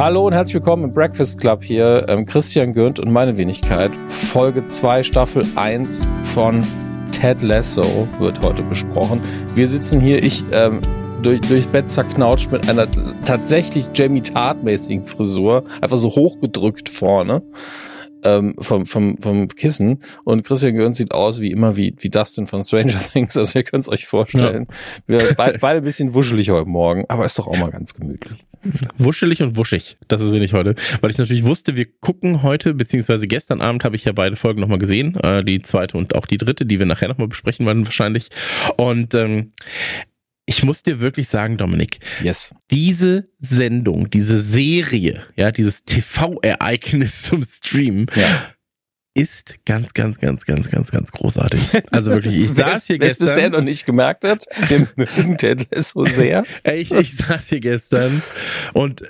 [0.00, 2.06] Hallo und herzlich willkommen im Breakfast Club hier.
[2.08, 3.92] Ähm, Christian Gürnt und meine Wenigkeit.
[4.08, 6.62] Folge 2, Staffel 1 von
[7.12, 9.20] Ted Lasso wird heute besprochen.
[9.54, 10.80] Wir sitzen hier, ich ähm,
[11.22, 12.86] durch, durchs Bett zerknautscht mit einer
[13.26, 15.64] tatsächlich Jamie Tart-mäßigen Frisur.
[15.82, 17.42] Einfach so hochgedrückt vorne
[18.24, 20.02] ähm, vom, vom, vom Kissen.
[20.24, 23.36] Und Christian Gürns sieht aus wie immer wie, wie Dustin von Stranger Things.
[23.36, 24.66] Also ihr könnt es euch vorstellen.
[25.08, 25.18] Ja.
[25.18, 28.44] Wir beide, beide ein bisschen wuschelig heute Morgen, aber ist doch auch mal ganz gemütlich.
[28.98, 30.74] Wuschelig und wuschig, das ist wenig heute.
[31.00, 34.60] Weil ich natürlich wusste, wir gucken heute, beziehungsweise gestern Abend habe ich ja beide Folgen
[34.60, 35.14] nochmal gesehen.
[35.16, 38.28] Äh, die zweite und auch die dritte, die wir nachher nochmal besprechen werden wahrscheinlich.
[38.76, 39.52] Und ähm,
[40.50, 42.52] ich muss dir wirklich sagen, Dominik, yes.
[42.72, 48.52] diese Sendung, diese Serie, ja, dieses TV-Ereignis zum Stream, ja.
[49.14, 51.60] ist ganz, ganz, ganz, ganz, ganz, ganz großartig.
[51.92, 53.28] Also wirklich, ich saß hier gestern.
[53.28, 56.44] Wer bisher noch nicht gemerkt hat, wir mögen Ted so sehr.
[56.64, 58.20] ich, ich saß hier gestern
[58.74, 59.04] und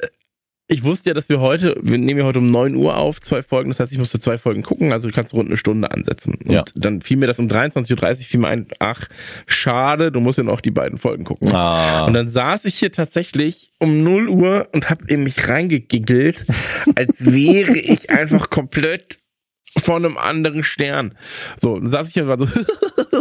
[0.70, 3.42] ich wusste ja, dass wir heute, wir nehmen ja heute um neun Uhr auf, zwei
[3.42, 6.36] Folgen, das heißt, ich musste zwei Folgen gucken, also du kannst rund eine Stunde ansetzen.
[6.46, 6.64] Und ja.
[6.76, 9.08] dann fiel mir das um 23.30 Uhr, fiel mir ein, ach,
[9.48, 11.52] schade, du musst ja noch die beiden Folgen gucken.
[11.52, 12.04] Ah.
[12.06, 16.46] Und dann saß ich hier tatsächlich um 0 Uhr und hab in mich reingegiggelt,
[16.94, 19.18] als wäre ich einfach komplett
[19.76, 21.16] von einem anderen Stern.
[21.56, 22.46] So, dann saß ich hier und war so.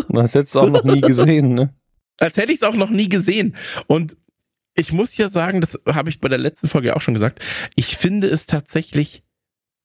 [0.09, 1.73] das hättest du auch noch nie gesehen, ne?
[2.21, 3.55] Als hätte ich es auch noch nie gesehen.
[3.87, 4.17] Und
[4.75, 7.43] ich muss ja sagen, das habe ich bei der letzten Folge auch schon gesagt,
[7.75, 9.23] ich finde es tatsächlich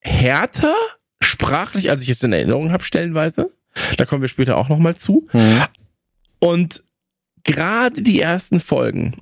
[0.01, 0.75] härter
[1.21, 3.51] sprachlich, als ich es in Erinnerung habe, stellenweise.
[3.97, 5.29] Da kommen wir später auch nochmal zu.
[5.33, 5.63] Mhm.
[6.39, 6.85] Und
[7.43, 9.17] gerade die ersten Folgen,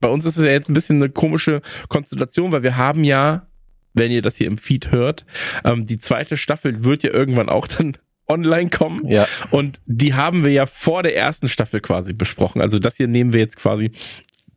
[0.00, 3.46] bei uns ist es ja jetzt ein bisschen eine komische Konstellation, weil wir haben ja,
[3.92, 5.26] wenn ihr das hier im Feed hört,
[5.64, 9.06] ähm, die zweite Staffel wird ja irgendwann auch dann online kommen.
[9.08, 9.26] Ja.
[9.50, 12.62] Und die haben wir ja vor der ersten Staffel quasi besprochen.
[12.62, 13.90] Also das hier nehmen wir jetzt quasi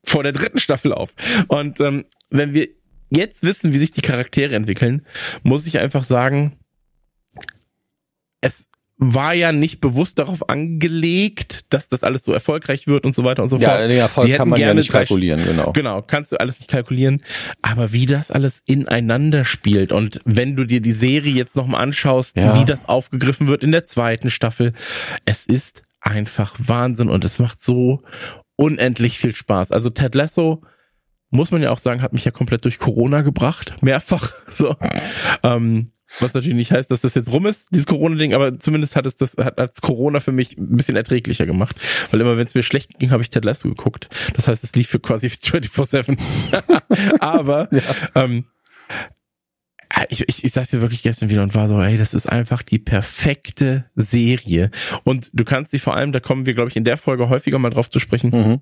[0.03, 1.13] vor der dritten Staffel auf.
[1.47, 2.67] Und ähm, wenn wir
[3.09, 5.05] jetzt wissen, wie sich die Charaktere entwickeln,
[5.43, 6.57] muss ich einfach sagen,
[8.41, 13.23] es war ja nicht bewusst darauf angelegt, dass das alles so erfolgreich wird und so
[13.23, 13.67] weiter und so fort.
[13.67, 15.71] Ja, den Erfolg kann man ja nicht kalkulieren, genau.
[15.73, 17.21] Genau, kannst du alles nicht kalkulieren.
[17.61, 22.37] Aber wie das alles ineinander spielt und wenn du dir die Serie jetzt nochmal anschaust,
[22.37, 22.59] ja.
[22.59, 24.73] wie das aufgegriffen wird in der zweiten Staffel,
[25.25, 28.03] es ist einfach Wahnsinn und es macht so
[28.55, 29.71] unendlich viel Spaß.
[29.71, 30.61] Also Ted Lasso,
[31.29, 33.75] muss man ja auch sagen, hat mich ja komplett durch Corona gebracht.
[33.81, 34.33] Mehrfach.
[34.49, 34.75] So.
[35.41, 39.07] Ähm, was natürlich nicht heißt, dass das jetzt rum ist, dieses Corona-Ding, aber zumindest hat
[39.07, 41.75] es das, hat als Corona für mich ein bisschen erträglicher gemacht.
[42.11, 44.09] Weil immer, wenn es mir schlecht ging, habe ich Ted Lasso geguckt.
[44.35, 46.19] Das heißt, es lief für quasi 24-7.
[47.19, 47.81] aber ja.
[48.15, 48.45] ähm,
[50.09, 52.63] ich, ich, ich saß hier wirklich gestern wieder und war so, ey, das ist einfach
[52.63, 54.71] die perfekte Serie.
[55.03, 57.59] Und du kannst sie vor allem, da kommen wir, glaube ich, in der Folge häufiger
[57.59, 58.31] mal drauf zu sprechen.
[58.31, 58.59] Mhm.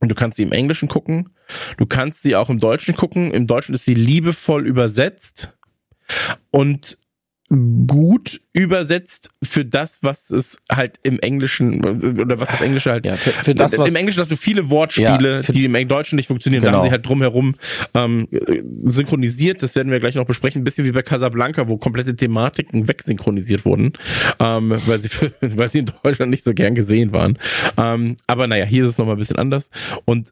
[0.00, 1.30] Und du kannst sie im Englischen gucken.
[1.76, 3.32] Du kannst sie auch im Deutschen gucken.
[3.32, 5.52] Im Deutschen ist sie liebevoll übersetzt.
[6.50, 6.98] Und
[7.50, 13.16] gut übersetzt für das, was es halt im Englischen oder was das Englische halt ja,
[13.16, 16.28] für, für das, was, im Englischen hast du viele Wortspiele, ja, die im Deutschen nicht
[16.28, 16.62] funktionieren.
[16.62, 16.72] Genau.
[16.72, 17.56] Da haben sie halt drumherum
[17.94, 18.28] ähm,
[18.84, 19.64] synchronisiert.
[19.64, 20.60] Das werden wir gleich noch besprechen.
[20.60, 23.94] Ein bisschen wie bei Casablanca, wo komplette Thematiken wegsynchronisiert wurden,
[24.38, 27.36] ähm, weil sie für, weil sie in Deutschland nicht so gern gesehen waren.
[27.76, 29.70] Ähm, aber naja, hier ist es nochmal ein bisschen anders.
[30.04, 30.30] Und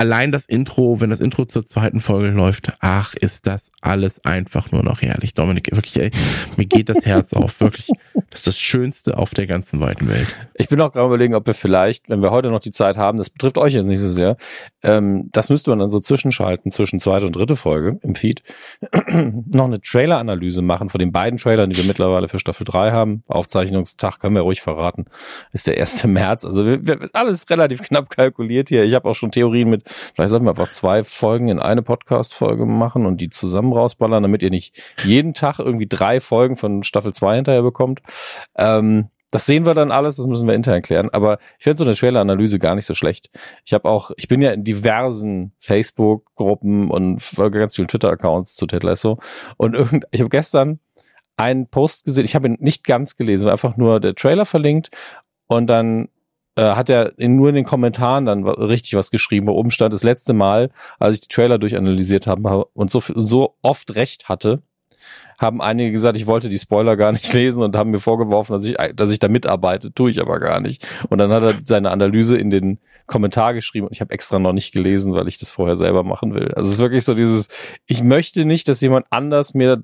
[0.00, 4.72] allein das Intro, wenn das Intro zur zweiten Folge läuft, ach, ist das alles einfach
[4.72, 5.34] nur noch herrlich.
[5.34, 6.10] Dominik, wirklich, ey,
[6.56, 7.60] mir geht das Herz auf.
[7.60, 7.90] Wirklich,
[8.30, 10.26] das ist das Schönste auf der ganzen weiten Welt.
[10.54, 13.18] Ich bin auch gerade überlegen, ob wir vielleicht, wenn wir heute noch die Zeit haben,
[13.18, 14.38] das betrifft euch jetzt nicht so sehr,
[14.82, 18.42] ähm, das müsste man dann so zwischenschalten zwischen zweite und dritte Folge im Feed,
[19.52, 23.22] noch eine Trailer-Analyse machen von den beiden Trailern, die wir mittlerweile für Staffel 3 haben.
[23.28, 25.04] Aufzeichnungstag können wir ruhig verraten,
[25.52, 26.04] ist der 1.
[26.06, 26.46] März.
[26.46, 28.84] Also wir, wir, alles relativ knapp kalkuliert hier.
[28.84, 32.66] Ich habe auch schon Theorien mit Vielleicht sollten wir einfach zwei Folgen in eine Podcast-Folge
[32.66, 37.12] machen und die zusammen rausballern, damit ihr nicht jeden Tag irgendwie drei Folgen von Staffel
[37.12, 38.00] 2 hinterher bekommt.
[38.56, 41.08] Ähm, das sehen wir dann alles, das müssen wir intern klären.
[41.10, 43.30] Aber ich finde so eine Trailer-Analyse gar nicht so schlecht.
[43.64, 48.66] Ich habe auch, ich bin ja in diversen Facebook-Gruppen und folge ganz vielen Twitter-Accounts zu
[48.66, 49.18] Ted Lasso.
[49.56, 50.80] Und irgend, ich habe gestern
[51.36, 54.90] einen Post gesehen, ich habe ihn nicht ganz gelesen, einfach nur der Trailer verlinkt
[55.46, 56.08] und dann
[56.56, 59.46] hat er in, nur in den Kommentaren dann richtig was geschrieben.
[59.46, 63.56] Bei oben stand das letzte Mal, als ich die Trailer durchanalysiert habe und so, so
[63.62, 64.62] oft recht hatte,
[65.38, 68.64] haben einige gesagt, ich wollte die Spoiler gar nicht lesen und haben mir vorgeworfen, dass
[68.64, 70.86] ich, dass ich da mitarbeite, tue ich aber gar nicht.
[71.08, 74.52] Und dann hat er seine Analyse in den Kommentar geschrieben und ich habe extra noch
[74.52, 76.52] nicht gelesen, weil ich das vorher selber machen will.
[76.54, 77.48] Also es ist wirklich so dieses,
[77.86, 79.82] ich möchte nicht, dass jemand anders mir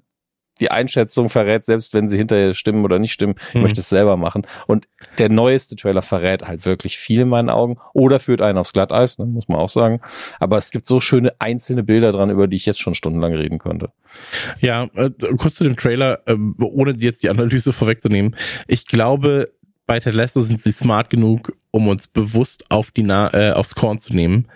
[0.60, 3.34] die Einschätzung verrät, selbst wenn sie hinterher stimmen oder nicht stimmen.
[3.48, 3.62] Ich hm.
[3.62, 4.46] möchte es selber machen.
[4.66, 4.88] Und
[5.18, 9.18] der neueste Trailer verrät halt wirklich viel in meinen Augen oder führt einen aufs Glatteis,
[9.18, 10.00] ne, muss man auch sagen.
[10.40, 13.58] Aber es gibt so schöne einzelne Bilder dran, über die ich jetzt schon stundenlang reden
[13.58, 13.90] könnte.
[14.60, 18.36] Ja, äh, kurz zu dem Trailer, äh, ohne jetzt die Analyse vorwegzunehmen.
[18.66, 19.52] Ich glaube,
[19.86, 23.74] bei Ted Lasso sind sie smart genug, um uns bewusst auf die Na äh, aufs
[23.74, 24.48] Korn zu nehmen.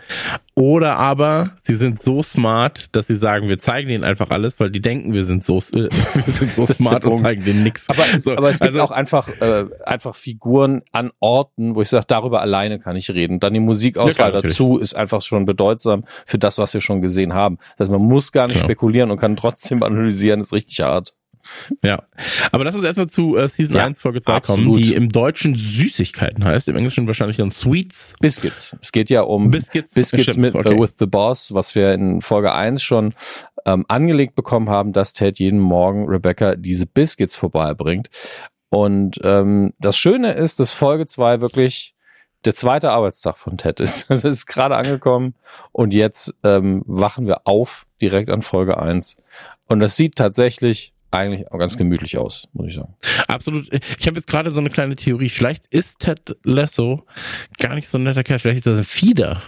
[0.55, 4.71] Oder aber sie sind so smart, dass sie sagen, wir zeigen ihnen einfach alles, weil
[4.71, 7.89] die denken, wir sind so, äh, wir sind so smart und zeigen denen nichts.
[7.91, 11.89] Aber, so, aber es gibt also, auch einfach, äh, einfach Figuren an Orten, wo ich
[11.89, 13.39] sage, darüber alleine kann ich reden.
[13.39, 17.35] Dann die Musikauswahl ja, dazu ist einfach schon bedeutsam für das, was wir schon gesehen
[17.35, 17.59] haben.
[17.77, 18.67] Das heißt, man muss gar nicht genau.
[18.67, 21.15] spekulieren und kann trotzdem analysieren, ist richtig hart.
[21.83, 22.03] Ja.
[22.53, 24.65] Aber lass uns erstmal zu äh, Season ja, 1, Folge 2 absolut.
[24.65, 28.15] kommen, die im Deutschen Süßigkeiten heißt, im Englischen wahrscheinlich dann Sweets.
[28.21, 28.77] Biscuits.
[28.81, 30.75] Es geht ja um Biscuits, Biscuits mit okay.
[30.75, 33.15] uh, with the Boss, was wir in Folge 1 schon
[33.65, 38.09] ähm, angelegt bekommen haben, dass Ted jeden Morgen Rebecca diese Biscuits vorbeibringt.
[38.71, 41.95] Und ähm, das Schöne ist, dass Folge 2 wirklich
[42.45, 44.07] der zweite Arbeitstag von Ted ist.
[44.11, 45.35] Also es ist gerade angekommen
[45.73, 49.17] und jetzt ähm, wachen wir auf direkt an Folge 1.
[49.67, 52.95] Und das sieht tatsächlich eigentlich auch ganz gemütlich aus, muss ich sagen.
[53.27, 53.69] Absolut.
[53.99, 55.29] Ich habe jetzt gerade so eine kleine Theorie.
[55.29, 57.05] Vielleicht ist Ted Lasso
[57.59, 58.39] gar nicht so ein netter Kerl.
[58.39, 59.43] Vielleicht ist das ein Fieder.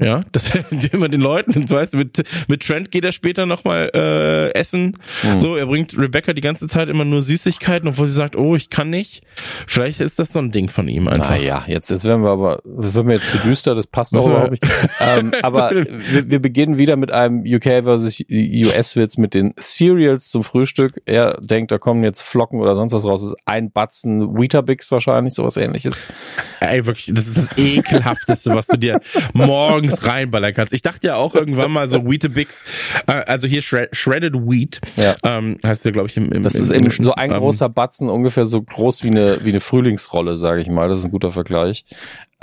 [0.00, 0.52] Ja, das
[0.92, 4.98] immer den Leuten, du weißt, mit, mit Trent geht er später nochmal äh, essen.
[5.22, 5.38] Mhm.
[5.38, 8.70] So, er bringt Rebecca die ganze Zeit immer nur Süßigkeiten, obwohl sie sagt, oh, ich
[8.70, 9.22] kann nicht.
[9.68, 11.30] Vielleicht ist das so ein Ding von ihm einfach.
[11.30, 14.50] Naja, jetzt, jetzt werden wir aber, werden wir jetzt zu düster, das passt auch überhaupt
[14.50, 14.64] nicht.
[15.00, 20.42] ähm, aber wir, wir beginnen wieder mit einem UK versus US-Witz mit den Cereals zum
[20.42, 21.00] Frühstück.
[21.04, 23.20] Er denkt, da kommen jetzt Flocken oder sonst was raus.
[23.20, 26.04] Das ist ein Batzen Weetabix wahrscheinlich, sowas ähnliches.
[26.58, 29.00] Ey, wirklich, das ist das ekelhafteste, was du dir
[29.34, 30.72] morgen morgens reinballern kannst.
[30.72, 32.64] Ich dachte ja auch irgendwann mal so Weetabix,
[33.06, 35.14] äh, also hier Shred Shredded Wheat, ja.
[35.24, 37.68] ähm, heißt ja glaube ich im, im Das im ist im, so ein ähm, großer
[37.68, 40.88] Batzen, ungefähr so groß wie eine wie eine Frühlingsrolle, sage ich mal.
[40.88, 41.84] Das ist ein guter Vergleich.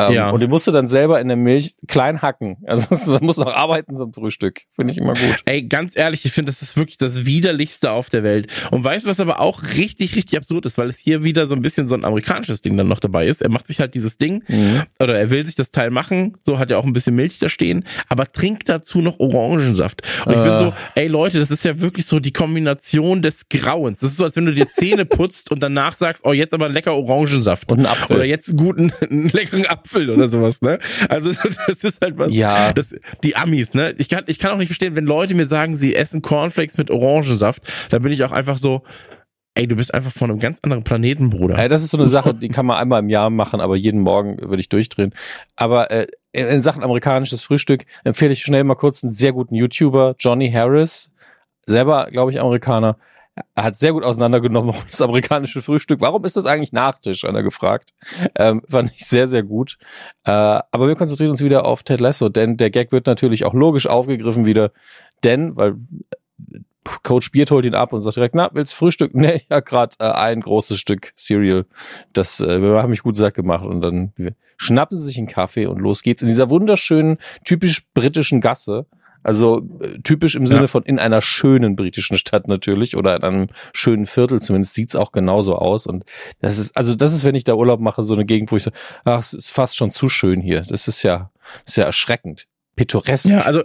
[0.10, 0.30] Ähm, ja.
[0.30, 2.58] Und den musst du dann selber in der Milch klein hacken.
[2.72, 4.62] Also man muss noch arbeiten zum Frühstück.
[4.72, 5.44] Finde ich immer gut.
[5.46, 8.48] Ey, ganz ehrlich, ich finde, das ist wirklich das widerlichste auf der Welt.
[8.72, 11.56] Und weißt du, was aber auch richtig, richtig absurd ist, weil es hier wieder so
[11.56, 13.42] ein bisschen so ein amerikanisches Ding dann noch dabei ist.
[13.42, 14.84] Er macht sich halt dieses Ding mhm.
[15.00, 16.38] oder er will sich das Teil machen.
[16.40, 20.02] So hat er auch ein bisschen Milch da stehen, aber trinkt dazu noch Orangensaft.
[20.26, 21.02] Und ich bin so, äh.
[21.02, 24.00] ey Leute, das ist ja wirklich so die Kombination des Grauens.
[24.00, 26.70] Das ist so, als wenn du dir Zähne putzt und danach sagst, oh, jetzt aber
[26.70, 27.72] lecker Orangensaft.
[27.72, 28.16] Und einen Apfel.
[28.16, 29.91] Oder jetzt einen guten, einen leckeren Apfel.
[29.92, 30.80] Apfel oder sowas, ne?
[31.10, 31.32] Also
[31.68, 32.34] das ist halt was.
[32.34, 32.74] Ja.
[32.74, 33.94] Das, die Amis, ne?
[33.98, 36.92] Ich kann, ich kann auch nicht verstehen, wenn Leute mir sagen, sie essen Cornflakes mit
[36.92, 38.84] Orangensaft, da bin ich auch einfach so,
[39.54, 41.60] Ey, du bist einfach von einem ganz anderen Planeten, Bruder.
[41.60, 44.00] Ey, das ist so eine Sache, die kann man einmal im Jahr machen, aber jeden
[44.00, 45.14] Morgen würde ich durchdrehen.
[45.58, 50.16] Aber äh, in Sachen amerikanisches Frühstück empfehle ich schnell mal kurz einen sehr guten YouTuber,
[50.18, 51.12] Johnny Harris,
[51.66, 52.98] selber, glaube ich, Amerikaner.
[53.56, 56.02] Er hat sehr gut auseinandergenommen, das amerikanische Frühstück.
[56.02, 57.92] Warum ist das eigentlich Nachtisch, hat er gefragt.
[58.36, 59.78] Ähm, fand ich sehr, sehr gut.
[60.26, 63.54] Äh, aber wir konzentrieren uns wieder auf Ted Lasso, denn der Gag wird natürlich auch
[63.54, 64.72] logisch aufgegriffen wieder.
[65.24, 65.76] Denn, weil
[67.04, 69.14] Coach Beard holt ihn ab und sagt direkt, na, willst Frühstück?
[69.22, 71.66] Nee, ja, gerade äh, ein großes Stück Cereal.
[72.14, 73.66] Das äh, haben mich gut satt gemacht.
[73.66, 74.14] Und dann
[74.58, 78.86] schnappen sie sich einen Kaffee und los geht's in dieser wunderschönen, typisch britischen Gasse.
[79.24, 80.68] Also äh, typisch im Sinne ja.
[80.68, 85.12] von in einer schönen britischen Stadt natürlich oder in einem schönen Viertel zumindest sieht's auch
[85.12, 85.88] genauso aus.
[85.88, 86.06] Und
[86.40, 88.64] das ist, also das ist, wenn ich da Urlaub mache, so eine Gegend, wo ich
[88.64, 88.72] so,
[89.06, 90.62] ach, es ist fast schon zu schön hier.
[90.62, 91.32] Das ist ja,
[91.66, 92.48] ist ja erschreckend.
[92.76, 93.30] Pittoresk.
[93.30, 93.64] Ja, also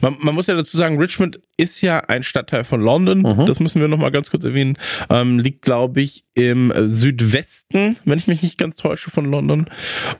[0.00, 3.20] man, man muss ja dazu sagen, Richmond ist ja ein Stadtteil von London.
[3.20, 3.46] Mhm.
[3.46, 4.78] Das müssen wir noch mal ganz kurz erwähnen.
[5.10, 9.70] Ähm, liegt, glaube ich, im Südwesten, wenn ich mich nicht ganz täusche, von London.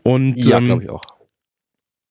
[0.03, 1.03] Und ja, ähm, glaube ich auch.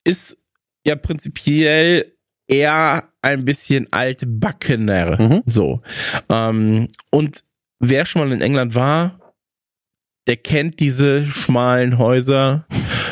[0.04, 0.38] Ist
[0.86, 2.17] ja prinzipiell
[2.48, 5.22] eher ein bisschen altbackener.
[5.22, 5.44] Mhm.
[5.46, 5.82] So.
[6.30, 7.44] Ähm, und
[7.80, 9.20] wer schon mal in England war,
[10.28, 12.66] der kennt diese schmalen Häuser,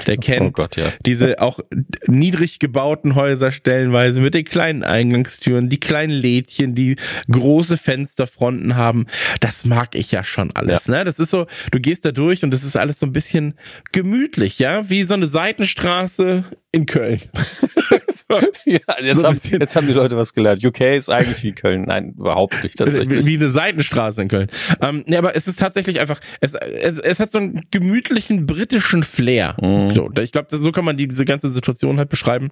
[0.06, 0.92] der oh kennt oh Gott, ja.
[1.06, 1.60] diese auch
[2.08, 6.98] niedrig gebauten Häuser stellenweise mit den kleinen Eingangstüren, die kleinen Lädchen, die
[7.32, 9.08] große Fensterfronten haben.
[9.40, 10.88] Das mag ich ja schon alles.
[10.88, 10.98] Ja.
[10.98, 11.06] Ne?
[11.06, 13.58] Das ist so, du gehst da durch und das ist alles so ein bisschen
[13.94, 16.44] gemütlich, ja, wie so eine Seitenstraße
[16.76, 17.22] in Köln.
[17.34, 18.40] so.
[18.66, 20.64] Ja, jetzt, so haben, jetzt haben die Leute was gelernt.
[20.64, 21.84] UK ist eigentlich wie Köln.
[21.84, 23.26] Nein, überhaupt nicht tatsächlich.
[23.26, 24.50] Wie eine Seitenstraße in Köln.
[24.82, 29.04] Ähm, nee, aber es ist tatsächlich einfach, es, es, es hat so einen gemütlichen britischen
[29.04, 29.56] Flair.
[29.62, 29.90] Mhm.
[29.90, 32.52] So, ich glaube, so kann man die, diese ganze Situation halt beschreiben.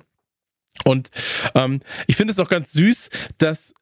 [0.86, 1.12] Und
[1.54, 3.74] ähm, ich finde es auch ganz süß, dass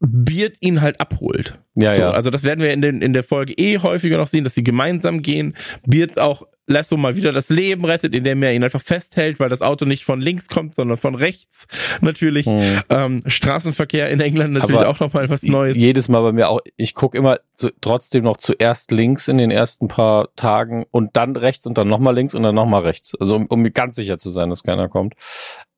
[0.00, 1.58] Beard ihn halt abholt.
[1.74, 2.10] Ja, so, ja.
[2.10, 4.64] Also das werden wir in, den, in der Folge eh häufiger noch sehen, dass sie
[4.64, 5.54] gemeinsam gehen.
[5.86, 9.62] Beard auch Lasso mal wieder das Leben rettet, indem er ihn einfach festhält, weil das
[9.62, 11.68] Auto nicht von links kommt, sondern von rechts
[12.00, 12.46] natürlich.
[12.46, 12.80] Mhm.
[12.88, 15.76] Ähm, Straßenverkehr in England natürlich Aber auch nochmal was Neues.
[15.76, 19.52] Jedes Mal bei mir auch, ich gucke immer zu, trotzdem noch zuerst links in den
[19.52, 23.14] ersten paar Tagen und dann rechts und dann nochmal links und dann nochmal rechts.
[23.14, 25.14] Also um, um mir ganz sicher zu sein, dass keiner kommt.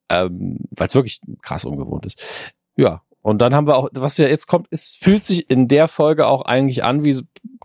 [0.08, 2.54] Ähm, weil es wirklich krass ungewohnt ist.
[2.76, 5.88] Ja, und dann haben wir auch, was ja jetzt kommt, es fühlt sich in der
[5.88, 7.16] Folge auch eigentlich an wie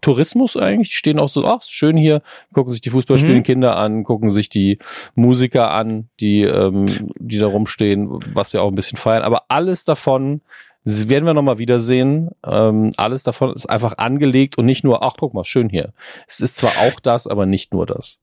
[0.01, 0.89] Tourismus eigentlich.
[0.89, 2.21] Die stehen auch so, ach, schön hier,
[2.53, 3.45] gucken sich die Fußballspielenden mhm.
[3.45, 4.79] Kinder an, gucken sich die
[5.15, 6.85] Musiker an, die, ähm,
[7.17, 9.23] die da rumstehen, was ja auch ein bisschen feiern.
[9.23, 10.41] Aber alles davon
[10.83, 12.31] werden wir nochmal wiedersehen.
[12.45, 15.93] Ähm, alles davon ist einfach angelegt und nicht nur, ach, guck mal, schön hier.
[16.27, 18.22] Es ist zwar auch das, aber nicht nur das.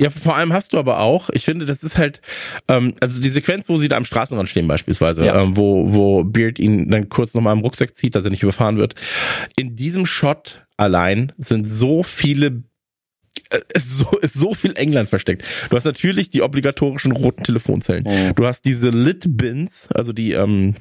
[0.00, 2.20] Ja, vor allem hast du aber auch, ich finde, das ist halt,
[2.68, 5.42] ähm, also die Sequenz, wo sie da am Straßenrand stehen beispielsweise, ja.
[5.42, 8.76] ähm, wo, wo Beard ihn dann kurz nochmal im Rucksack zieht, dass er nicht überfahren
[8.76, 8.94] wird.
[9.56, 12.62] In diesem Shot allein sind so viele
[13.50, 15.44] äh, ist so, ist so viel England versteckt.
[15.68, 18.04] Du hast natürlich die obligatorischen roten Telefonzellen.
[18.06, 18.32] Oh.
[18.34, 20.74] Du hast diese Lit-Bins, also die ähm,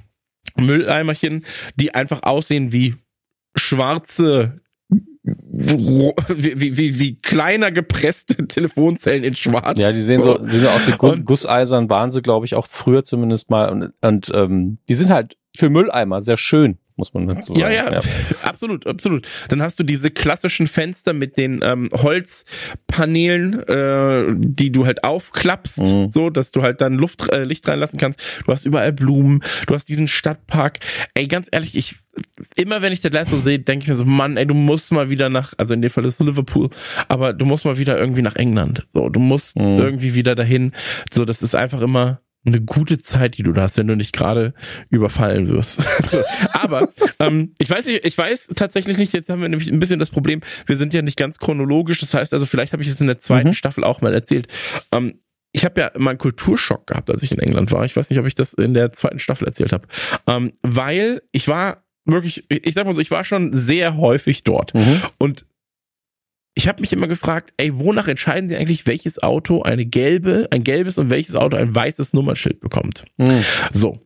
[0.58, 1.46] Mülleimerchen,
[1.76, 2.96] die einfach aussehen wie
[3.56, 4.62] schwarze
[5.58, 9.80] wie, wie, wie, kleiner gepresste Telefonzellen in Schwarz.
[9.80, 12.68] Ja, die sehen so, sehen so aus wie Guss, Gusseisern, waren sie, glaube ich, auch
[12.68, 13.70] früher zumindest mal.
[13.70, 17.60] Und, und ähm, die sind halt für Mülleimer sehr schön muss man dazu sagen.
[17.60, 18.00] Ja, ja, ja,
[18.44, 19.27] absolut, absolut.
[19.50, 25.80] Dann hast du diese klassischen Fenster mit den ähm, Holzpaneelen, äh, die du halt aufklappst,
[25.80, 26.10] mhm.
[26.10, 28.20] so, dass du halt dann Luft, äh, Licht reinlassen kannst.
[28.46, 30.80] Du hast überall Blumen, du hast diesen Stadtpark.
[31.13, 31.96] Ey, ganz ehrlich, ich
[32.56, 35.10] immer wenn ich das Leistung sehe, denke ich mir so, Mann, ey, du musst mal
[35.10, 36.70] wieder nach, also in dem Fall ist es Liverpool,
[37.08, 38.88] aber du musst mal wieder irgendwie nach England.
[38.94, 39.77] So, du musst mhm.
[39.77, 40.74] irgendwie wieder dahin.
[41.12, 44.13] So, das ist einfach immer eine gute Zeit, die du da hast, wenn du nicht
[44.13, 44.54] gerade
[44.89, 45.88] überfallen wirst.
[46.54, 46.89] Aber
[47.20, 50.10] ähm, ich weiß nicht, ich weiß tatsächlich nicht, jetzt haben wir nämlich ein bisschen das
[50.10, 53.08] Problem, wir sind ja nicht ganz chronologisch, das heißt also, vielleicht habe ich es in
[53.08, 53.54] der zweiten mhm.
[53.54, 54.48] Staffel auch mal erzählt.
[54.92, 55.20] Ähm,
[55.51, 57.86] ich habe ja mal einen Kulturschock gehabt, als ich in England war.
[57.86, 59.88] Ich weiß nicht, ob ich das in der zweiten Staffel erzählt habe.
[60.27, 64.74] Ähm, weil ich war wirklich, ich sag mal so, ich war schon sehr häufig dort.
[64.74, 65.01] Mhm.
[65.18, 65.46] Und
[66.58, 70.64] ich habe mich immer gefragt, ey, wonach entscheiden sie eigentlich, welches Auto eine gelbe, ein
[70.64, 73.06] gelbes und welches Auto ein weißes Nummernschild bekommt?
[73.18, 73.44] Mhm.
[73.72, 74.00] So.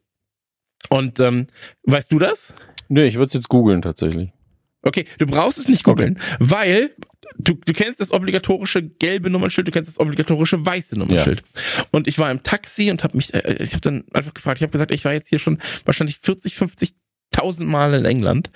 [0.89, 1.47] Und ähm,
[1.83, 2.53] weißt du das?
[2.89, 4.33] Nee, ich würde es jetzt googeln tatsächlich.
[4.81, 6.35] Okay, du brauchst es nicht googeln, okay.
[6.39, 6.95] weil
[7.37, 11.43] du, du kennst das obligatorische gelbe Nummernschild, du kennst das obligatorische weiße Nummernschild.
[11.55, 11.85] Ja.
[11.91, 14.63] Und ich war im Taxi und habe mich, äh, ich habe dann einfach gefragt, ich
[14.63, 16.95] habe gesagt, ich war jetzt hier schon wahrscheinlich 40, 50
[17.31, 18.49] tausend Mal in England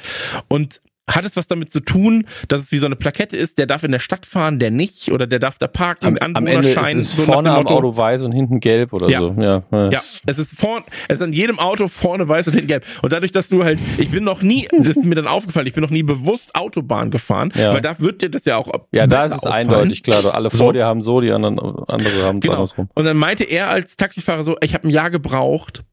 [0.50, 3.68] und hat es was damit zu tun, dass es wie so eine Plakette ist, der
[3.68, 6.70] darf in der Stadt fahren, der nicht, oder der darf da parken, am, am Ende
[6.70, 9.20] ist es so vorne am Auto weiß und hinten gelb oder ja.
[9.20, 9.36] so.
[9.38, 9.90] Ja, ja,
[10.26, 12.86] es ist vorne, es ist an jedem Auto vorne weiß und hinten gelb.
[13.02, 15.74] Und dadurch, dass du halt, ich bin noch nie, das ist mir dann aufgefallen, ich
[15.74, 17.74] bin noch nie bewusst Autobahn gefahren, ja.
[17.74, 19.70] weil da wird dir das ja auch Ja, da ist es auffallen.
[19.70, 20.72] eindeutig klar, alle vor so.
[20.72, 22.56] dir haben so, die anderen andere haben genau.
[22.56, 22.90] andersrum.
[22.94, 25.84] Und dann meinte er als Taxifahrer so, ich habe ein Jahr gebraucht,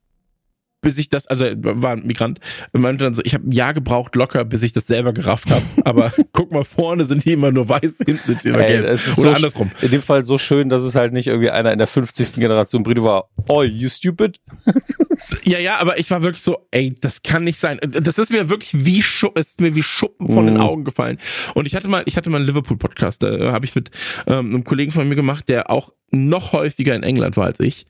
[0.82, 2.40] bis ich das, also war ein Migrant,
[2.72, 5.62] meinte dann so, ich habe ein Jahr gebraucht locker, bis ich das selber gerafft habe.
[5.84, 8.86] Aber guck mal, vorne sind die immer nur weiß, hinten sind sie immer gelb.
[8.86, 9.70] Es ist Oder so andersrum.
[9.80, 12.34] In dem Fall so schön, dass es halt nicht irgendwie einer in der 50.
[12.34, 14.40] Generation Brito war, oh, you stupid.
[15.44, 17.78] ja, ja, aber ich war wirklich so, ey, das kann nicht sein.
[17.82, 20.48] Das ist mir wirklich wie Schuppen, ist mir wie Schuppen von mm.
[20.48, 20.62] den.
[20.62, 21.18] Augen gefallen.
[21.54, 23.90] Und ich hatte mal, ich hatte mal einen Liverpool-Podcast, da habe ich mit
[24.26, 27.86] ähm, einem Kollegen von mir gemacht, der auch noch häufiger in England war als ich.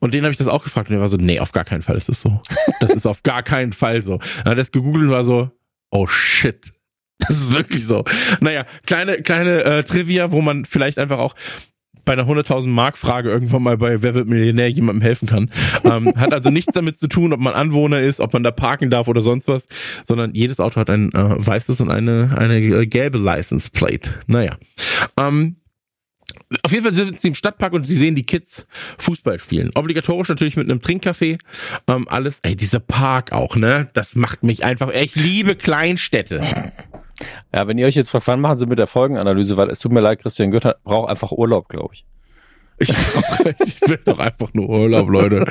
[0.00, 1.82] Und den habe ich das auch gefragt und der war so, nee, auf gar keinen
[1.82, 2.35] Fall ist das so.
[2.80, 4.18] Das ist auf gar keinen Fall so.
[4.18, 5.50] Dann hat er es gegoogelt und war so,
[5.90, 6.72] oh shit.
[7.18, 8.04] Das ist wirklich so.
[8.40, 11.34] Naja, kleine, kleine äh, Trivia, wo man vielleicht einfach auch
[12.06, 15.50] bei einer 100.000 Mark Frage irgendwann mal bei Wer wird Millionär jemandem helfen kann.
[15.84, 18.88] Ähm, hat also nichts damit zu tun, ob man Anwohner ist, ob man da parken
[18.88, 19.66] darf oder sonst was,
[20.04, 24.10] sondern jedes Auto hat ein äh, weißes und eine, eine äh, gelbe License Plate.
[24.26, 24.56] Naja.
[25.20, 25.56] Ähm,
[26.62, 28.66] auf jeden Fall sind sie im Stadtpark und sie sehen die Kids
[28.98, 29.70] Fußball spielen.
[29.74, 31.38] Obligatorisch natürlich mit einem Trinkcafé.
[31.88, 32.38] Ähm, alles.
[32.42, 33.88] Ey, dieser Park auch, ne?
[33.92, 34.90] Das macht mich einfach.
[34.90, 36.42] Ich liebe Kleinstädte.
[37.54, 39.92] Ja, wenn ihr euch jetzt fragt, wann machen sie mit der Folgenanalyse, weil es tut
[39.92, 42.04] mir leid, Christian Götter braucht einfach Urlaub, glaube ich.
[42.78, 45.46] Ich, ich will doch einfach nur Urlaub, Leute.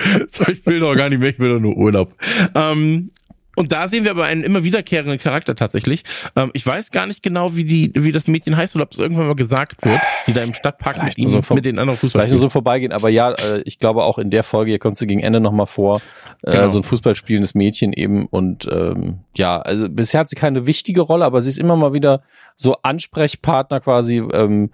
[0.47, 2.13] Ich will doch gar nicht mehr, ich will doch nur Urlaub.
[2.53, 3.09] Ähm,
[3.55, 6.03] und da sehen wir aber einen immer wiederkehrenden Charakter tatsächlich.
[6.35, 9.00] Ähm, ich weiß gar nicht genau, wie die, wie das Mädchen heißt oder ob es
[9.00, 12.21] irgendwann mal gesagt wird, die da im Stadtpark mit ihm, so mit den anderen Fußball
[12.21, 14.97] Vielleicht nur so vorbeigehen, aber ja, äh, ich glaube auch in der Folge, hier kommt
[14.97, 16.01] sie gegen Ende nochmal vor,
[16.43, 16.67] äh, genau.
[16.67, 21.25] so ein Fußballspielendes Mädchen eben und ähm, ja, also bisher hat sie keine wichtige Rolle,
[21.25, 22.21] aber sie ist immer mal wieder
[22.55, 24.71] so Ansprechpartner quasi, ähm,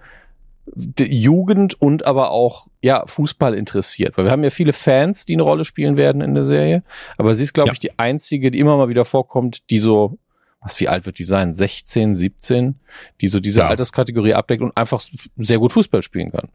[0.98, 5.42] Jugend und aber auch ja Fußball interessiert, weil wir haben ja viele Fans, die eine
[5.42, 6.82] Rolle spielen werden in der Serie,
[7.18, 7.72] aber sie ist glaube ja.
[7.72, 10.18] ich die einzige, die immer mal wieder vorkommt, die so
[10.62, 11.52] was wie alt wird die sein?
[11.52, 12.76] 16, 17,
[13.20, 13.68] die so diese ja.
[13.68, 15.02] Alterskategorie abdeckt und einfach
[15.36, 16.48] sehr gut Fußball spielen kann.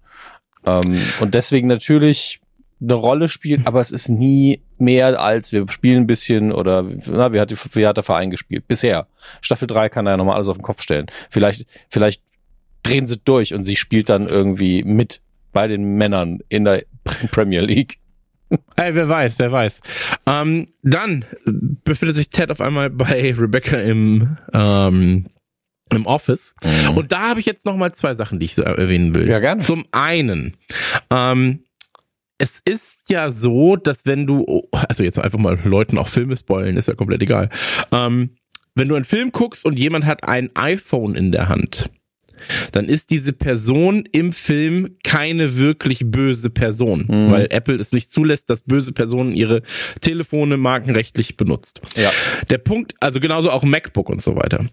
[0.66, 2.40] Ähm, und deswegen natürlich
[2.80, 7.34] eine Rolle spielt, aber es ist nie mehr als wir spielen ein bisschen oder na,
[7.34, 8.68] wie hat, die, wie hat der Verein gespielt?
[8.68, 9.08] Bisher.
[9.42, 11.08] Staffel 3 kann er ja nochmal alles auf den Kopf stellen.
[11.30, 12.22] Vielleicht, vielleicht
[12.84, 15.22] drehen sie durch und sie spielt dann irgendwie mit
[15.54, 16.84] bei den Männern in der
[17.32, 18.00] Premier League.
[18.76, 19.82] Ey, wer weiß, wer weiß.
[20.26, 21.26] Ähm, dann
[21.84, 25.26] befindet sich Ted auf einmal bei Rebecca im, ähm,
[25.90, 26.56] im Office.
[26.64, 26.98] Mhm.
[26.98, 29.30] Und da habe ich jetzt noch mal zwei Sachen, die ich so erwähnen will.
[29.30, 29.62] Ja, gerne.
[29.62, 30.56] Zum einen,
[31.12, 31.64] ähm,
[32.38, 36.78] es ist ja so, dass wenn du, also jetzt einfach mal Leuten auch Filme spoilen,
[36.78, 37.50] ist ja komplett egal.
[37.92, 38.36] Ähm,
[38.76, 41.90] wenn du einen Film guckst und jemand hat ein iPhone in der Hand,
[42.72, 47.32] dann ist diese Person im Film keine wirklich böse Person, mhm.
[47.32, 49.62] weil Apple es nicht zulässt, dass böse Personen ihre
[50.02, 51.82] Telefone markenrechtlich benutzt.
[51.96, 52.12] Ja.
[52.50, 54.66] Der Punkt, also genauso auch MacBook und so weiter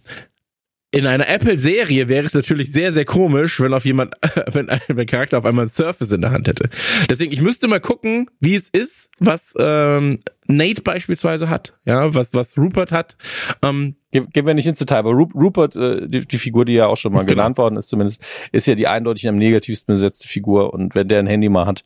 [0.94, 4.14] in einer Apple-Serie wäre es natürlich sehr, sehr komisch, wenn auf jemand,
[4.52, 6.70] wenn ein Charakter auf einmal ein Surface in der Hand hätte.
[7.10, 12.32] Deswegen, ich müsste mal gucken, wie es ist, was ähm, Nate beispielsweise hat, ja, was
[12.32, 13.16] was Rupert hat.
[13.60, 16.86] Ähm, Ge gehen wir nicht ins Detail, aber Rupert, äh, die, die Figur, die ja
[16.86, 17.40] auch schon mal genau.
[17.40, 20.72] genannt worden ist, zumindest, ist ja die eindeutig am negativsten besetzte Figur.
[20.72, 21.82] Und wenn der ein Handy mal hat,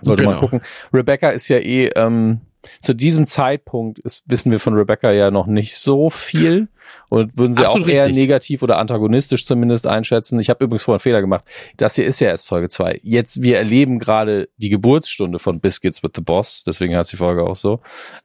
[0.00, 0.34] sollte genau.
[0.34, 0.60] man gucken.
[0.92, 2.42] Rebecca ist ja eh ähm,
[2.80, 6.68] zu diesem Zeitpunkt ist, wissen wir von Rebecca ja noch nicht so viel
[7.08, 8.22] und würden sie Absolut auch eher richtig.
[8.22, 10.40] negativ oder antagonistisch zumindest einschätzen.
[10.40, 11.44] Ich habe übrigens vorhin einen Fehler gemacht.
[11.76, 13.00] Das hier ist ja erst Folge zwei.
[13.02, 17.44] Jetzt, wir erleben gerade die Geburtsstunde von Biscuits with the Boss, deswegen heißt die Folge
[17.44, 17.80] auch so.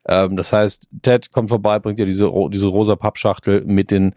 [0.07, 4.15] Ähm, das heißt, Ted kommt vorbei, bringt ja diese, diese rosa Pappschachtel mit den,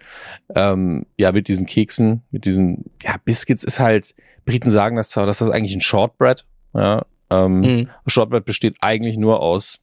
[0.55, 4.15] ähm, ja, mit diesen Keksen, mit diesen, ja, Biscuits ist halt,
[4.45, 7.89] Briten sagen das zwar, dass das eigentlich ein Shortbread, ja, ähm, mhm.
[8.07, 9.81] Shortbread besteht eigentlich nur aus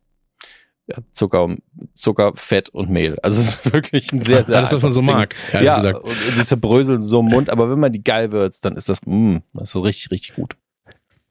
[0.87, 1.55] ja, Zucker,
[1.93, 3.17] Zucker, Fett und Mehl.
[3.21, 5.35] Also es ist wirklich ein sehr, sehr Alles, was man so mag.
[5.53, 6.03] Ja, gesagt.
[6.03, 9.01] und die zerbröseln so im Mund, aber wenn man die geil würzt, dann ist das,
[9.05, 10.55] mh, das ist richtig, richtig gut.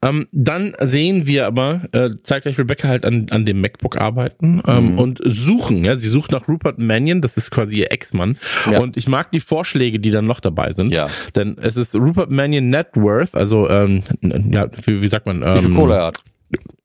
[0.03, 4.61] Ähm, dann sehen wir aber, äh, zeigt gleich Rebecca halt an, an dem MacBook arbeiten
[4.67, 4.99] ähm, mhm.
[4.99, 5.83] und suchen.
[5.83, 8.37] Ja, sie sucht nach Rupert Mannion, das ist quasi ihr Ex-Mann.
[8.71, 8.79] Ja.
[8.79, 10.91] Und ich mag die Vorschläge, die dann noch dabei sind.
[10.91, 11.07] Ja.
[11.35, 15.41] Denn es ist Rupert Mannion Net Worth, also ähm, ja, wie, wie sagt man?
[15.41, 16.23] Ähm, wie viel Kohle er hat.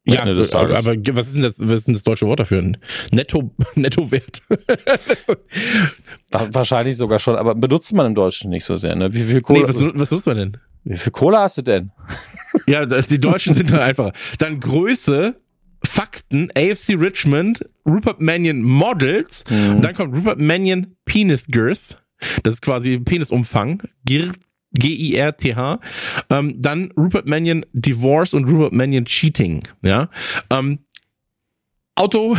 [0.04, 0.84] Ja, Ende des Tages.
[0.84, 2.72] aber was ist denn das, was ist denn das deutsche Wort dafür?
[3.12, 4.42] Netto, Nettowert.
[6.30, 9.12] Wahrscheinlich sogar schon, aber benutzt man im Deutschen nicht so sehr, ne?
[9.14, 9.60] Wie viel Kohle?
[9.60, 10.56] Nee, was, was nutzt man denn?
[10.84, 11.92] Wie viel Kohle hast du denn?
[12.66, 14.12] ja, die Deutschen sind dann einfacher.
[14.38, 15.36] Dann Größe,
[15.84, 19.82] Fakten, AFC Richmond, Rupert Mannion Models, mhm.
[19.82, 22.02] dann kommt Rupert Mannion Penis Girth.
[22.42, 23.82] Das ist quasi Penisumfang.
[24.04, 24.38] Girth
[24.74, 25.80] G-I-R-T-H.
[26.30, 29.62] Ähm, dann Rupert Mannion Divorce und Rupert Mannion Cheating.
[29.82, 30.08] Ja.
[30.50, 30.80] Ähm,
[31.94, 32.36] Auto,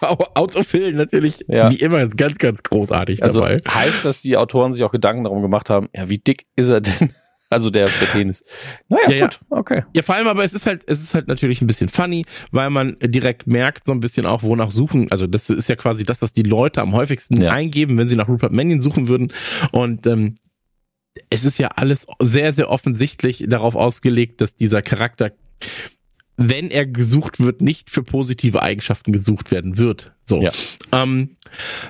[0.34, 1.70] Autofill natürlich ja.
[1.70, 3.58] wie immer ist ganz, ganz großartig also dabei.
[3.68, 6.80] Heißt, dass die Autoren sich auch Gedanken darum gemacht haben, ja, wie dick ist er
[6.80, 7.10] denn?
[7.50, 8.42] Also der, der Penis.
[8.88, 9.56] Naja, ja, gut, ja.
[9.56, 9.84] okay.
[9.92, 12.68] Ja, vor allem aber es ist halt, es ist halt natürlich ein bisschen funny, weil
[12.68, 15.12] man direkt merkt so ein bisschen auch, wonach suchen.
[15.12, 17.52] Also das ist ja quasi das, was die Leute am häufigsten ja.
[17.52, 19.32] eingeben, wenn sie nach Rupert Mannion suchen würden.
[19.70, 20.34] Und ähm,
[21.30, 25.32] es ist ja alles sehr, sehr offensichtlich darauf ausgelegt, dass dieser Charakter,
[26.36, 30.12] wenn er gesucht wird, nicht für positive Eigenschaften gesucht werden wird.
[30.24, 30.40] So.
[30.40, 30.50] Ja.
[30.92, 31.36] Ähm,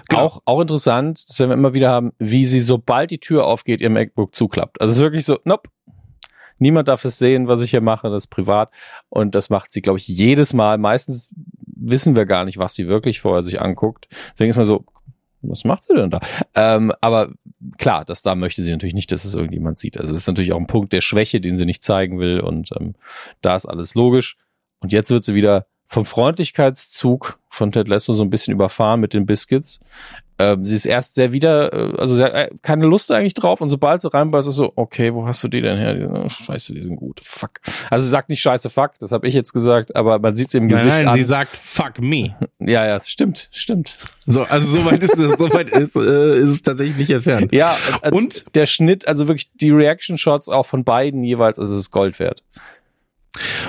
[0.09, 0.23] genau.
[0.23, 3.91] Auch, auch interessant, dass wir immer wieder haben, wie sie, sobald die Tür aufgeht, ihr
[3.91, 4.81] MacBook zuklappt.
[4.81, 5.71] Also es ist wirklich so, nope.
[6.59, 8.71] Niemand darf es sehen, was ich hier mache, das ist privat.
[9.09, 10.79] Und das macht sie, glaube ich, jedes Mal.
[10.79, 11.29] Meistens
[11.67, 14.09] wissen wir gar nicht, was sie wirklich vorher sich anguckt.
[14.33, 14.85] Deswegen ist man so,
[15.49, 16.21] was macht sie denn da?
[16.55, 17.33] Ähm, aber
[17.79, 19.99] klar, das da möchte sie natürlich nicht, dass es irgendjemand sieht.
[19.99, 22.71] Also es ist natürlich auch ein Punkt der Schwäche, den sie nicht zeigen will und
[22.79, 22.95] ähm,
[23.41, 24.37] da ist alles logisch.
[24.81, 29.15] Und jetzt wird sie wieder vom Freundlichkeitszug von Ted Lasso so ein bisschen überfahren mit
[29.15, 29.81] den Biscuits.
[30.39, 33.61] Ähm, sie ist erst sehr wieder, äh, also sie hat äh, keine Lust eigentlich drauf
[33.61, 36.11] und sobald sie reinbeißt, ist so, okay, wo hast du die denn her?
[36.13, 37.21] Oh, scheiße, die sind gut.
[37.23, 37.61] Fuck.
[37.89, 40.59] Also sie sagt nicht scheiße fuck, das habe ich jetzt gesagt, aber man sieht sie
[40.59, 41.15] im Gesicht nein, an.
[41.15, 42.35] sie sagt fuck me.
[42.59, 43.99] Ja, ja, stimmt, stimmt.
[44.27, 47.53] So, also soweit ist es, soweit ist, äh, ist es tatsächlich nicht entfernt.
[47.53, 51.75] Ja, und, und der Schnitt, also wirklich die Reaction Shots auch von beiden jeweils, also
[51.75, 52.43] es ist Gold wert.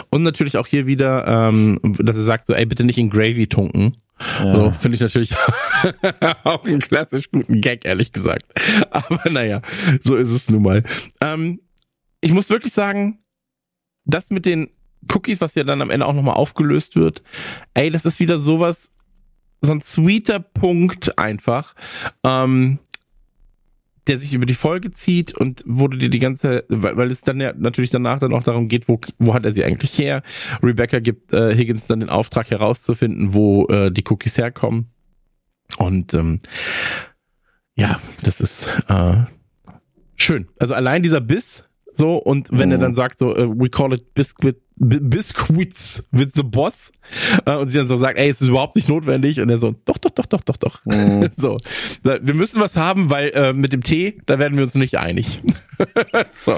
[0.09, 3.47] Und natürlich auch hier wieder, ähm, dass er sagt so, ey, bitte nicht in Gravy
[3.47, 3.93] tunken.
[4.39, 4.51] Ja.
[4.53, 5.35] So, finde ich natürlich
[6.43, 8.45] auch einen klassisch guten Gag, ehrlich gesagt.
[8.91, 9.61] Aber naja,
[10.01, 10.83] so ist es nun mal.
[11.21, 11.59] Ähm,
[12.21, 13.19] ich muss wirklich sagen,
[14.05, 14.69] das mit den
[15.13, 17.23] Cookies, was ja dann am Ende auch nochmal aufgelöst wird,
[17.73, 18.91] ey, das ist wieder sowas,
[19.61, 21.75] so ein sweeter Punkt einfach.
[22.23, 22.79] Ähm,
[24.07, 27.39] der sich über die Folge zieht und du dir die ganze, weil, weil es dann
[27.39, 30.23] ja natürlich danach dann auch darum geht, wo, wo hat er sie eigentlich her?
[30.61, 34.91] Rebecca gibt äh, Higgins dann den Auftrag herauszufinden, wo äh, die Cookies herkommen.
[35.77, 36.39] Und ähm,
[37.75, 39.23] ja, das ist äh,
[40.15, 40.47] schön.
[40.59, 41.64] Also allein dieser Biss,
[41.97, 42.73] so, und wenn mhm.
[42.73, 46.91] er dann sagt, so, uh, we call it Biscuit, Biscuits with the Boss,
[47.47, 49.73] uh, und sie dann so sagt, ey, es ist überhaupt nicht notwendig, und er so,
[49.85, 50.85] doch, doch, doch, doch, doch, doch.
[50.85, 51.29] Mhm.
[51.37, 51.57] so,
[52.03, 55.41] wir müssen was haben, weil äh, mit dem Tee, da werden wir uns nicht einig.
[56.37, 56.57] so.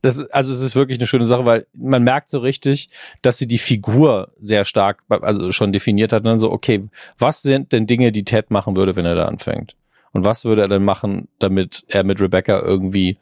[0.00, 2.88] Das, also es ist wirklich eine schöne Sache, weil man merkt so richtig,
[3.22, 6.20] dass sie die Figur sehr stark, also schon definiert hat.
[6.20, 6.84] Und dann so, okay,
[7.18, 9.74] was sind denn Dinge, die Ted machen würde, wenn er da anfängt?
[10.12, 13.18] Und was würde er denn machen, damit er mit Rebecca irgendwie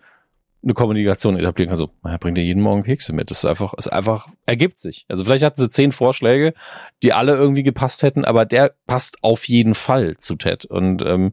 [0.66, 1.78] eine Kommunikation etablieren kann.
[1.78, 3.30] So, er bringt ja jeden Morgen Kekse mit.
[3.30, 5.06] Das ist einfach, ist einfach, ergibt sich.
[5.08, 6.54] Also vielleicht hatten sie zehn Vorschläge,
[7.04, 10.64] die alle irgendwie gepasst hätten, aber der passt auf jeden Fall zu Ted.
[10.64, 11.32] Und ähm,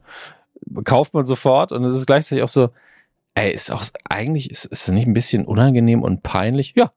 [0.84, 2.70] kauft man sofort und es ist gleichzeitig auch so,
[3.34, 6.74] ey, ist auch eigentlich, ist, ist es nicht ein bisschen unangenehm und peinlich?
[6.76, 6.92] Ja,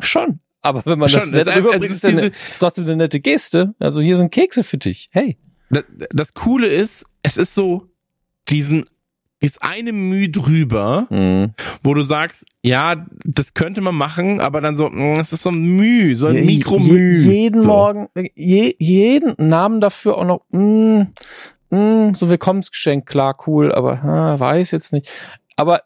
[0.00, 0.40] schon.
[0.62, 3.74] Aber wenn man schon, das nett rüberbringt, ist, ist, ist trotzdem eine nette Geste.
[3.78, 5.08] Also hier sind Kekse für dich.
[5.12, 5.38] Hey.
[5.70, 7.86] Das, das Coole ist, es ist so
[8.48, 8.86] diesen
[9.40, 11.54] ist eine Mühe drüber, mhm.
[11.82, 15.48] wo du sagst, ja, das könnte man machen, aber dann so, mm, das ist so
[15.48, 17.16] ein Mühe, so ein Mikromüh.
[17.18, 17.68] Je, jeden so.
[17.68, 21.02] Morgen, je, jeden Namen dafür auch noch, mm,
[21.70, 25.08] mm, so Willkommensgeschenk, klar, cool, aber ah, weiß jetzt nicht.
[25.56, 25.82] Aber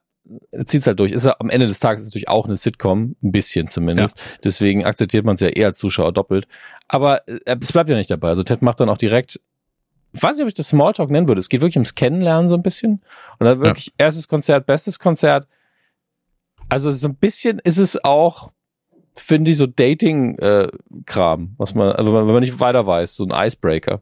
[0.66, 1.12] zieht's halt durch.
[1.12, 4.18] Ist ja am Ende des Tages natürlich auch eine Sitcom, ein bisschen zumindest.
[4.18, 4.24] Ja.
[4.44, 6.46] Deswegen akzeptiert man es ja eher als Zuschauer doppelt.
[6.88, 8.28] Aber äh, es bleibt ja nicht dabei.
[8.28, 9.40] Also Ted macht dann auch direkt
[10.22, 11.40] weiß nicht, ob ich das Smalltalk nennen würde.
[11.40, 13.02] Es geht wirklich ums Kennenlernen so ein bisschen.
[13.38, 13.92] Und dann wirklich ja.
[13.98, 15.48] erstes Konzert, bestes Konzert.
[16.68, 18.52] Also so ein bisschen ist es auch,
[19.16, 23.46] finde ich, so Dating-Kram, äh, was man, also wenn man nicht weiter weiß, so ein
[23.46, 24.00] Icebreaker.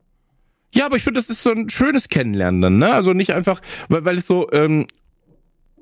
[0.75, 2.92] Ja, aber ich finde, das ist so ein schönes Kennenlernen dann, ne?
[2.92, 4.87] Also nicht einfach, weil, weil es so ähm,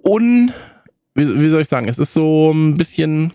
[0.05, 0.53] un,
[1.15, 3.33] wie, wie soll ich sagen, es ist so ein bisschen,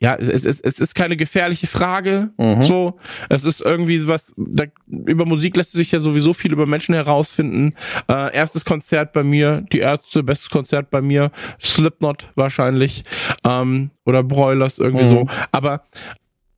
[0.00, 2.30] ja, es, es, es ist keine gefährliche Frage.
[2.36, 2.62] Mhm.
[2.62, 4.34] So, es ist irgendwie was.
[4.36, 7.74] Da, über Musik lässt sich ja sowieso viel über Menschen herausfinden.
[8.10, 11.30] Äh, erstes Konzert bei mir, die Ärzte, bestes Konzert bei mir,
[11.62, 13.04] Slipknot wahrscheinlich
[13.48, 15.10] ähm, oder Broilers irgendwie mhm.
[15.10, 15.26] so.
[15.52, 15.84] Aber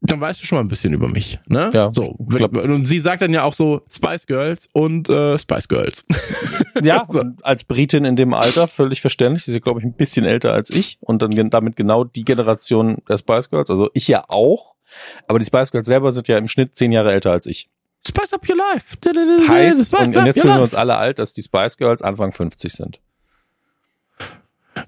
[0.01, 1.71] dann weißt du schon mal ein bisschen über mich, ne?
[1.73, 1.91] Ja.
[1.93, 2.05] So.
[2.07, 6.05] Und sie sagt dann ja auch so Spice Girls und äh, Spice Girls.
[6.83, 7.23] ja, so.
[7.43, 9.45] als Britin in dem Alter völlig verständlich.
[9.45, 12.99] Sie ist glaube ich, ein bisschen älter als ich und dann damit genau die Generation
[13.09, 13.71] der Spice Girls.
[13.71, 14.75] Also ich ja auch,
[15.29, 17.69] aber die Spice Girls selber sind ja im Schnitt zehn Jahre älter als ich.
[18.07, 18.97] Spice up your life.
[19.49, 22.73] Heißt, und, und jetzt fühlen wir uns alle alt, dass die Spice Girls Anfang 50
[22.73, 23.01] sind.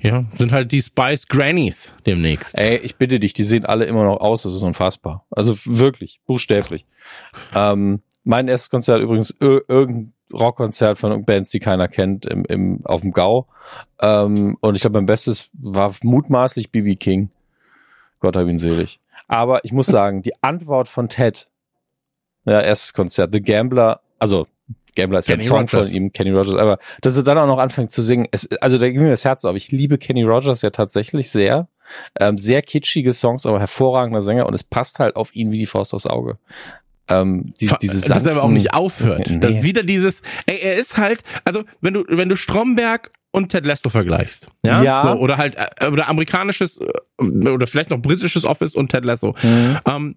[0.00, 2.58] Ja, sind halt die Spice Grannies demnächst.
[2.58, 5.26] Ey, ich bitte dich, die sehen alle immer noch aus, das ist unfassbar.
[5.30, 6.86] Also wirklich, buchstäblich.
[7.54, 13.00] Ähm, mein erstes Konzert übrigens irgendein Rockkonzert von Bands, die keiner kennt, im, im, auf
[13.00, 13.48] dem Gau.
[14.00, 17.30] Ähm, und ich glaube, mein Bestes war mutmaßlich BB King.
[18.20, 19.00] Gott hab ihn selig.
[19.26, 21.48] Aber ich muss sagen, die Antwort von Ted,
[22.44, 24.46] ja, erstes Konzert, The Gambler, also
[24.94, 25.88] Gambler ist ja ein Song Rogers.
[25.88, 28.78] von ihm, Kenny Rogers, aber dass er dann auch noch anfängt zu singen, es, also
[28.78, 29.56] da ging mir das Herz auf.
[29.56, 31.68] Ich liebe Kenny Rogers ja tatsächlich sehr.
[32.20, 35.66] Ähm, sehr kitschige Songs, aber hervorragender Sänger und es passt halt auf ihn wie die
[35.66, 36.36] Faust aufs Auge.
[37.08, 39.28] Ähm, die, diese Dass er aber auch nicht aufhört.
[39.30, 39.40] Nee.
[39.40, 43.50] Das ist wieder dieses, ey, er ist halt, also wenn du, wenn du Stromberg und
[43.50, 45.02] Ted Lasso vergleichst, ja, ja.
[45.02, 49.34] So, oder halt, äh, oder amerikanisches, äh, oder vielleicht noch britisches Office und Ted Lasso.
[49.42, 49.78] Mhm.
[49.86, 50.16] Ähm,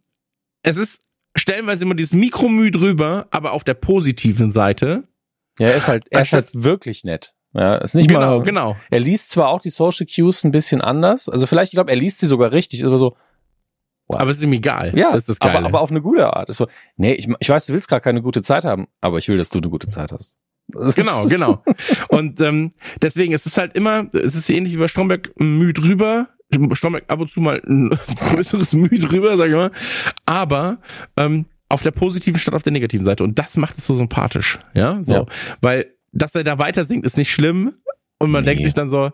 [0.64, 1.02] es ist
[1.36, 5.04] stellenweise immer dieses Mikromü drüber, aber auf der positiven Seite.
[5.60, 7.36] Ja, er ist halt, er ist halt wirklich nett.
[7.54, 8.78] Ja, ist nicht genau, mal, genau.
[8.90, 11.98] Er liest zwar auch die Social Cues ein bisschen anders, also vielleicht, ich glaube, er
[11.98, 13.18] liest sie sogar richtig, ist aber so,
[14.08, 14.22] wow.
[14.22, 14.98] aber es ist ihm egal.
[14.98, 15.58] Ja, das ist das Geile.
[15.58, 16.48] Aber, aber auf eine gute Art.
[16.48, 19.28] Ist so, nee, ich, ich weiß, du willst gerade keine gute Zeit haben, aber ich
[19.28, 20.36] will, dass du eine gute Zeit hast.
[20.74, 21.64] Genau, genau.
[22.08, 26.30] Und ähm, deswegen ist es halt immer, es ist ähnlich wie bei Stromberg Mühe drüber,
[26.74, 29.72] Stromberg ab und zu mal ein größeres Mühe drüber, sag ich mal.
[30.26, 30.80] Aber
[31.18, 33.24] ähm, auf der positiven statt auf der negativen Seite.
[33.24, 34.60] Und das macht es so sympathisch.
[34.74, 35.14] Ja, so.
[35.14, 35.26] Ja.
[35.62, 37.76] Weil, dass er da weiter singt, ist nicht schlimm.
[38.20, 38.52] Und man nee.
[38.52, 39.12] denkt sich dann so,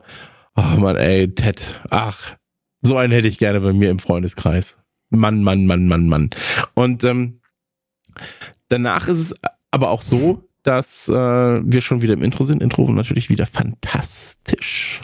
[0.56, 2.36] oh Mann, ey, Ted, ach,
[2.82, 4.80] so einen hätte ich gerne bei mir im Freundeskreis.
[5.10, 6.30] Mann, Mann, Mann, Mann, Mann.
[6.74, 7.40] Und ähm,
[8.68, 9.34] danach ist es
[9.72, 12.62] aber auch so, dass äh, wir schon wieder im Intro sind.
[12.62, 15.02] Intro natürlich wieder fantastisch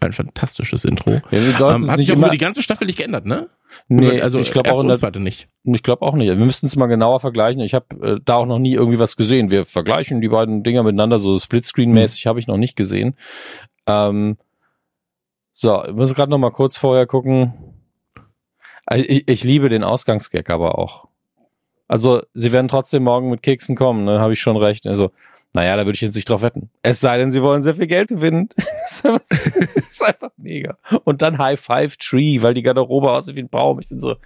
[0.00, 1.18] ein fantastisches Intro.
[1.30, 3.48] Ja, ähm, hat sich auch über die ganze Staffel nicht geändert, ne?
[3.88, 5.48] Nee, also ich glaube auch in der zweite nicht.
[5.64, 6.28] Ich glaube auch nicht.
[6.28, 7.60] Wir müssten es mal genauer vergleichen.
[7.62, 9.50] Ich habe äh, da auch noch nie irgendwie was gesehen.
[9.50, 12.28] Wir vergleichen die beiden Dinger miteinander, so Splitscreen-mäßig mhm.
[12.28, 13.16] habe ich noch nicht gesehen.
[13.86, 14.36] Ähm,
[15.52, 17.54] so, wir müssen gerade noch mal kurz vorher gucken.
[18.86, 21.08] Also ich, ich liebe den Ausgangsgag aber auch.
[21.88, 24.20] Also, sie werden trotzdem morgen mit Keksen kommen, ne?
[24.20, 24.86] Habe ich schon recht.
[24.86, 25.10] Also,
[25.54, 26.70] Naja, da würde ich jetzt nicht drauf wetten.
[26.82, 28.48] Es sei denn, sie wollen sehr viel Geld gewinnen.
[28.56, 29.20] das, ist einfach,
[29.74, 30.76] das ist einfach mega.
[31.04, 33.80] Und dann High Five Tree, weil die Garderobe aussieht wie ein Baum.
[33.80, 34.16] Ich bin so,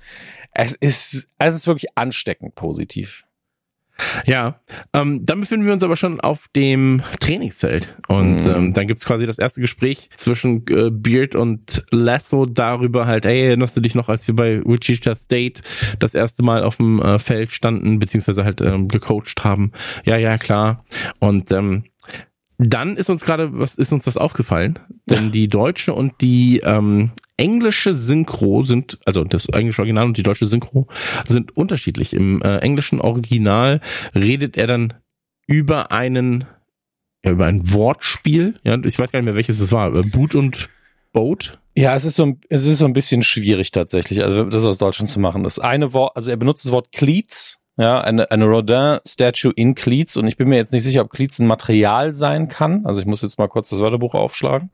[0.52, 3.24] es ist, es ist wirklich ansteckend positiv.
[4.26, 4.60] Ja,
[4.92, 7.94] ähm, dann befinden wir uns aber schon auf dem Trainingsfeld.
[8.08, 8.50] Und mhm.
[8.50, 13.46] ähm, dann gibt's quasi das erste Gespräch zwischen äh, Beard und Lasso darüber halt, ey,
[13.46, 15.60] erinnerst du dich noch, als wir bei Wichita State
[15.98, 19.72] das erste Mal auf dem äh, Feld standen, beziehungsweise halt ähm, gecoacht haben?
[20.04, 20.84] Ja, ja, klar.
[21.18, 21.84] Und ähm,
[22.68, 27.12] dann ist uns gerade was ist uns was aufgefallen, denn die deutsche und die ähm,
[27.36, 30.86] englische Synchro sind, also das englische Original und die deutsche Synchro
[31.26, 32.12] sind unterschiedlich.
[32.12, 33.80] Im äh, englischen Original
[34.14, 34.94] redet er dann
[35.46, 36.44] über einen,
[37.24, 38.54] ja, über ein Wortspiel.
[38.64, 39.90] Ja, ich weiß gar nicht mehr, welches es war.
[39.90, 40.68] Boot und
[41.12, 41.58] Boat.
[41.74, 45.08] Ja, es ist so, es ist so ein bisschen schwierig tatsächlich, also das aus Deutschland
[45.08, 45.42] zu machen.
[45.42, 50.16] Das eine Wort, also er benutzt das Wort Cleats, ja, eine, eine Rodin-Statue in Cleats
[50.16, 52.84] und ich bin mir jetzt nicht sicher, ob Cleats ein Material sein kann.
[52.84, 54.70] Also ich muss jetzt mal kurz das Wörterbuch aufschlagen.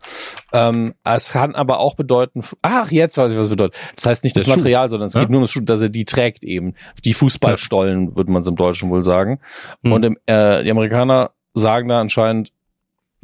[0.53, 3.77] Ähm, es kann aber auch bedeuten, ach, jetzt weiß ich, was es bedeutet.
[3.95, 5.21] Das heißt nicht das, das Material, sondern es ja?
[5.21, 6.75] geht nur um das Schuh, dass er die trägt eben.
[7.05, 8.17] Die Fußballstollen, ja.
[8.17, 9.39] würde man es im Deutschen wohl sagen.
[9.83, 9.93] Mhm.
[9.93, 12.53] Und im, äh, die Amerikaner sagen da anscheinend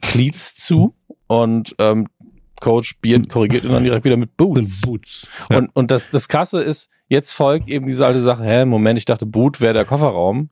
[0.03, 0.95] Cleats zu
[1.27, 2.09] und ähm,
[2.61, 4.83] Coach Beard korrigiert ihn dann direkt wieder mit Boots.
[4.83, 5.29] Boots.
[5.51, 5.59] Ja.
[5.59, 9.05] Und, und das, das Krasse ist, jetzt folgt eben diese alte Sache, hä, Moment, ich
[9.05, 10.51] dachte, Boot wäre der Kofferraum,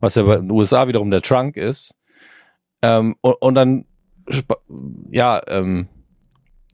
[0.00, 1.98] was ja bei den USA wiederum der Trunk ist.
[2.82, 3.84] Ähm, und, und dann,
[5.10, 5.88] ja, ähm,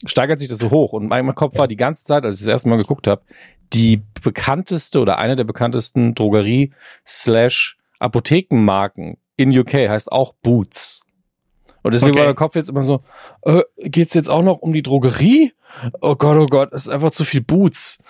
[0.07, 0.93] steigert sich das so hoch.
[0.93, 3.23] Und mein Kopf war die ganze Zeit, als ich das erste Mal geguckt habe,
[3.73, 6.73] die bekannteste oder eine der bekanntesten Drogerie
[7.07, 11.07] slash Apothekenmarken in UK heißt auch Boots.
[11.83, 12.21] Und deswegen okay.
[12.21, 13.03] war der Kopf jetzt immer so,
[13.43, 15.53] äh, geht's jetzt auch noch um die Drogerie?
[16.01, 18.03] Oh Gott, oh Gott, es ist einfach zu viel Boots.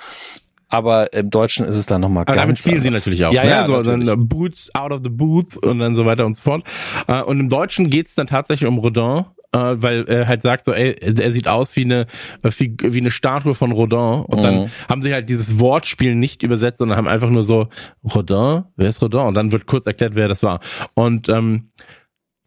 [0.71, 3.05] Aber im Deutschen ist es dann nochmal ganz damit spielen anders.
[3.05, 3.33] sie natürlich auch.
[3.33, 3.51] Ja, ne?
[3.51, 6.43] ja, so, dann uh, Boots out of the booth und dann so weiter und so
[6.43, 6.65] fort.
[7.11, 10.73] Uh, und im Deutschen geht's dann tatsächlich um Rodin, uh, weil er halt sagt so,
[10.73, 12.07] ey, er sieht aus wie eine
[12.43, 13.99] wie, wie eine Statue von Rodin.
[13.99, 14.43] Und mhm.
[14.43, 17.69] dann haben sie halt dieses Wortspiel nicht übersetzt, sondern haben einfach nur so
[18.05, 19.23] Rodin, wer ist Rodin?
[19.23, 20.61] Und dann wird kurz erklärt, wer das war.
[20.95, 21.69] Und ähm,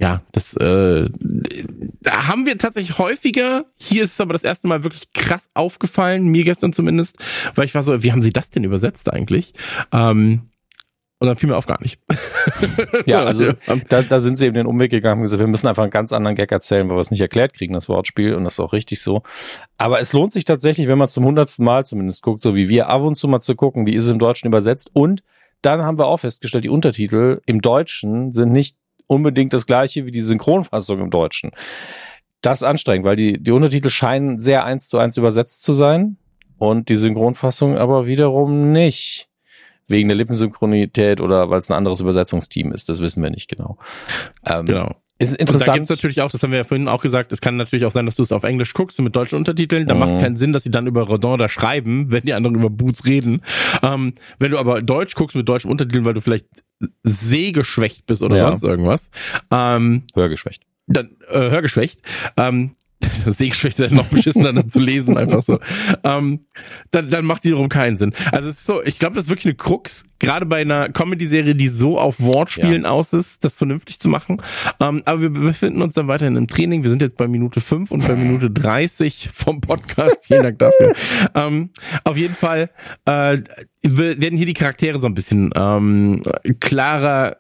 [0.04, 1.08] ja, das äh,
[2.06, 3.68] haben wir tatsächlich häufiger.
[3.78, 7.16] Hier ist es aber das erste Mal wirklich krass aufgefallen, mir gestern zumindest,
[7.56, 9.54] weil ich war so, wie haben sie das denn übersetzt eigentlich?
[9.94, 10.50] Ähm,
[11.20, 12.02] und dann fiel mir auf gar nicht.
[13.06, 13.54] ja, also
[13.88, 16.12] da, da sind sie eben den Umweg gegangen und gesagt, wir müssen einfach einen ganz
[16.12, 18.36] anderen Gag erzählen, weil wir es nicht erklärt kriegen, das Wortspiel.
[18.36, 19.24] Und das ist auch richtig so.
[19.78, 22.68] Aber es lohnt sich tatsächlich, wenn man es zum hundertsten Mal zumindest guckt, so wie
[22.68, 24.89] wir ab und zu mal zu gucken, wie ist es im Deutschen übersetzt.
[24.92, 25.24] Und
[25.62, 28.76] dann haben wir auch festgestellt, die Untertitel im Deutschen sind nicht
[29.08, 31.52] unbedingt das gleiche wie die Synchronfassung im Deutschen.
[32.42, 36.18] Das ist anstrengend, weil die, die Untertitel scheinen sehr eins zu eins übersetzt zu sein
[36.58, 39.30] und die Synchronfassung aber wiederum nicht.
[39.88, 43.78] Wegen der Lippensynchronität oder weil es ein anderes Übersetzungsteam ist, das wissen wir nicht genau.
[44.46, 44.96] Ähm, genau.
[45.20, 45.62] Ist interessant.
[45.62, 47.56] Und da gibt es natürlich auch, das haben wir ja vorhin auch gesagt, es kann
[47.56, 49.88] natürlich auch sein, dass du es auf Englisch guckst und mit deutschen Untertiteln.
[49.88, 50.00] Da mhm.
[50.00, 52.70] macht es keinen Sinn, dass sie dann über Rodin da schreiben, wenn die anderen über
[52.70, 53.42] Boots reden.
[53.84, 56.48] Ähm, wenn du aber Deutsch guckst mit deutschen Untertiteln, weil du vielleicht
[57.04, 58.48] sehgeschwächt bist oder ja.
[58.48, 59.12] sonst irgendwas.
[59.52, 60.63] Ähm, Hörgeschwächt.
[60.88, 62.02] Dann äh, hörgeschwächt.
[62.38, 62.72] Ähm,
[63.26, 65.60] Sehgeschwächt ist noch beschissener dann zu lesen, einfach so.
[66.04, 66.46] Ähm,
[66.92, 68.13] dann, dann macht die wiederum keinen Sinn.
[68.32, 71.56] Also es ist so, ich glaube, das ist wirklich eine Krux, gerade bei einer Comedy-Serie,
[71.56, 72.89] die so auf Wortspielen ja.
[72.89, 74.42] aus ist, das vernünftig zu machen.
[74.80, 76.84] Ähm, aber wir befinden uns dann weiterhin im Training.
[76.84, 80.26] Wir sind jetzt bei Minute 5 und bei Minute 30 vom Podcast.
[80.26, 80.94] Vielen Dank dafür.
[81.36, 81.70] ähm,
[82.04, 82.70] auf jeden Fall
[83.06, 83.39] äh,
[83.82, 86.24] werden hier die Charaktere so ein bisschen ähm,
[86.60, 87.38] klarer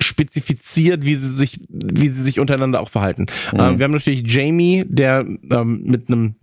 [0.00, 3.26] spezifiziert, wie sie sich, wie sie sich untereinander auch verhalten.
[3.52, 3.60] Mhm.
[3.60, 6.36] Ähm, wir haben natürlich Jamie, der ähm, mit einem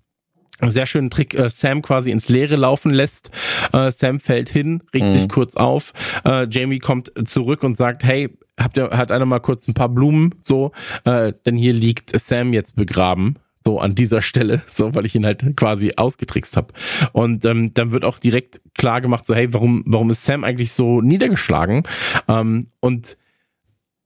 [0.62, 3.32] sehr schönen Trick äh, Sam quasi ins Leere laufen lässt.
[3.74, 5.14] Äh, Sam fällt hin, regt mhm.
[5.14, 5.94] sich kurz auf.
[6.26, 9.90] Äh, Jamie kommt zurück und sagt, hey, habt ihr, hat einer mal kurz ein paar
[9.90, 10.72] Blumen, so,
[11.04, 15.26] äh, denn hier liegt Sam jetzt begraben so an dieser Stelle, so weil ich ihn
[15.26, 16.74] halt quasi ausgetrickst habe.
[17.14, 20.72] Und ähm, dann wird auch direkt klar gemacht, so hey, warum warum ist Sam eigentlich
[20.72, 21.84] so niedergeschlagen?
[22.28, 23.18] Ähm, und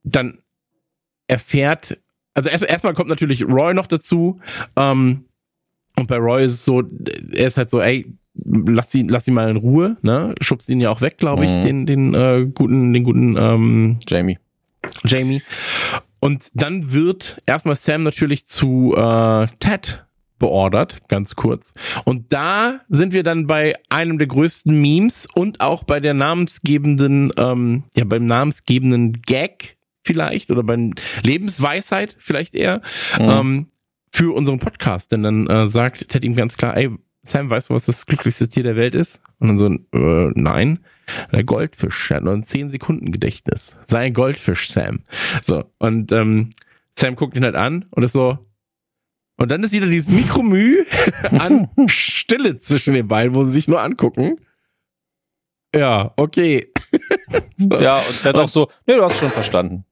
[0.04, 0.40] dann
[1.28, 1.98] erfährt,
[2.34, 4.40] also erst, erstmal kommt natürlich Roy noch dazu.
[4.76, 5.26] Ähm,
[5.96, 6.84] und bei Roy ist es so,
[7.32, 8.06] er ist halt so, ey,
[8.46, 10.36] lass ihn, lass ihn mal in Ruhe, ne?
[10.40, 11.62] Schubst ihn ja auch weg, glaube ich, mhm.
[11.62, 14.40] den, den äh, guten, den guten ähm, Jamie.
[15.04, 15.42] Jamie.
[16.20, 20.06] Und dann wird erstmal Sam natürlich zu äh, Ted
[20.38, 21.74] beordert, ganz kurz.
[22.06, 27.32] Und da sind wir dann bei einem der größten Memes und auch bei der namensgebenden,
[27.38, 30.92] ähm, ja, beim namensgebenden Gag vielleicht oder bei
[31.24, 32.82] Lebensweisheit vielleicht eher
[33.20, 33.30] mhm.
[33.30, 33.68] ähm,
[34.12, 35.12] für unseren Podcast.
[35.12, 36.90] Denn dann äh, sagt Ted ihm ganz klar, ey,
[37.22, 39.22] Sam, weißt du, was das glücklichste Tier der Welt ist?
[39.40, 40.80] Und dann so, äh, nein.
[41.32, 43.78] Der Goldfisch hat nur ein 10 Sekunden Gedächtnis.
[43.88, 45.04] Sei ein Goldfisch, Sam.
[45.44, 46.52] So, und ähm,
[46.96, 48.38] Sam guckt ihn halt an und ist so,
[49.38, 50.86] und dann ist wieder dieses Mikromü
[51.32, 54.36] an Stille zwischen den beiden, wo sie sich nur angucken.
[55.74, 56.72] Ja, okay.
[57.56, 57.70] so.
[57.80, 59.86] Ja, und er hat auch so, nee, du hast schon verstanden.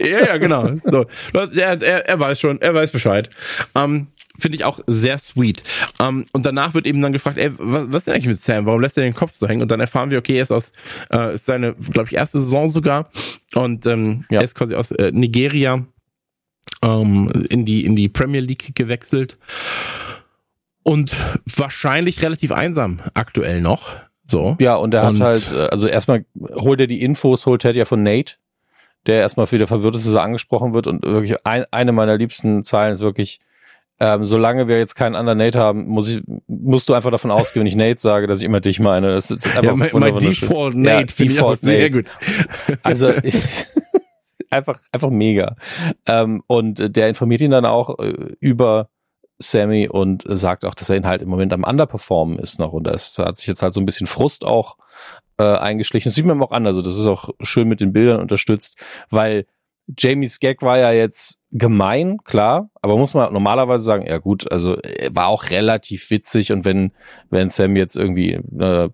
[0.00, 0.70] Ja, ja, genau.
[0.84, 1.06] So.
[1.32, 3.30] Er, er, er weiß schon, er weiß Bescheid.
[3.74, 4.08] Ähm,
[4.38, 5.62] Finde ich auch sehr sweet.
[6.00, 8.64] Ähm, und danach wird eben dann gefragt, ey, was, was ist denn eigentlich mit Sam?
[8.64, 9.60] Warum lässt er den Kopf so hängen?
[9.60, 10.72] Und dann erfahren wir, okay, er ist aus,
[11.12, 13.10] äh, ist seine, glaube ich, erste Saison sogar.
[13.54, 14.38] Und ähm, ja.
[14.38, 15.84] er ist quasi aus äh, Nigeria
[16.82, 19.36] ähm, in, die, in die Premier League gewechselt.
[20.82, 21.14] Und
[21.56, 23.96] wahrscheinlich relativ einsam aktuell noch.
[24.24, 24.56] So.
[24.60, 27.74] Ja, und er und hat halt, äh, also erstmal holt er die Infos, holt er
[27.74, 28.36] ja von Nate,
[29.06, 32.64] der erstmal wieder verwirrt ist, dass er angesprochen wird und wirklich ein, eine meiner liebsten
[32.64, 33.40] Zeilen ist wirklich,
[33.98, 37.60] ähm, solange wir jetzt keinen anderen Nate haben, muss ich, musst du einfach davon ausgehen,
[37.60, 39.12] wenn ich Nate sage, dass ich immer dich meine.
[39.12, 42.06] Das ist einfach ja, mein, mein Default Nate ja, finde ich auch sehr gut.
[42.82, 43.42] Also ich,
[44.50, 45.56] einfach, einfach mega.
[46.06, 48.88] Ähm, und der informiert ihn dann auch äh, über
[49.38, 52.84] Sammy und sagt auch, dass er ihn halt im Moment am Underperformen ist noch und
[52.84, 54.76] das hat sich jetzt halt so ein bisschen Frust auch
[55.40, 56.10] äh, eingeschlichen.
[56.10, 58.76] Das sieht man auch an, also das ist auch schön mit den Bildern unterstützt,
[59.08, 59.46] weil
[59.98, 64.76] Jamies Gag war ja jetzt gemein, klar, aber muss man normalerweise sagen, ja gut, also
[65.10, 66.92] war auch relativ witzig und wenn,
[67.30, 68.88] wenn Sam jetzt irgendwie äh,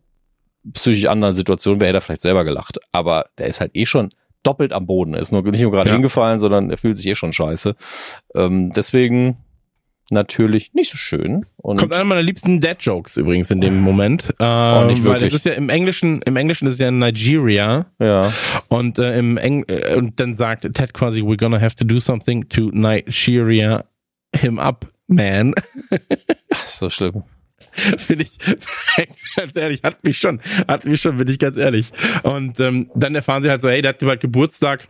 [0.72, 2.78] psychisch anderen Situation wäre, hätte er vielleicht selber gelacht.
[2.92, 4.10] Aber der ist halt eh schon
[4.42, 5.14] doppelt am Boden.
[5.14, 5.94] Er ist nur nicht nur gerade ja.
[5.94, 7.74] hingefallen, sondern er fühlt sich eh schon scheiße.
[8.34, 9.36] Ähm, deswegen
[10.10, 11.46] natürlich nicht so schön.
[11.56, 14.34] Und Kommt einer meiner liebsten Dad-Jokes übrigens in dem Moment.
[14.38, 15.22] Äh, oh, nicht wirklich.
[15.22, 17.86] Weil es ist ja im Englischen, im Englischen ist es ja Nigeria.
[17.98, 18.32] Ja.
[18.68, 21.98] Und äh, im Eng äh, und dann sagt Ted quasi, we're gonna have to do
[21.98, 23.84] something to Nigeria
[24.34, 25.54] him up, man.
[26.52, 27.24] Ach, so schlimm.
[27.98, 28.38] Finde ich,
[29.36, 31.92] ganz ehrlich, hat mich schon, hat mich schon, bin ich ganz ehrlich.
[32.22, 34.88] Und ähm, dann erfahren sie halt so, hey, der hat bald Geburtstag.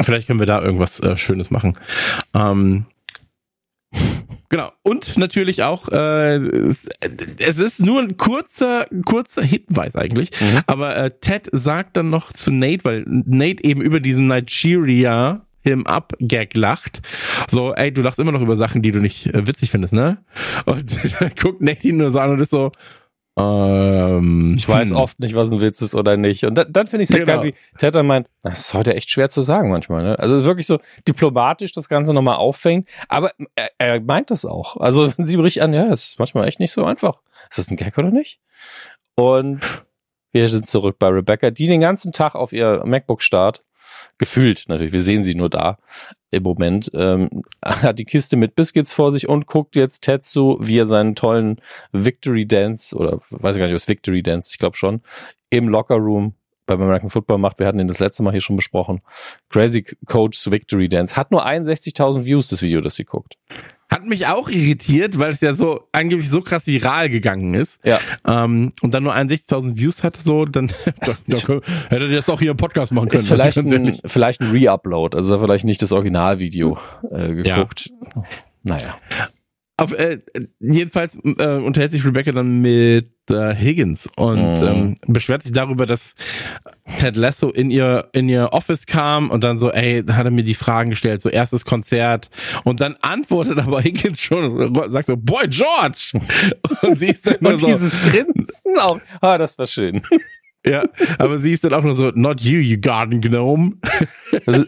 [0.00, 1.76] Vielleicht können wir da irgendwas äh, Schönes machen.
[2.32, 2.86] Ähm,
[4.50, 4.72] Genau.
[4.82, 6.88] Und natürlich auch, äh, es,
[7.38, 10.32] ist nur ein kurzer, kurzer Hinweis eigentlich.
[10.40, 10.60] Mhm.
[10.66, 15.86] Aber äh, Ted sagt dann noch zu Nate, weil Nate eben über diesen Nigeria him
[15.86, 17.00] up Gag lacht.
[17.48, 20.18] So, ey, du lachst immer noch über Sachen, die du nicht äh, witzig findest, ne?
[20.64, 22.72] Und dann guckt Nate ihn nur so an und ist so,
[23.40, 24.96] ähm, ich weiß hm.
[24.96, 26.44] oft nicht, was ein Witz ist oder nicht.
[26.44, 27.42] Und dann, dann finde ich es halt genau.
[27.42, 30.02] geil, wie Ted meint, das ist heute echt schwer zu sagen manchmal.
[30.02, 30.18] Ne?
[30.18, 32.88] Also es ist wirklich so diplomatisch das Ganze nochmal auffängt.
[33.08, 34.76] Aber er, er meint das auch.
[34.76, 37.20] Also wenn sie bricht an, ja, es ist manchmal echt nicht so einfach.
[37.48, 38.40] Ist das ein Gag oder nicht?
[39.16, 39.60] Und
[40.32, 43.62] wir sind zurück bei Rebecca, die den ganzen Tag auf ihr MacBook starrt
[44.18, 45.78] gefühlt natürlich, wir sehen sie nur da
[46.30, 50.78] im Moment, ähm, hat die Kiste mit Biscuits vor sich und guckt jetzt Tetsu, wie
[50.78, 51.60] er seinen tollen
[51.92, 55.02] Victory Dance oder weiß ich gar nicht, was Victory Dance, ich glaube schon,
[55.50, 56.34] im Locker Room
[56.66, 57.58] beim American Football macht.
[57.58, 59.00] Wir hatten den das letzte Mal hier schon besprochen.
[59.48, 61.16] Crazy Coach's Victory Dance.
[61.16, 63.36] Hat nur 61.000 Views, das Video, das sie guckt.
[63.92, 67.84] Hat mich auch irritiert, weil es ja so angeblich so krass viral gegangen ist.
[67.84, 67.98] Ja.
[68.26, 72.40] Ähm, und dann nur 61.000 Views hat, so, dann, das, dann hätte ihr das auch
[72.40, 73.20] hier im Podcast machen können.
[73.20, 76.78] Ist vielleicht ein, vielleicht ein Re-Upload, also vielleicht nicht das Originalvideo
[77.10, 77.90] äh, geguckt.
[78.14, 78.22] Ja.
[78.62, 78.98] Naja.
[79.80, 80.18] Auf, äh,
[80.58, 84.64] jedenfalls äh, unterhält sich Rebecca dann mit äh, Higgins und mm.
[84.64, 86.14] ähm, beschwert sich darüber, dass
[86.98, 90.44] Ted Lasso in ihr in ihr Office kam und dann so, ey, hat er mir
[90.44, 92.28] die Fragen gestellt, so erstes Konzert
[92.64, 96.12] und dann antwortet aber Higgins schon und sagt so, Boy George
[96.82, 100.02] und sie ist dann nur und so, dieses Grinsen auch, ah, das war schön.
[100.66, 100.84] Ja,
[101.16, 103.78] aber sie ist dann auch nur so, not you, you garden gnome.
[104.44, 104.66] Also,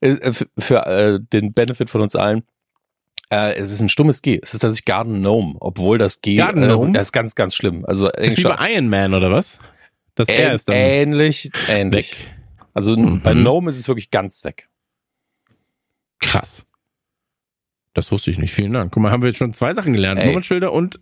[0.00, 2.42] äh, für äh, den Benefit von uns allen,
[3.30, 4.38] äh, es ist ein stummes G.
[4.42, 6.90] Es ist tatsächlich Garden Gnome, obwohl das G Garden Gnome?
[6.90, 7.84] Äh, das ist ganz, ganz schlimm.
[7.86, 9.58] Also ist wie bei Iron Man oder was?
[10.14, 12.20] Das Ä R ist dann ähnlich, ähnlich.
[12.26, 12.34] Weg.
[12.74, 13.22] Also mhm.
[13.22, 14.68] bei Gnome ist es wirklich ganz weg.
[16.20, 16.66] Krass.
[17.94, 18.52] Das wusste ich nicht.
[18.52, 18.92] Vielen Dank.
[18.92, 20.24] Guck mal, haben wir jetzt schon zwei Sachen gelernt.
[20.24, 21.00] Nummernschilder und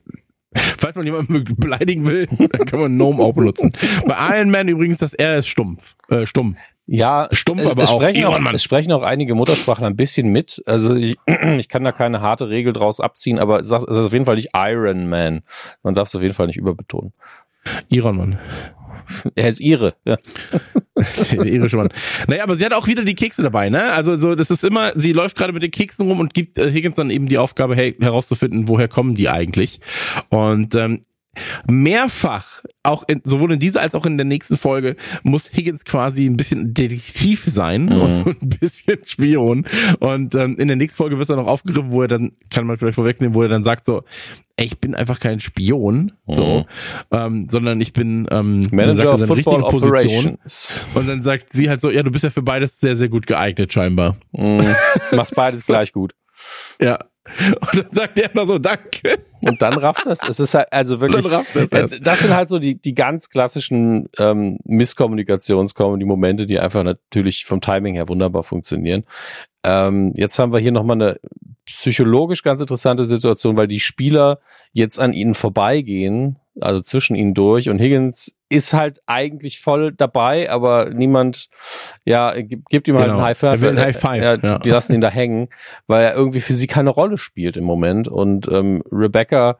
[0.54, 3.72] falls man jemanden beleidigen will, dann kann man Gnome auch benutzen.
[4.06, 6.56] Bei Iron Man übrigens das R ist stumpf, äh, stumm.
[6.90, 8.00] Ja, stumpf, aber es auch.
[8.00, 10.62] Sprechen auch es sprechen auch einige Muttersprachler ein bisschen mit.
[10.64, 11.18] Also ich,
[11.58, 14.50] ich kann da keine harte Regel draus abziehen, aber es ist auf jeden Fall nicht
[14.56, 15.42] Iron Man.
[15.82, 17.12] Man darf es auf jeden Fall nicht überbetonen.
[17.90, 18.38] Iron Man.
[19.34, 20.16] Er ist ihre, ja.
[21.30, 21.90] Der irische Mann.
[22.26, 23.92] Naja, aber sie hat auch wieder die Kekse dabei, ne?
[23.92, 26.70] Also so, das ist immer, sie läuft gerade mit den Keksen rum und gibt äh,
[26.70, 29.80] Higgins dann eben die Aufgabe, hey, herauszufinden, woher kommen die eigentlich.
[30.30, 31.02] Und ähm,
[31.66, 36.26] mehrfach auch in, sowohl in dieser als auch in der nächsten Folge muss Higgins quasi
[36.26, 38.00] ein bisschen Detektiv sein mhm.
[38.00, 39.66] und ein bisschen Spion.
[40.00, 42.78] Und ähm, in der nächsten Folge wird er noch aufgegriffen, wo er dann, kann man
[42.78, 44.04] vielleicht vorwegnehmen, wo er dann sagt so,
[44.56, 46.34] ey, ich bin einfach kein Spion, mhm.
[46.34, 46.66] so,
[47.12, 50.86] ähm, sondern ich bin ähm, Manager of Football Operations.
[50.94, 53.26] Und dann sagt sie halt so, ja, du bist ja für beides sehr, sehr gut
[53.26, 54.16] geeignet scheinbar.
[54.32, 54.74] Mhm.
[55.12, 56.14] Machst beides gleich gut.
[56.80, 56.98] Ja.
[57.60, 59.18] Und dann sagt er immer so, danke.
[59.40, 60.28] Und dann rafft das.
[60.28, 64.08] Es ist halt, also wirklich, das, äh, das, sind halt so die, die ganz klassischen
[64.18, 69.04] ähm, Misskommunikations-Comedy-Momente, die einfach natürlich vom Timing her wunderbar funktionieren.
[69.64, 71.20] Ähm, jetzt haben wir hier nochmal eine
[71.66, 74.40] psychologisch ganz interessante Situation, weil die Spieler
[74.72, 80.50] jetzt an ihnen vorbeigehen, also zwischen ihnen durch und Higgins ist halt eigentlich voll dabei,
[80.50, 81.48] aber niemand,
[82.04, 83.18] ja, gibt ihm halt genau.
[83.18, 83.62] einen High Five.
[83.62, 84.22] Ein High Five.
[84.22, 84.58] Ja, ja.
[84.58, 85.48] Die lassen ihn da hängen,
[85.86, 89.58] weil er irgendwie für sie keine Rolle spielt im Moment und ähm, Rebecca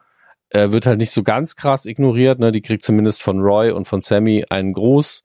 [0.50, 2.52] äh, wird halt nicht so ganz krass ignoriert, ne?
[2.52, 5.24] Die kriegt zumindest von Roy und von Sammy einen Gruß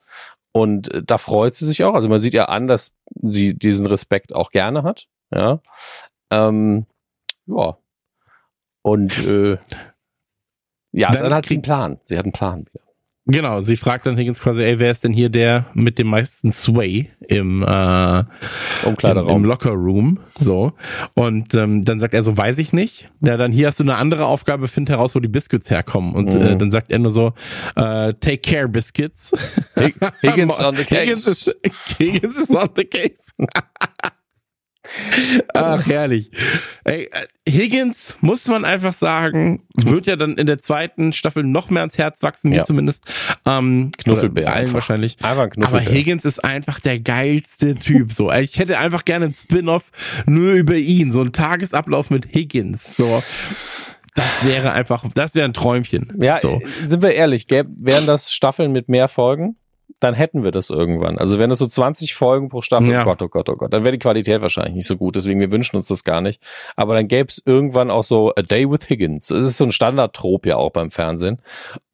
[0.53, 1.95] und äh, da freut sie sich auch.
[1.95, 5.07] Also man sieht ja an, dass sie diesen Respekt auch gerne hat.
[5.33, 5.59] Ja.
[6.29, 6.85] Ähm,
[7.47, 7.77] ja.
[8.81, 9.57] Und äh,
[10.93, 11.99] ja, dann, dann hat sie einen Plan.
[12.03, 12.83] Sie hat einen Plan wieder.
[13.25, 16.51] Genau, sie fragt dann Higgins quasi, ey, wer ist denn hier der mit dem meisten
[16.51, 18.23] Sway im, äh,
[18.83, 19.29] Umkleideraum.
[19.29, 20.19] Im, im Locker Room?
[20.37, 20.73] So.
[21.13, 23.09] Und ähm, dann sagt er so, weiß ich nicht.
[23.21, 26.15] Ja, dann hier hast du eine andere Aufgabe, find heraus, wo die Biscuits herkommen.
[26.15, 26.41] Und äh, mhm.
[26.41, 27.27] äh, dann sagt er nur so,
[27.77, 29.31] äh, take care, Biscuits.
[30.21, 30.99] Higgins on the case.
[30.99, 31.59] Higgins is,
[31.97, 33.31] Higgins is on the case.
[35.53, 36.31] Ach, herrlich.
[36.83, 41.69] Ey, äh, Higgins, muss man einfach sagen, wird ja dann in der zweiten Staffel noch
[41.69, 42.63] mehr ans Herz wachsen, mir ja.
[42.63, 43.05] zumindest.
[43.45, 44.49] Ähm, Knuffelbär.
[44.49, 44.75] Allen einfach.
[44.75, 45.17] wahrscheinlich.
[45.21, 45.87] Einfach ein Knuffelbär.
[45.87, 48.13] Aber Higgins ist einfach der geilste Typ.
[48.13, 49.83] So, ich hätte einfach gerne einen Spin-off
[50.25, 51.11] nur über ihn.
[51.11, 52.95] So ein Tagesablauf mit Higgins.
[52.95, 53.23] So.
[54.15, 56.13] Das wäre einfach, das wäre ein Träumchen.
[56.19, 56.61] Ja, so.
[56.81, 59.55] sind wir ehrlich, gäb, wären das Staffeln mit mehr Folgen?
[59.99, 61.17] Dann hätten wir das irgendwann.
[61.17, 63.01] Also wenn es so 20 Folgen pro Staffel, ja.
[63.01, 65.15] oh Gott, oh Gott, oh Gott, dann wäre die Qualität wahrscheinlich nicht so gut.
[65.15, 66.41] Deswegen, wir wünschen uns das gar nicht.
[66.75, 69.27] Aber dann gäbe es irgendwann auch so A Day with Higgins.
[69.27, 71.39] Das ist so ein Standardtrop ja auch beim Fernsehen.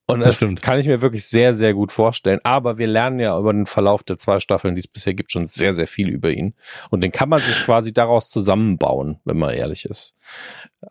[0.10, 2.40] Und das, das kann ich mir wirklich sehr, sehr gut vorstellen.
[2.44, 5.46] Aber wir lernen ja über den Verlauf der zwei Staffeln, die es bisher gibt, schon
[5.46, 6.56] sehr, sehr viel über ihn.
[6.90, 10.18] Und den kann man sich quasi daraus zusammenbauen, wenn man ehrlich ist.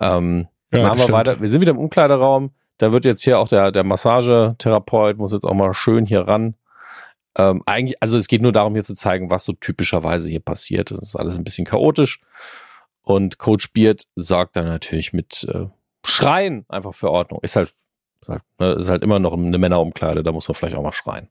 [0.01, 1.41] Ähm, ja, machen wir weiter.
[1.41, 2.53] Wir sind wieder im Umkleideraum.
[2.79, 6.55] Da wird jetzt hier auch der, der Massagetherapeut, muss jetzt auch mal schön hier ran.
[7.39, 10.91] Ähm, eigentlich, also es geht nur darum, hier zu zeigen, was so typischerweise hier passiert.
[10.91, 12.21] Das ist alles ein bisschen chaotisch.
[13.03, 15.67] Und Coach Beard sorgt dann natürlich mit äh,
[16.05, 17.41] Schreien einfach für Ordnung.
[17.43, 17.73] Ist halt,
[18.27, 21.31] ne, ist halt immer noch eine Männerumkleide, da muss man vielleicht auch mal schreien.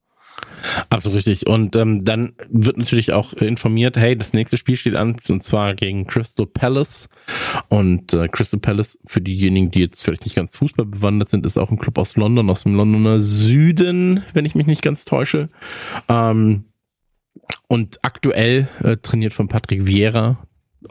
[0.90, 1.48] Absolut richtig.
[1.48, 5.76] Und ähm, dann wird natürlich auch informiert, hey, das nächste Spiel steht an, und zwar
[5.76, 7.10] gegen Crystal Palace.
[7.70, 11.58] Und äh, Crystal Palace, für diejenigen, die jetzt vielleicht nicht ganz Fußball bewandert sind, ist
[11.58, 15.50] auch ein Club aus London, aus dem Londoner Süden, wenn ich mich nicht ganz täusche.
[16.10, 16.66] Ähm,
[17.68, 20.48] und aktuell äh, trainiert von Patrick Vieira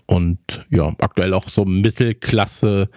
[0.07, 2.89] und ja, aktuell auch so Mittelklasse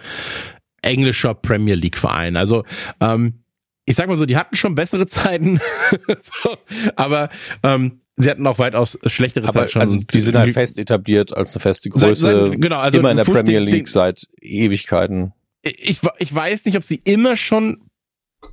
[0.82, 2.36] englischer Premier League Verein.
[2.36, 2.64] Also
[3.00, 3.40] ähm,
[3.84, 5.60] ich sag mal so, die hatten schon bessere Zeiten,
[6.06, 6.56] so,
[6.96, 7.30] aber
[7.62, 9.80] ähm, sie hatten auch weitaus schlechtere aber, Zeiten schon.
[9.80, 12.50] Also die sind halt fest etabliert als eine feste Größe.
[12.50, 15.32] Seit, genau, also immer in der Fuß Premier League seit Ewigkeiten.
[15.62, 17.90] Ich, ich weiß nicht, ob sie immer schon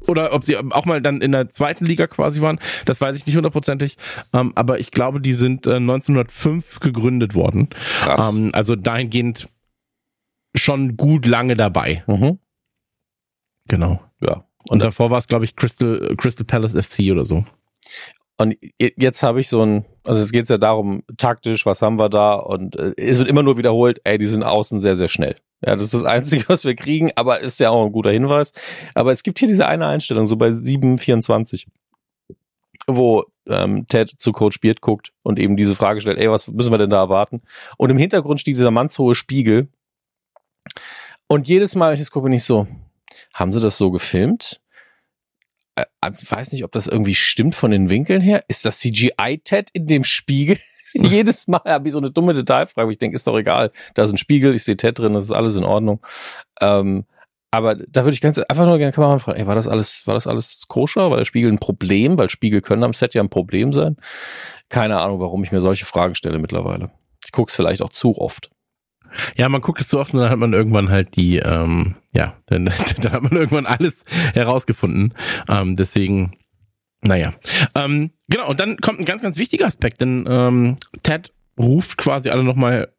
[0.05, 3.25] oder ob sie auch mal dann in der zweiten Liga quasi waren, das weiß ich
[3.25, 3.97] nicht hundertprozentig.
[4.33, 7.69] Ähm, aber ich glaube, die sind äh, 1905 gegründet worden.
[8.01, 8.37] Krass.
[8.37, 9.47] Ähm, also dahingehend
[10.55, 12.03] schon gut lange dabei.
[12.07, 12.39] Mhm.
[13.67, 14.01] Genau.
[14.19, 17.45] Ja, und davor war es, glaube ich, Crystal, Crystal Palace FC oder so.
[18.39, 21.97] Und jetzt habe ich so ein, also jetzt geht es ja darum, taktisch, was haben
[21.97, 22.35] wir da?
[22.35, 25.35] Und äh, es wird immer nur wiederholt, ey, die sind außen sehr, sehr schnell.
[25.65, 28.53] Ja, das ist das Einzige, was wir kriegen, aber ist ja auch ein guter Hinweis.
[28.93, 31.65] Aber es gibt hier diese eine Einstellung, so bei 7,24,
[32.85, 36.71] wo ähm, Ted zu Coach Beard guckt und eben diese Frage stellt, ey, was müssen
[36.71, 37.41] wir denn da erwarten?
[37.77, 39.67] Und im Hintergrund steht dieser mannshohe Spiegel.
[41.27, 42.67] Und jedes Mal, wenn ich das gucke, bin ich so,
[43.33, 44.61] haben sie das so gefilmt?
[45.75, 48.43] Äh, äh, ich weiß nicht, ob das irgendwie stimmt von den Winkeln her.
[48.47, 50.57] Ist das CGI-Ted in dem Spiegel?
[50.93, 52.91] Jedes Mal habe ich so eine dumme Detailfrage.
[52.91, 53.71] Ich denke, ist doch egal.
[53.93, 56.01] Da ist ein Spiegel, ich sehe Ted drin, das ist alles in Ordnung.
[56.61, 57.05] Ähm,
[57.51, 60.13] aber da würde ich ganz einfach nur gerne Kameramann fragen, ey, war das alles, war
[60.13, 61.09] das alles koscher?
[61.09, 62.17] War der Spiegel ein Problem?
[62.17, 63.95] Weil Spiegel können am Set ja ein Problem sein.
[64.69, 66.91] Keine Ahnung, warum ich mir solche Fragen stelle mittlerweile.
[67.23, 68.49] Ich gucke es vielleicht auch zu oft.
[69.37, 72.33] Ja, man guckt es zu oft und dann hat man irgendwann halt die, ähm, ja,
[72.47, 72.65] dann,
[73.01, 74.03] dann hat man irgendwann alles
[74.33, 75.13] herausgefunden.
[75.49, 76.31] Ähm, deswegen,
[77.01, 77.33] naja.
[77.75, 82.29] Ähm, genau, und dann kommt ein ganz, ganz wichtiger Aspekt, denn ähm, Ted ruft quasi
[82.29, 82.91] alle nochmal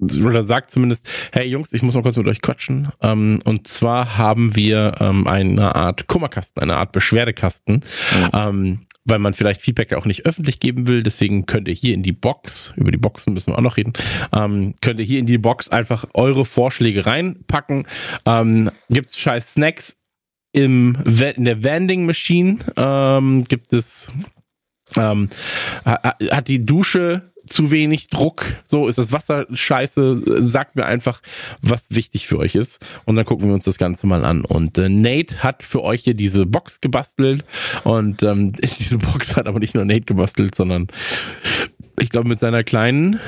[0.00, 2.90] oder sagt zumindest, hey Jungs, ich muss mal kurz mit euch quatschen.
[3.00, 7.76] Ähm, und zwar haben wir ähm, eine Art Kummerkasten, eine Art Beschwerdekasten.
[7.76, 8.30] Mhm.
[8.36, 11.02] Ähm, weil man vielleicht Feedback auch nicht öffentlich geben will.
[11.02, 13.92] Deswegen könnt ihr hier in die Box, über die Boxen müssen wir auch noch reden,
[14.36, 17.86] ähm, könnt ihr hier in die Box einfach eure Vorschläge reinpacken.
[18.26, 19.96] Ähm, gibt's scheiß Snacks
[20.52, 24.12] im, in der Vending Machine, ähm, gibt es,
[24.96, 25.28] ähm,
[25.84, 31.20] hat die Dusche zu wenig Druck, so ist das Wasser scheiße, sagt mir einfach,
[31.60, 34.78] was wichtig für euch ist und dann gucken wir uns das Ganze mal an und
[34.78, 37.44] äh, Nate hat für euch hier diese Box gebastelt
[37.84, 40.88] und ähm, diese Box hat aber nicht nur Nate gebastelt, sondern
[41.98, 43.20] ich glaube mit seiner kleinen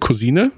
[0.00, 0.52] Cousine,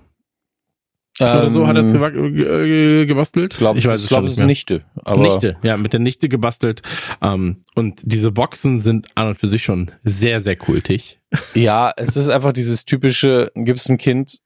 [1.21, 3.57] oder so hat er es ähm, gebastelt.
[3.59, 4.83] Glaub, ich weiß es glaube, es ist Nichte.
[5.05, 6.83] Aber Nichte, ja, mit der Nichte gebastelt.
[7.21, 11.20] Ähm, und diese Boxen sind an und für sich schon sehr, sehr kultig.
[11.55, 14.39] Ja, es ist einfach dieses typische, gibst ein Kind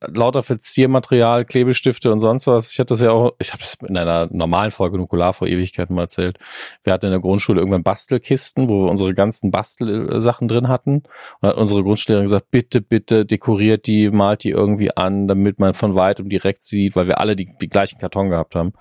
[0.00, 2.72] lauter Verziermaterial, Klebestifte und sonst was.
[2.72, 5.94] Ich hatte das ja auch, ich habe es in einer normalen Folge Nukular vor Ewigkeiten
[5.94, 6.38] mal erzählt.
[6.82, 11.04] Wir hatten in der Grundschule irgendwann Bastelkisten, wo wir unsere ganzen Bastelsachen drin hatten.
[11.40, 15.74] Und hat unsere Grundschullehrerin gesagt, bitte, bitte dekoriert die, malt die irgendwie an, damit man
[15.74, 18.72] von weitem direkt sieht, weil wir alle die, die gleichen Karton gehabt haben,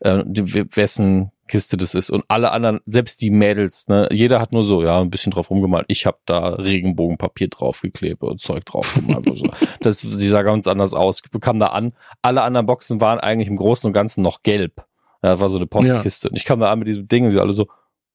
[0.00, 2.10] äh, wessen Kiste das ist.
[2.10, 5.50] Und alle anderen, selbst die Mädels, ne, jeder hat nur so, ja, ein bisschen drauf
[5.50, 5.86] rumgemalt.
[5.88, 9.28] Ich habe da Regenbogenpapier draufgeklebt und Zeug draufgemalt.
[9.28, 9.46] und so.
[9.80, 11.20] Das, sie sah ganz anders aus.
[11.24, 11.92] Ich bekam da an.
[12.22, 14.84] Alle anderen Boxen waren eigentlich im Großen und Ganzen noch gelb.
[15.22, 16.28] Ja, das war so eine Postkiste.
[16.28, 16.30] Ja.
[16.30, 17.66] Und ich kam da an mit diesem Ding und sie alle so,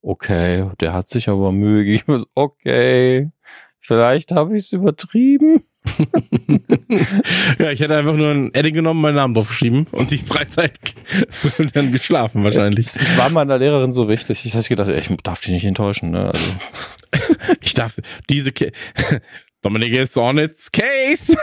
[0.02, 2.24] okay, der hat sich aber Mühe gegeben.
[2.34, 3.30] Okay,
[3.78, 5.64] vielleicht habe ich es übertrieben.
[7.58, 10.78] Ja, ich hätte einfach nur ein Edding genommen, meinen Namen draufgeschrieben und die Freizeit
[11.74, 12.86] dann geschlafen wahrscheinlich.
[12.86, 14.44] Es war meiner Lehrerin so wichtig.
[14.46, 16.12] Ich habe gedacht, ich darf die nicht enttäuschen.
[16.12, 16.26] Ne?
[16.26, 16.52] Also.
[17.60, 17.98] ich darf
[18.30, 18.72] diese Ke
[19.62, 21.36] Dominik is on its case.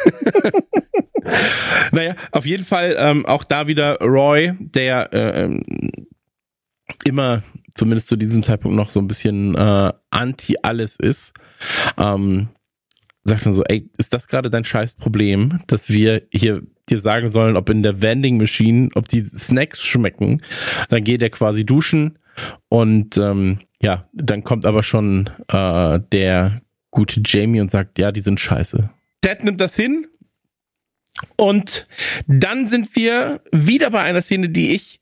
[1.91, 5.63] naja, auf jeden Fall ähm, auch da wieder Roy, der äh, ähm,
[7.05, 7.43] immer
[7.75, 11.33] zumindest zu diesem Zeitpunkt noch so ein bisschen äh, anti alles ist.
[11.97, 12.49] Ähm,
[13.23, 17.29] sagt dann so, ey, ist das gerade dein scheiß Problem, dass wir hier dir sagen
[17.29, 20.41] sollen, ob in der Vending Machine, ob die Snacks schmecken?
[20.89, 22.17] Dann geht er quasi duschen
[22.69, 26.61] und ähm, ja, dann kommt aber schon äh, der
[26.91, 28.89] gute Jamie und sagt, ja, die sind scheiße.
[29.21, 30.07] Ted nimmt das hin
[31.35, 31.87] und
[32.27, 34.98] dann sind wir wieder bei einer Szene, die ich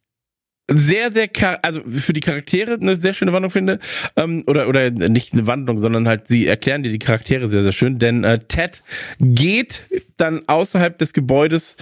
[0.69, 1.29] sehr, sehr,
[1.63, 3.79] also für die Charaktere eine sehr schöne Wandlung finde.
[4.15, 7.71] Ähm, oder, oder nicht eine Wandlung, sondern halt sie erklären dir die Charaktere sehr, sehr
[7.71, 7.99] schön.
[7.99, 8.83] Denn äh, Ted
[9.19, 9.83] geht
[10.17, 11.77] dann außerhalb des Gebäudes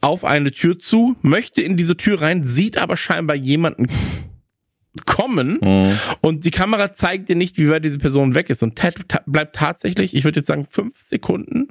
[0.00, 3.86] auf eine Tür zu, möchte in diese Tür rein, sieht aber scheinbar jemanden
[5.06, 5.98] kommen mhm.
[6.20, 8.62] und die Kamera zeigt dir nicht, wie weit diese Person weg ist.
[8.62, 8.96] Und Ted
[9.26, 11.68] bleibt tatsächlich, ich würde jetzt sagen, fünf Sekunden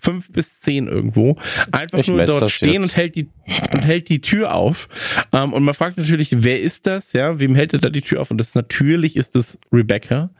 [0.00, 1.36] fünf bis zehn irgendwo,
[1.72, 3.28] einfach ich nur dort stehen und hält die
[3.72, 4.88] und hält die Tür auf.
[5.32, 7.12] Ähm, und man fragt natürlich, wer ist das?
[7.12, 8.30] Ja, wem hält er da die Tür auf?
[8.30, 10.30] Und das natürlich ist es Rebecca.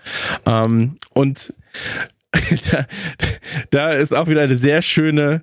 [0.47, 1.53] Ähm, und
[2.71, 2.87] da,
[3.71, 5.43] da ist auch wieder eine sehr schöne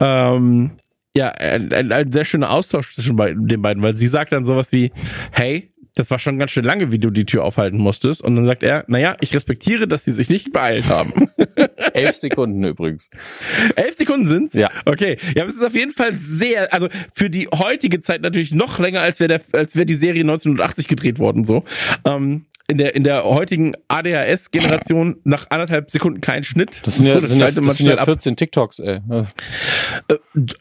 [0.00, 0.72] ähm,
[1.14, 3.16] ja, ein, ein, ein sehr schöner Austausch zwischen
[3.46, 4.92] den beiden, weil sie sagt dann sowas wie,
[5.30, 8.22] hey, das war schon ganz schön lange, wie du die Tür aufhalten musstest.
[8.22, 11.30] Und dann sagt er, naja, ich respektiere, dass sie sich nicht beeilt haben.
[11.94, 13.10] Elf Sekunden übrigens.
[13.76, 14.54] Elf Sekunden sind's?
[14.54, 14.70] Ja.
[14.86, 15.18] Okay.
[15.34, 18.78] Ja, aber es ist auf jeden Fall sehr, also für die heutige Zeit natürlich noch
[18.78, 21.64] länger, als wäre als wäre die Serie 1980 gedreht worden, so.
[22.04, 26.80] Ähm, in der, in der heutigen ADHS-Generation nach anderthalb Sekunden kein Schnitt.
[26.84, 29.00] Das sind ja, das sind ja, das sind ja 14 TikToks, ey.
[30.08, 30.16] Äh,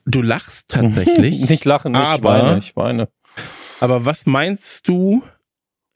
[0.05, 1.39] du lachst tatsächlich.
[1.49, 3.07] nicht lachen, nicht, ich weine, ich weine.
[3.82, 5.23] Aber was meinst du?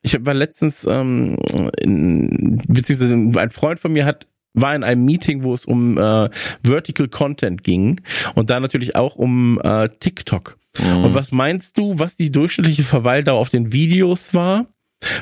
[0.01, 1.37] Ich war letztens, ähm,
[1.79, 6.29] in, beziehungsweise ein Freund von mir hat war in einem Meeting, wo es um äh,
[6.63, 8.01] Vertical Content ging
[8.35, 10.57] und da natürlich auch um äh, TikTok.
[10.79, 11.03] Mhm.
[11.03, 14.67] Und was meinst du, was die durchschnittliche Verweildauer auf den Videos war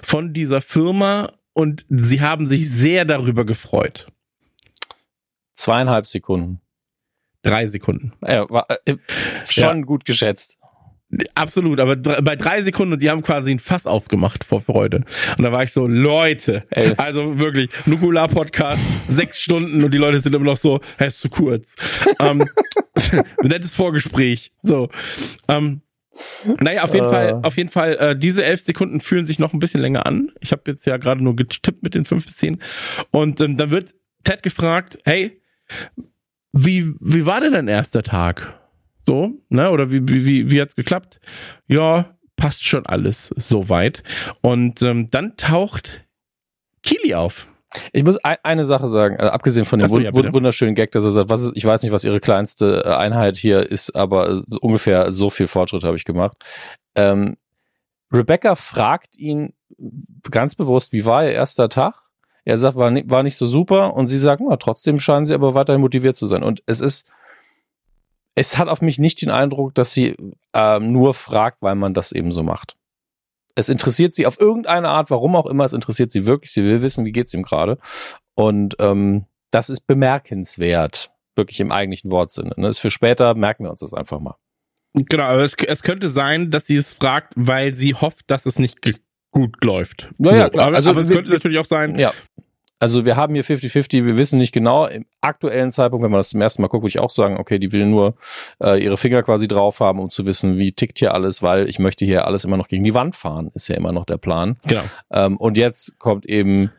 [0.03, 1.33] von dieser Firma?
[1.53, 4.07] Und sie haben sich sehr darüber gefreut.
[5.53, 6.61] Zweieinhalb Sekunden.
[7.43, 8.13] Drei Sekunden.
[8.25, 8.95] Ja, war, äh,
[9.45, 9.85] schon ja.
[9.85, 10.57] gut geschätzt.
[11.35, 15.03] Absolut, aber bei drei Sekunden, die haben quasi ein Fass aufgemacht vor Freude.
[15.37, 16.93] Und da war ich so, Leute, Ey.
[16.97, 21.29] also wirklich, Nukular-Podcast, sechs Stunden und die Leute sind immer noch so, hey, ist zu
[21.29, 21.75] kurz.
[22.19, 22.43] ähm,
[23.43, 24.51] nettes Vorgespräch.
[24.61, 24.89] So.
[25.47, 25.81] Ähm,
[26.59, 27.11] naja, auf jeden uh.
[27.11, 30.31] Fall, auf jeden Fall, äh, diese elf Sekunden fühlen sich noch ein bisschen länger an.
[30.39, 32.61] Ich habe jetzt ja gerade nur getippt mit den fünf bis zehn.
[33.11, 33.93] Und ähm, dann wird
[34.23, 35.41] Ted gefragt, hey,
[36.51, 38.62] wie, wie war denn dein erster Tag?
[39.05, 39.69] So, ne?
[39.69, 41.19] Oder wie, wie, wie hat's geklappt?
[41.67, 44.03] Ja, passt schon alles soweit.
[44.41, 46.05] Und ähm, dann taucht
[46.83, 47.47] Kili auf.
[47.91, 51.11] Ich muss eine Sache sagen, also abgesehen von dem so, ja, wunderschönen Gag, dass er
[51.11, 55.11] sagt, was ist, ich weiß nicht, was ihre kleinste äh, Einheit hier ist, aber ungefähr
[55.11, 56.37] so viel Fortschritt habe ich gemacht.
[56.95, 57.37] Ähm,
[58.11, 59.53] Rebecca fragt ihn
[60.29, 61.95] ganz bewusst, wie war ihr erster Tag?
[62.45, 65.33] Er sagt, war, nicht, war nicht so super und sie sagt, na, trotzdem scheinen sie
[65.33, 66.43] aber weiterhin motiviert zu sein.
[66.43, 67.09] Und es ist,
[68.35, 70.15] es hat auf mich nicht den Eindruck, dass sie
[70.53, 72.75] ähm, nur fragt, weil man das eben so macht.
[73.55, 76.51] Es interessiert sie auf irgendeine Art, warum auch immer, es interessiert sie wirklich.
[76.51, 77.77] Sie will wissen, wie geht's ihm gerade.
[78.33, 82.49] Und ähm, das ist bemerkenswert, wirklich im eigentlichen Wortsinne.
[82.49, 82.67] Das ne?
[82.69, 84.35] ist für später, merken wir uns das einfach mal.
[84.95, 88.57] Genau, aber es, es könnte sein, dass sie es fragt, weil sie hofft, dass es
[88.57, 88.79] nicht
[89.31, 90.09] gut läuft.
[90.17, 90.67] Naja, so, klar.
[90.67, 91.95] Aber, also, aber es könnte natürlich auch sein.
[91.97, 92.13] Ja.
[92.83, 94.87] Also wir haben hier 50-50, wir wissen nicht genau.
[94.87, 97.57] Im aktuellen Zeitpunkt, wenn man das zum ersten Mal guckt, würde ich auch sagen, okay,
[97.57, 98.15] die will nur
[98.61, 101.79] äh, ihre Finger quasi drauf haben, um zu wissen, wie tickt hier alles, weil ich
[101.79, 104.57] möchte hier alles immer noch gegen die Wand fahren, ist ja immer noch der Plan.
[104.67, 104.81] Genau.
[105.11, 106.71] Ähm, und jetzt kommt eben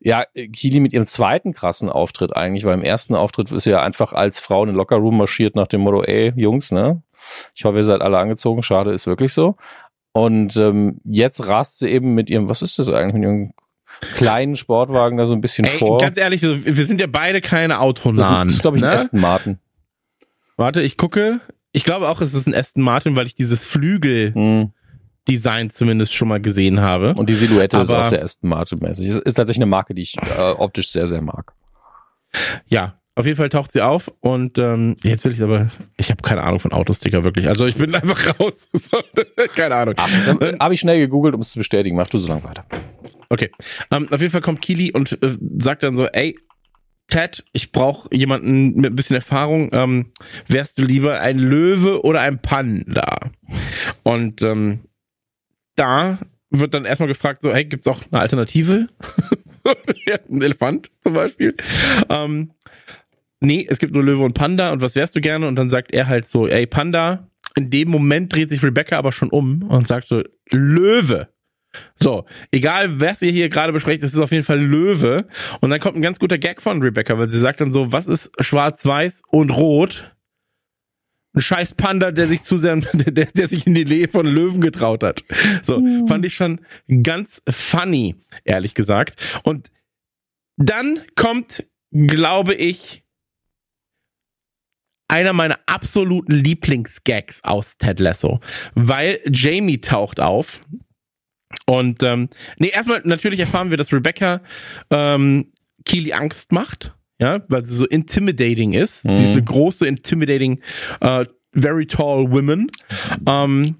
[0.00, 3.80] ja, Kili mit ihrem zweiten krassen Auftritt eigentlich, weil im ersten Auftritt ist sie ja
[3.80, 7.00] einfach als Frau in den Lockerroom marschiert nach dem Motto, ey, Jungs, ne?
[7.54, 9.54] Ich hoffe, ihr seid alle angezogen, schade, ist wirklich so.
[10.12, 13.52] Und ähm, jetzt rast sie eben mit ihrem, was ist das eigentlich, mit ihrem
[14.14, 15.98] kleinen Sportwagen da so ein bisschen ey, vor.
[15.98, 18.48] Ganz ehrlich, wir sind ja beide keine Autonahen.
[18.48, 18.94] Das ist, glaube ich, ein ne?
[18.94, 19.58] Aston Martin.
[20.56, 21.40] Warte, ich gucke.
[21.72, 24.32] Ich glaube auch, es ist ein Aston Martin, weil ich dieses Flügel...
[24.34, 24.72] Hm
[25.28, 27.14] Design zumindest schon mal gesehen habe.
[27.16, 29.08] Und die Silhouette Aber, ist auch sehr Aston Martin-mäßig.
[29.08, 31.54] Ist, ist tatsächlich eine Marke, die ich äh, optisch sehr, sehr mag.
[32.66, 36.20] Ja, auf jeden Fall taucht sie auf und ähm, jetzt will ich aber, ich habe
[36.22, 37.48] keine Ahnung von Autosticker wirklich.
[37.48, 38.68] Also ich bin einfach raus.
[39.54, 39.94] keine Ahnung.
[39.96, 41.96] Habe hab ich schnell gegoogelt, um es zu bestätigen.
[41.96, 42.64] Mach du so lange weiter.
[43.34, 43.50] Okay.
[43.90, 46.38] Ähm, auf jeden Fall kommt Kili und äh, sagt dann so, ey,
[47.08, 49.70] Ted, ich brauche jemanden mit ein bisschen Erfahrung.
[49.72, 50.12] Ähm,
[50.46, 53.32] wärst du lieber ein Löwe oder ein Panda?
[54.04, 54.84] Und ähm,
[55.74, 56.20] da
[56.50, 58.86] wird dann erstmal gefragt, so, hey, gibt's auch eine Alternative?
[60.30, 61.56] ein Elefant zum Beispiel.
[62.08, 62.52] Ähm,
[63.40, 65.48] nee, es gibt nur Löwe und Panda und was wärst du gerne?
[65.48, 67.28] Und dann sagt er halt so, ey, Panda.
[67.56, 71.33] In dem Moment dreht sich Rebecca aber schon um und sagt so, Löwe.
[71.96, 75.26] So, egal was ihr hier gerade besprecht, es ist auf jeden Fall Löwe.
[75.60, 78.08] Und dann kommt ein ganz guter Gag von Rebecca, weil sie sagt dann so, was
[78.08, 80.10] ist schwarz-weiß und rot?
[81.34, 84.60] ein scheiß Panda, der sich zu sehr, der, der sich in die Nähe von Löwen
[84.60, 85.22] getraut hat.
[85.62, 86.06] So, mhm.
[86.06, 86.60] fand ich schon
[87.02, 89.16] ganz funny, ehrlich gesagt.
[89.42, 89.70] Und
[90.56, 93.02] dann kommt, glaube ich,
[95.08, 98.40] einer meiner absoluten Lieblingsgags aus Ted Lasso,
[98.74, 100.60] weil Jamie taucht auf
[101.66, 102.28] und ähm,
[102.58, 104.40] nee, erstmal natürlich erfahren wir, dass Rebecca
[104.90, 105.52] ähm,
[105.84, 109.04] Keely Angst macht ja, weil sie so intimidating ist.
[109.04, 109.16] Mhm.
[109.16, 110.60] Sie ist eine große, intimidating,
[111.02, 112.70] uh, very tall woman.
[113.26, 113.76] Ähm,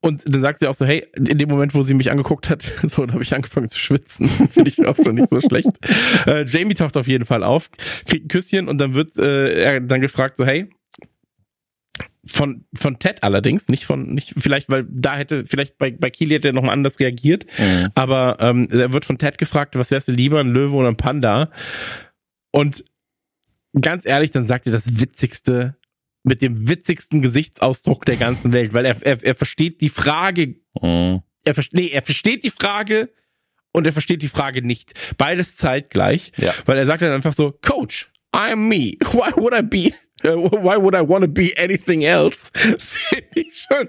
[0.00, 2.62] und dann sagt sie auch so, hey, in dem Moment, wo sie mich angeguckt hat,
[2.82, 4.28] so, da habe ich angefangen zu schwitzen.
[4.52, 5.70] Finde ich auch schon nicht so schlecht.
[6.26, 7.70] Äh, Jamie taucht auf jeden Fall auf,
[8.06, 10.68] kriegt ein Küsschen und dann wird äh, er dann gefragt so, hey,
[12.24, 16.34] von, von Ted allerdings, nicht von, nicht, vielleicht, weil da hätte, vielleicht bei, bei Kili
[16.34, 17.88] hätte er nochmal anders reagiert, mhm.
[17.94, 20.96] aber ähm, er wird von Ted gefragt, was wärst du lieber, ein Löwe oder ein
[20.96, 21.50] Panda?
[22.52, 22.84] Und
[23.80, 25.76] ganz ehrlich, dann sagt er das Witzigste
[26.22, 31.22] mit dem witzigsten Gesichtsausdruck der ganzen Welt, weil er, er, er versteht die Frage, mhm.
[31.44, 33.10] er, nee, er versteht die Frage
[33.72, 34.92] und er versteht die Frage nicht.
[35.18, 36.52] Beides zeitgleich, ja.
[36.66, 38.96] weil er sagt dann einfach so, Coach, I'm me.
[39.12, 39.92] Why would I be
[40.22, 42.50] why would I want to be anything else?
[42.54, 43.88] Finde ich schon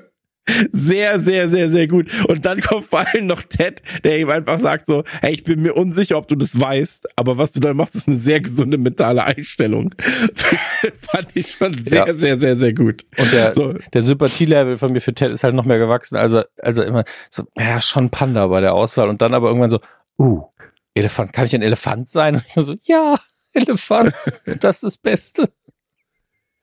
[0.73, 2.07] sehr, sehr, sehr, sehr gut.
[2.27, 5.61] Und dann kommt vor allem noch Ted, der ihm einfach sagt so, hey, ich bin
[5.61, 8.77] mir unsicher, ob du das weißt, aber was du da machst, ist eine sehr gesunde
[8.77, 9.95] mentale Einstellung.
[10.99, 12.13] Fand ich schon sehr, ja.
[12.13, 13.05] sehr, sehr, sehr gut.
[13.17, 13.73] Und der, so.
[13.93, 16.17] der Sympathielevel von mir für Ted ist halt noch mehr gewachsen.
[16.17, 19.79] Also, also immer so, ja, schon Panda bei der Auswahl und dann aber irgendwann so,
[20.19, 20.43] uh,
[20.93, 22.35] Elefant, kann ich ein Elefant sein?
[22.35, 23.15] Und ich so, ja,
[23.53, 24.13] Elefant,
[24.59, 25.49] das ist das Beste.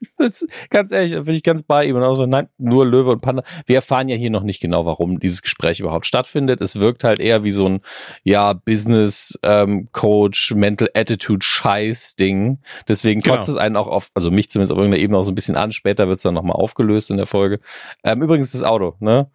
[0.18, 1.96] Das, ganz ehrlich, bin ich ganz bei ihm.
[1.96, 3.42] Und auch so, nein, nur Löwe und Panda.
[3.66, 6.60] Wir erfahren ja hier noch nicht genau, warum dieses Gespräch überhaupt stattfindet.
[6.60, 7.80] Es wirkt halt eher wie so ein,
[8.22, 12.58] ja, Business ähm, Coach, Mental Attitude Scheiß Ding.
[12.86, 13.58] Deswegen kotzt genau.
[13.58, 15.72] es einen auch auf, also mich zumindest auf irgendeiner Ebene auch so ein bisschen an.
[15.72, 17.60] Später wird es dann nochmal aufgelöst in der Folge.
[18.04, 19.30] Ähm, übrigens das Auto, ne?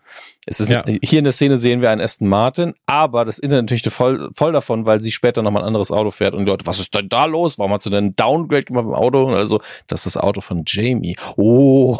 [0.45, 0.83] Es ist, ja.
[1.01, 4.51] hier in der Szene sehen wir einen Aston Martin, aber das Internet natürlich voll, voll
[4.51, 7.09] davon, weil sie später nochmal ein anderes Auto fährt und die Leute, was ist denn
[7.09, 7.57] da los?
[7.57, 9.27] Warum hast du denn ein Downgrade gemacht im Auto?
[9.29, 11.15] Also, das ist das Auto von Jamie.
[11.37, 11.97] Oh.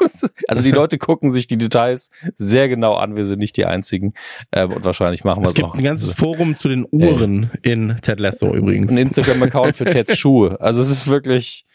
[0.48, 3.16] also die Leute gucken sich die Details sehr genau an.
[3.16, 4.14] Wir sind nicht die einzigen.
[4.52, 5.56] Ähm, und wahrscheinlich machen wir es auch.
[5.56, 7.72] Es gibt ein ganzes Forum zu den Uhren äh.
[7.72, 8.90] in Ted Lasso übrigens.
[8.92, 10.60] Ein Instagram-Account für Teds Schuhe.
[10.60, 11.66] Also es ist wirklich,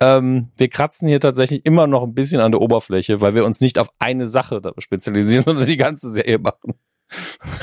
[0.00, 3.60] ähm, wir kratzen hier tatsächlich immer noch ein bisschen an der Oberfläche, weil wir uns
[3.60, 6.74] nicht auf eine Sache spezialisieren, sondern die ganze Serie machen.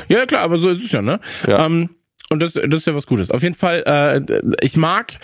[0.08, 1.20] Ja, klar, aber so ist es ja, ne?
[1.48, 1.66] Ja.
[1.66, 1.90] Ähm,
[2.30, 3.30] Und das, das ist ja was Gutes.
[3.30, 5.20] Auf jeden Fall, äh, ich mag,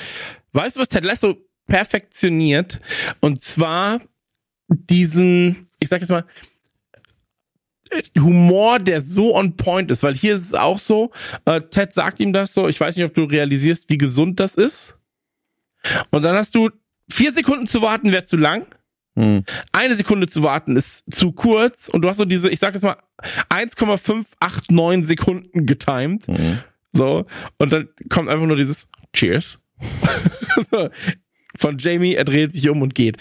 [0.53, 1.37] weißt du, was Ted Lasso
[1.69, 2.79] perfektioniert?
[3.21, 4.01] Und zwar
[4.67, 6.25] diesen, ich sag jetzt mal,
[8.17, 11.11] Humor, der so on point ist, weil hier ist es auch so,
[11.45, 14.55] äh, Ted sagt ihm das so, ich weiß nicht, ob du realisierst, wie gesund das
[14.55, 14.95] ist.
[16.11, 16.69] Und dann hast du
[17.09, 18.67] vier Sekunden zu warten, wäre zu lang.
[19.15, 19.43] Hm.
[19.71, 22.83] Eine Sekunde zu warten ist zu kurz und du hast so diese, ich sag jetzt
[22.83, 22.97] mal,
[23.49, 26.27] 1,589 Sekunden getimed.
[26.27, 26.59] Hm.
[26.91, 27.25] So,
[27.57, 29.57] und dann kommt einfach nur dieses Cheers.
[30.71, 30.89] so,
[31.59, 33.17] von Jamie, er dreht sich um und geht.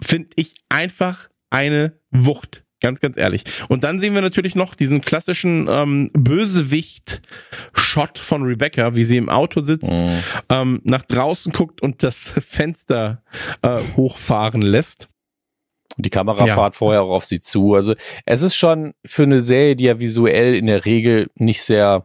[0.00, 2.64] Finde ich einfach eine Wucht.
[2.80, 3.42] Ganz, ganz ehrlich.
[3.68, 9.28] Und dann sehen wir natürlich noch diesen klassischen ähm, Bösewicht-Shot von Rebecca, wie sie im
[9.28, 10.22] Auto sitzt, mhm.
[10.48, 13.24] ähm, nach draußen guckt und das Fenster
[13.62, 15.08] äh, hochfahren lässt.
[15.96, 16.54] Die Kamera ja.
[16.54, 17.74] fahrt vorher auch auf sie zu.
[17.74, 22.04] Also es ist schon für eine Serie, die ja visuell in der Regel nicht sehr,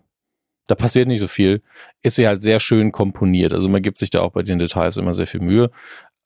[0.68, 1.62] da passiert nicht so viel,
[2.02, 3.54] ist sie halt sehr schön komponiert.
[3.54, 5.72] Also man gibt sich da auch bei den Details immer sehr viel Mühe.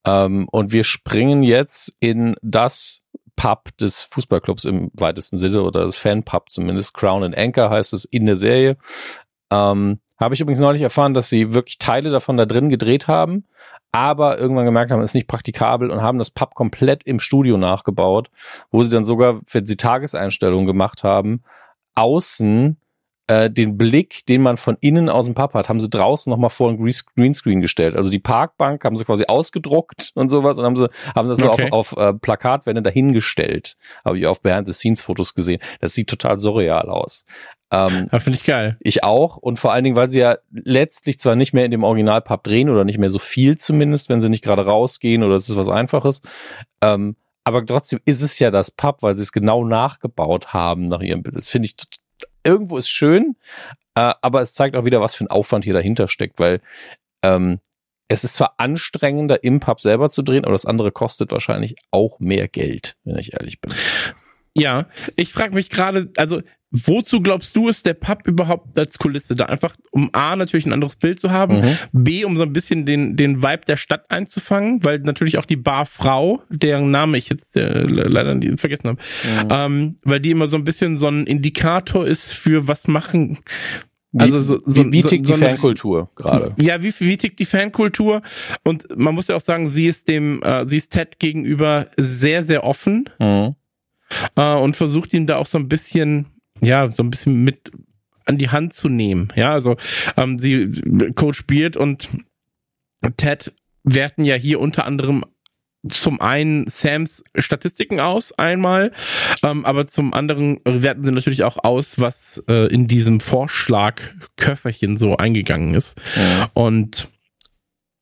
[0.06, 3.04] Ähm, und wir springen jetzt in das
[3.36, 6.94] Pub des Fußballclubs im weitesten Sinne oder das Fanpub zumindest.
[6.94, 8.78] Crown and Anchor heißt es in der Serie.
[9.52, 13.46] Ähm, habe ich übrigens neulich erfahren, dass sie wirklich Teile davon da drin gedreht haben,
[13.92, 17.58] aber irgendwann gemerkt haben, es ist nicht praktikabel und haben das Pub komplett im Studio
[17.58, 18.30] nachgebaut,
[18.72, 21.44] wo sie dann sogar, wenn sie Tageseinstellungen gemacht haben,
[21.94, 22.78] außen
[23.28, 26.50] äh, den Blick, den man von innen aus dem Pub hat, haben sie draußen nochmal
[26.50, 27.96] vor ein Greenscreen gestellt.
[27.96, 31.68] Also die Parkbank haben sie quasi ausgedruckt und sowas und haben sie haben das okay.
[31.70, 33.76] so auf, auf äh, Plakatwände dahingestellt.
[34.06, 35.62] Habe ich auf Behind-the-Scenes-Fotos gesehen.
[35.82, 37.26] Das sieht total surreal aus.
[37.70, 38.78] Ähm, finde ich geil.
[38.80, 39.38] Ich auch.
[39.38, 42.70] Und vor allen Dingen, weil sie ja letztlich zwar nicht mehr in dem Originalpub drehen
[42.70, 45.70] oder nicht mehr so viel zumindest, wenn sie nicht gerade rausgehen oder es ist was
[45.70, 46.22] Einfaches.
[46.82, 51.02] Ähm, aber trotzdem ist es ja das Pub, weil sie es genau nachgebaut haben nach
[51.02, 51.36] ihrem Bild.
[51.36, 51.76] Das finde ich
[52.48, 53.36] irgendwo ist schön,
[53.96, 56.62] äh, aber es zeigt auch wieder, was für ein Aufwand hier dahinter steckt, weil
[57.24, 57.60] ähm,
[58.08, 62.20] es ist zwar anstrengender, im Pub selber zu drehen, aber das andere kostet wahrscheinlich auch
[62.20, 63.74] mehr Geld, wenn ich ehrlich bin.
[64.54, 66.42] Ja, ich frage mich gerade, also
[66.72, 69.46] Wozu glaubst du, ist der Pub überhaupt als Kulisse da?
[69.46, 71.78] Einfach, um A, natürlich ein anderes Bild zu haben, mhm.
[71.94, 75.56] B, um so ein bisschen den, den Vibe der Stadt einzufangen, weil natürlich auch die
[75.56, 79.48] Barfrau, deren Name ich jetzt äh, leider vergessen habe, mhm.
[79.50, 83.40] ähm, weil die immer so ein bisschen so ein Indikator ist für was machen,
[84.18, 86.56] also so, so, wie, wie tickt so, die Fankultur gerade?
[86.60, 88.22] Ja, wie, wie tickt die Fankultur?
[88.64, 92.44] Und man muss ja auch sagen, sie ist dem, äh, sie ist Ted gegenüber sehr,
[92.44, 93.56] sehr offen mhm.
[94.36, 96.28] äh, und versucht ihm da auch so ein bisschen
[96.62, 97.72] ja, so ein bisschen mit
[98.26, 99.30] an die Hand zu nehmen.
[99.36, 99.78] Ja, also
[100.18, 100.72] ähm, sie
[101.16, 102.10] Coach Beard und
[103.16, 103.54] Ted
[103.84, 105.24] werten ja hier unter anderem
[105.88, 108.92] zum einen Sams Statistiken aus, einmal,
[109.44, 115.18] ähm, aber zum anderen werten sie natürlich auch aus, was äh, in diesem Vorschlagköfferchen so
[115.18, 116.00] eingegangen ist.
[116.16, 116.50] Ja.
[116.54, 117.10] Und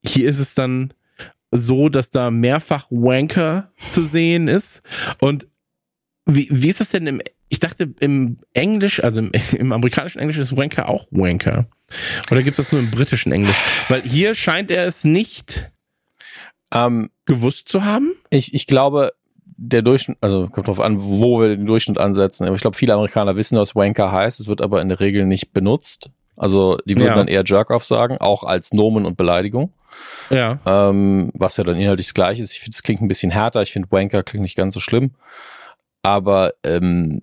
[0.04, 0.94] hier ist es dann
[1.52, 4.82] so, dass da mehrfach Wanker zu sehen ist.
[5.20, 5.48] Und
[6.26, 10.38] wie, wie ist das denn im ich dachte im Englisch, also im, im amerikanischen Englisch
[10.38, 11.68] ist Wanker auch Wanker.
[12.32, 13.56] Oder gibt es nur im britischen Englisch?
[13.90, 15.70] Weil hier scheint er es nicht
[16.74, 18.14] ähm, gewusst zu haben.
[18.30, 19.14] Ich, ich glaube,
[19.58, 22.46] der Durchschnitt, also kommt drauf an, wo wir den Durchschnitt ansetzen.
[22.46, 24.40] Aber ich glaube, viele Amerikaner wissen, was Wanker heißt.
[24.40, 26.10] Es wird aber in der Regel nicht benutzt.
[26.36, 27.16] Also die würden ja.
[27.16, 29.72] dann eher Jerk-off sagen, auch als Nomen und Beleidigung.
[30.30, 30.60] Ja.
[30.66, 32.52] Ähm, was ja dann inhaltlich das gleiche ist.
[32.52, 33.62] Ich finde, es klingt ein bisschen härter.
[33.62, 35.12] Ich finde, Wanker klingt nicht ganz so schlimm.
[36.04, 37.22] Aber ähm,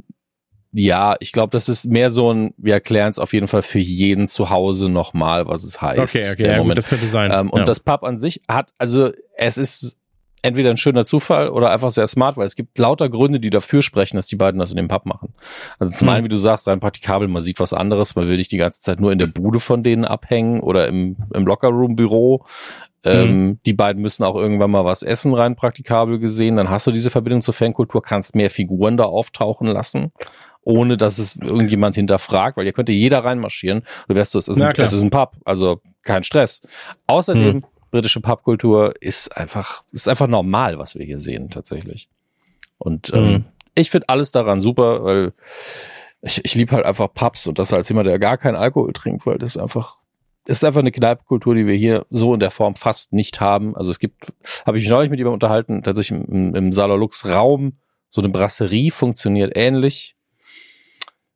[0.73, 3.79] ja, ich glaube, das ist mehr so ein, wir erklären es auf jeden Fall für
[3.79, 6.17] jeden zu Hause nochmal, was es heißt.
[6.17, 6.79] Okay, okay, ja, Moment.
[6.79, 7.31] Gut, das könnte sein.
[7.33, 7.65] Ähm, und ja.
[7.65, 9.99] das Pub an sich hat, also es ist
[10.43, 13.83] entweder ein schöner Zufall oder einfach sehr smart, weil es gibt lauter Gründe, die dafür
[13.83, 15.35] sprechen, dass die beiden das in dem Pub machen.
[15.79, 16.15] Also zum hm.
[16.15, 18.81] einen, wie du sagst, rein praktikabel, man sieht was anderes, man will nicht die ganze
[18.81, 22.45] Zeit nur in der Bude von denen abhängen oder im, im Lockerroom-Büro.
[23.05, 23.59] Ähm, mhm.
[23.67, 26.57] Die beiden müssen auch irgendwann mal was essen, rein praktikabel gesehen.
[26.57, 30.13] Dann hast du diese Verbindung zur Fankultur, kannst mehr Figuren da auftauchen lassen
[30.65, 33.85] ohne dass es irgendjemand hinterfragt, weil ihr könnte jeder reinmarschieren.
[34.09, 36.67] Du wärst so, es ist, ein, es ist ein Pub, also kein Stress.
[37.07, 37.65] Außerdem, mhm.
[37.91, 42.09] britische Pubkultur ist einfach, ist einfach normal, was wir hier sehen, tatsächlich.
[42.79, 43.45] Und ähm, mhm.
[43.75, 45.33] ich finde alles daran super, weil
[46.23, 49.27] ich, ich liebe halt einfach Pubs und das als jemand, der gar keinen Alkohol trinkt,
[49.27, 49.99] weil das ist einfach
[50.45, 53.77] das ist einfach eine Kneipenkultur, die wir hier so in der Form fast nicht haben.
[53.77, 54.33] Also es gibt,
[54.67, 58.91] habe ich mich neulich mit jemandem unterhalten, tatsächlich im, im Salolux Raum, so eine Brasserie
[58.91, 60.17] funktioniert ähnlich.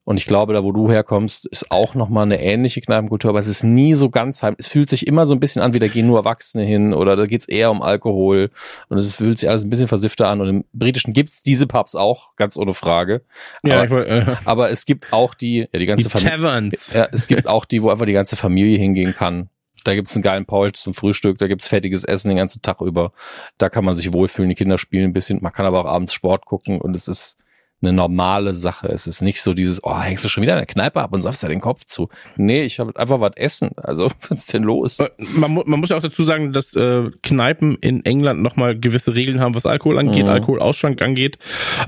[0.06, 3.48] Und ich glaube, da wo du herkommst, ist auch nochmal eine ähnliche Kneipenkultur, aber es
[3.48, 4.54] ist nie so ganz heim.
[4.56, 7.16] Es fühlt sich immer so ein bisschen an, wie da gehen nur Erwachsene hin oder
[7.16, 8.52] da geht's eher um Alkohol
[8.88, 10.40] und es fühlt sich alles ein bisschen versiffter an.
[10.40, 13.22] Und im Britischen gibt's diese Pubs auch, ganz ohne Frage.
[13.64, 16.92] Ja, aber, wollt, äh, aber es gibt auch die, ja, die ganze die Taverns.
[16.92, 19.48] Ja, es gibt auch die, wo einfach die ganze Familie hingehen kann.
[19.82, 23.10] Da gibt's einen geilen Paul zum Frühstück, da gibt's fettiges Essen den ganzen Tag über.
[23.58, 25.40] Da kann man sich wohlfühlen, die Kinder spielen ein bisschen.
[25.42, 27.38] Man kann aber auch abends Sport gucken und es ist
[27.82, 28.88] eine normale Sache.
[28.88, 31.20] Es ist nicht so dieses, oh, hängst du schon wieder in der Kneipe ab und
[31.20, 32.08] saufst ja den Kopf zu.
[32.36, 33.72] Nee, ich habe einfach was essen.
[33.76, 34.98] Also, was ist denn los?
[34.98, 39.14] Äh, man, man, muss ja auch dazu sagen, dass äh, Kneipen in England nochmal gewisse
[39.14, 40.32] Regeln haben, was Alkohol angeht, mhm.
[40.32, 41.38] Alkoholausschank angeht,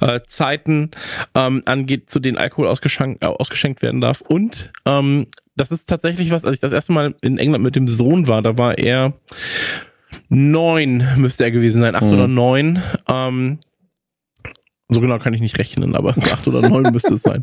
[0.00, 0.90] äh, Zeiten
[1.34, 4.20] ähm, angeht, zu denen Alkohol ausgeschenkt, äh, ausgeschenkt werden darf.
[4.20, 5.26] Und ähm,
[5.56, 8.42] das ist tatsächlich was, als ich das erste Mal in England mit dem Sohn war,
[8.42, 9.14] da war er
[10.28, 12.12] neun, müsste er gewesen sein, acht mhm.
[12.12, 12.82] oder neun.
[13.08, 13.58] Ähm,
[14.88, 17.42] so genau kann ich nicht rechnen, aber acht oder neun müsste es sein.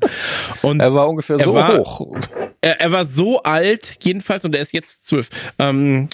[0.62, 2.16] Und er war ungefähr so war, hoch.
[2.62, 5.30] Er, er, war so alt, jedenfalls, und er ist jetzt zwölf.
[5.60, 6.10] Ähm,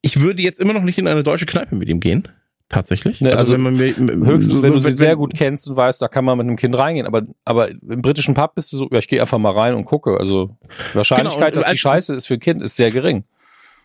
[0.00, 2.28] ich würde jetzt immer noch nicht in eine deutsche Kneipe mit ihm gehen.
[2.70, 3.20] Tatsächlich.
[3.20, 5.76] Ne, also, also, wenn man mir, höchstens, so, wenn du sie sehr gut kennst und
[5.76, 7.04] weißt, da kann man mit einem Kind reingehen.
[7.04, 9.84] Aber, aber im britischen Pub bist du so, ja, ich gehe einfach mal rein und
[9.86, 10.16] gucke.
[10.16, 10.56] Also
[10.94, 13.24] Wahrscheinlichkeit, genau, dass die Scheiße ist für ein Kind, ist sehr gering.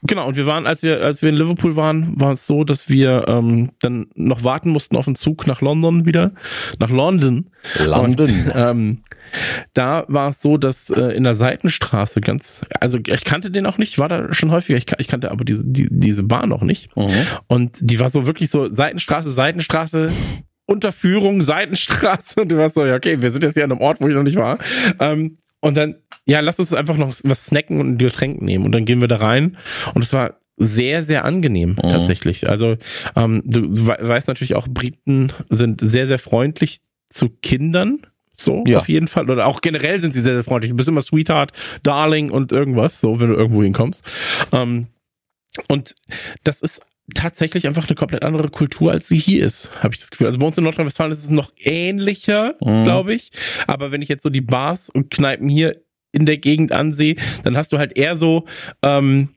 [0.08, 2.90] Genau, und wir waren, als wir, als wir in Liverpool waren, war es so, dass
[2.90, 6.34] wir ähm, dann noch warten mussten auf den Zug nach London wieder,
[6.80, 7.50] nach London.
[7.86, 8.28] London.
[8.28, 9.02] Und, ähm,
[9.74, 13.78] da war es so, dass äh, in der Seitenstraße ganz, also ich kannte den auch
[13.78, 16.96] nicht, war da schon häufiger, ich, ich kannte aber diese, die, diese Bar noch nicht.
[16.96, 17.10] Mhm.
[17.48, 20.12] Und die war so wirklich so Seitenstraße, Seitenstraße,
[20.66, 22.42] Unterführung, Seitenstraße.
[22.42, 24.14] Und du warst so, ja, okay, wir sind jetzt hier an einem Ort, wo ich
[24.14, 24.58] noch nicht war.
[25.00, 25.96] Ähm, und dann
[26.26, 28.66] ja, lass uns einfach noch was snacken und ein Getränk nehmen.
[28.66, 29.58] Und dann gehen wir da rein.
[29.94, 31.90] Und es war sehr, sehr angenehm mhm.
[31.90, 32.50] tatsächlich.
[32.50, 32.78] Also
[33.16, 38.06] ähm, du, weißt natürlich auch, Briten sind sehr, sehr freundlich zu Kindern.
[38.38, 38.78] So, ja.
[38.78, 39.30] auf jeden Fall.
[39.30, 40.70] Oder auch generell sind sie sehr, sehr freundlich.
[40.70, 41.52] Du bist immer Sweetheart,
[41.82, 44.06] Darling und irgendwas, so, wenn du irgendwo hinkommst.
[44.52, 44.88] Ähm,
[45.68, 45.96] und
[46.44, 46.82] das ist
[47.14, 50.28] tatsächlich einfach eine komplett andere Kultur, als sie hier ist, habe ich das Gefühl.
[50.28, 52.84] Also bei uns in Nordrhein-Westfalen ist es noch ähnlicher, mhm.
[52.84, 53.32] glaube ich.
[53.68, 55.82] Aber wenn ich jetzt so die Bars und Kneipen hier
[56.12, 58.46] in der Gegend ansehe, dann hast du halt eher so,
[58.82, 59.35] ähm,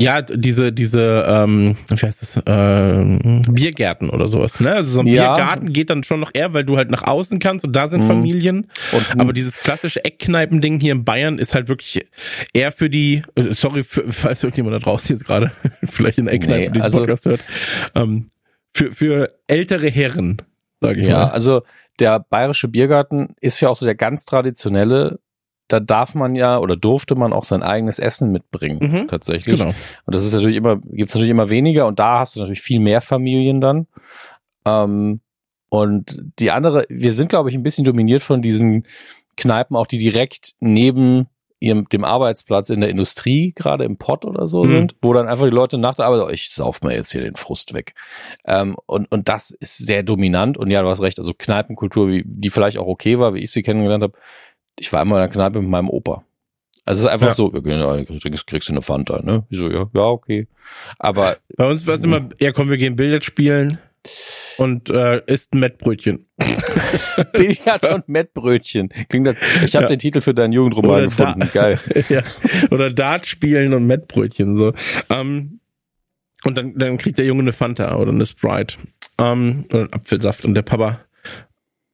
[0.00, 4.76] ja, diese, diese, ähm, wie heißt das, ähm, Biergärten oder sowas, ne?
[4.76, 5.34] Also so ein ja.
[5.34, 8.04] Biergarten geht dann schon noch eher, weil du halt nach außen kannst und da sind
[8.04, 8.06] mhm.
[8.06, 8.70] Familien.
[8.92, 12.06] Und, aber dieses klassische Eckkneipending hier in Bayern ist halt wirklich
[12.52, 15.50] eher für die, äh, sorry, für, falls irgendjemand da draußen jetzt gerade
[15.84, 17.44] vielleicht in der Eckkneipe nee, also, Podcast hört,
[17.96, 18.28] ähm,
[18.72, 20.36] für, für ältere Herren,
[20.80, 21.20] sage ich ja, mal.
[21.22, 21.62] Ja, also
[21.98, 25.18] der bayerische Biergarten ist ja auch so der ganz traditionelle
[25.68, 29.60] da darf man ja oder durfte man auch sein eigenes Essen mitbringen, mhm, tatsächlich.
[29.60, 29.70] Genau.
[30.06, 32.80] Und das ist natürlich immer, gibt's natürlich immer weniger und da hast du natürlich viel
[32.80, 33.86] mehr Familien dann.
[34.64, 35.20] Ähm,
[35.68, 38.84] und die andere, wir sind, glaube ich, ein bisschen dominiert von diesen
[39.36, 41.28] Kneipen, auch die direkt neben
[41.60, 44.68] ihrem, dem Arbeitsplatz in der Industrie, gerade im Pott oder so mhm.
[44.68, 47.22] sind, wo dann einfach die Leute nach der Arbeit, oh, ich sauf mir jetzt hier
[47.22, 47.94] den Frust weg.
[48.44, 50.56] Ähm, und, und das ist sehr dominant.
[50.56, 53.50] Und ja, du hast recht, also Kneipenkultur, wie, die vielleicht auch okay war, wie ich
[53.50, 54.18] sie kennengelernt habe,
[54.78, 56.24] ich war einmal in der Kneipe mit meinem Opa.
[56.84, 57.32] Also es ist einfach ja.
[57.32, 59.44] so, kriegst, kriegst du eine Fanta, ne?
[59.50, 60.48] Ich so, ja, ja, okay.
[60.98, 61.36] Aber.
[61.56, 63.78] Bei uns war es immer, ja komm, wir gehen Billard spielen
[64.56, 66.26] und äh, isst ein Mettbrötchen.
[67.32, 68.88] Billard und Mettbrötchen.
[69.10, 69.88] Klingt das, ich habe ja.
[69.88, 71.40] den Titel für deinen Jugendroman oder gefunden.
[71.40, 71.80] Da Geil.
[72.08, 72.22] ja.
[72.70, 74.56] Oder Dart spielen und Mettbrötchen.
[74.56, 74.72] So.
[75.10, 75.60] Ähm,
[76.44, 78.78] und dann, dann kriegt der Junge eine Fanta oder eine Sprite.
[79.18, 80.46] Ähm, oder einen Apfelsaft.
[80.46, 81.00] Und der Papa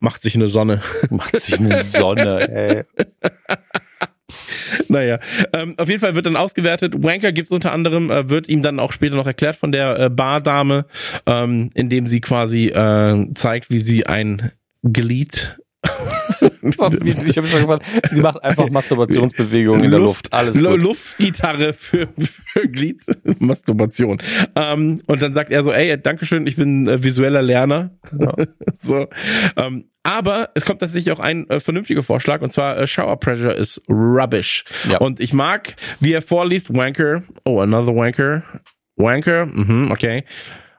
[0.05, 0.83] Macht sich eine Sonne.
[1.09, 2.85] Macht sich eine Sonne, ey.
[4.89, 5.19] Naja,
[5.55, 6.95] ähm, auf jeden Fall wird dann ausgewertet.
[7.03, 10.11] Wanker gibt's unter anderem, äh, wird ihm dann auch später noch erklärt von der äh,
[10.11, 10.85] Bardame,
[11.27, 14.53] ähm, indem sie quasi äh, zeigt, wie sie ein
[14.83, 15.57] Glied
[16.63, 20.33] ich habe schon gefragt, sie macht einfach Masturbationsbewegungen in der Luft.
[20.33, 20.83] Alles gut.
[20.83, 24.19] Luftgitarre für, für Gliedmasturbation.
[24.57, 27.91] Ähm, und dann sagt er so, ey, Dankeschön, ich bin äh, visueller Lerner.
[28.19, 28.35] Ja.
[28.75, 29.09] so.
[29.57, 33.55] Ähm, aber es kommt tatsächlich auch ein äh, vernünftiger Vorschlag und zwar äh, Shower Pressure
[33.55, 34.65] is rubbish.
[34.89, 34.99] Ja.
[34.99, 38.43] Und ich mag, wie er vorliest, Wanker, oh, another Wanker,
[38.97, 40.25] Wanker, mhm, okay.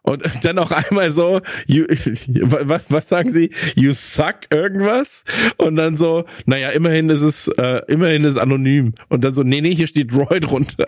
[0.05, 3.49] Und dann noch einmal so, you, was, was sagen sie?
[3.75, 5.23] You suck irgendwas?
[5.57, 8.93] Und dann so, naja, immerhin ist es, äh, immerhin ist es anonym.
[9.09, 10.85] Und dann so, nee, nee, hier steht Droid drunter.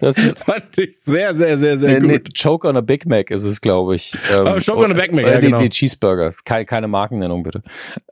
[0.00, 2.24] Das ist, fand ich sehr, sehr, sehr, sehr nee, gut.
[2.24, 4.14] Nee, Choke on a Big Mac ist es, glaube ich.
[4.32, 5.58] Ähm, oh, Choke on a Big Mac, ja, die, genau.
[5.58, 6.32] die Cheeseburger.
[6.44, 7.62] Keine, keine Markennennung, bitte.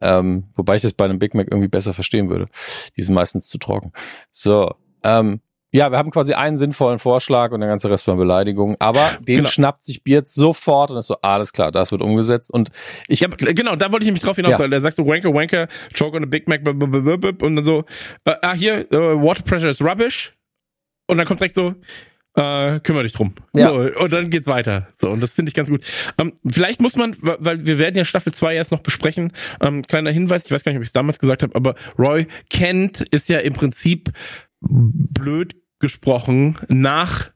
[0.00, 2.48] Ähm, wobei ich das bei einem Big Mac irgendwie besser verstehen würde.
[2.96, 3.92] Die sind meistens zu trocken.
[4.30, 5.40] So, ähm,
[5.70, 8.76] Ja, wir haben quasi einen sinnvollen Vorschlag und der ganze Rest war Beleidigung.
[8.78, 9.48] Aber den genau.
[9.48, 12.52] schnappt sich Beard sofort und ist so, alles klar, das wird umgesetzt.
[12.52, 12.70] Und
[13.06, 13.20] ich.
[13.20, 14.58] Ja, genau, da wollte ich nämlich drauf hinaus, ja.
[14.58, 17.84] weil der sagt so, Wanker, Wanker, choke on a Big Mac, und dann so,
[18.24, 20.34] äh, ah, hier, uh, Water Pressure is rubbish.
[21.06, 21.74] Und dann kommt direkt so,
[22.38, 23.34] äh, kümmere dich drum.
[23.54, 23.70] Ja.
[23.70, 24.88] So, und dann geht's weiter.
[24.98, 25.84] So, und das finde ich ganz gut.
[26.18, 30.12] Ähm, vielleicht muss man, weil wir werden ja Staffel 2 erst noch besprechen, ähm, kleiner
[30.12, 33.28] Hinweis, ich weiß gar nicht, ob ich es damals gesagt habe, aber Roy Kent ist
[33.28, 34.12] ja im Prinzip
[34.60, 37.30] blöd gesprochen nach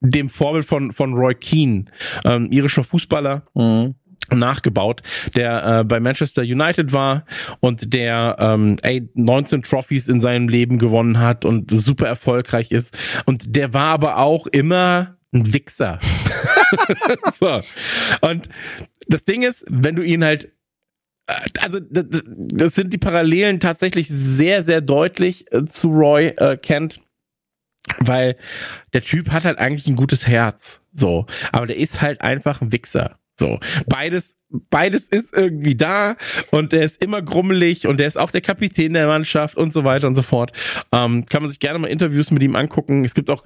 [0.00, 1.86] dem Vorbild von, von Roy Keane,
[2.24, 3.46] ähm, irischer Fußballer.
[3.54, 3.94] Mhm
[4.30, 5.02] nachgebaut,
[5.36, 7.24] der äh, bei Manchester United war
[7.60, 12.96] und der ähm, ey, 19 Trophies in seinem Leben gewonnen hat und super erfolgreich ist.
[13.26, 15.98] Und der war aber auch immer ein Wichser.
[17.30, 17.60] so.
[18.20, 18.48] Und
[19.06, 20.52] das Ding ist, wenn du ihn halt
[21.60, 27.00] also das sind die Parallelen tatsächlich sehr, sehr deutlich äh, zu Roy äh, Kent,
[27.98, 28.36] weil
[28.92, 32.72] der Typ hat halt eigentlich ein gutes Herz, so, aber der ist halt einfach ein
[32.72, 33.18] Wichser.
[33.34, 34.36] So, beides,
[34.68, 36.16] beides ist irgendwie da
[36.50, 39.84] und der ist immer grummelig und der ist auch der Kapitän der Mannschaft und so
[39.84, 40.52] weiter und so fort.
[40.92, 43.04] Ähm, kann man sich gerne mal Interviews mit ihm angucken.
[43.04, 43.44] Es gibt auch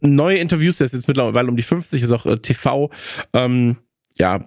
[0.00, 2.90] neue Interviews, der ist jetzt mittlerweile um die 50, ist auch äh, TV.
[3.32, 3.76] Ähm,
[4.18, 4.44] ja,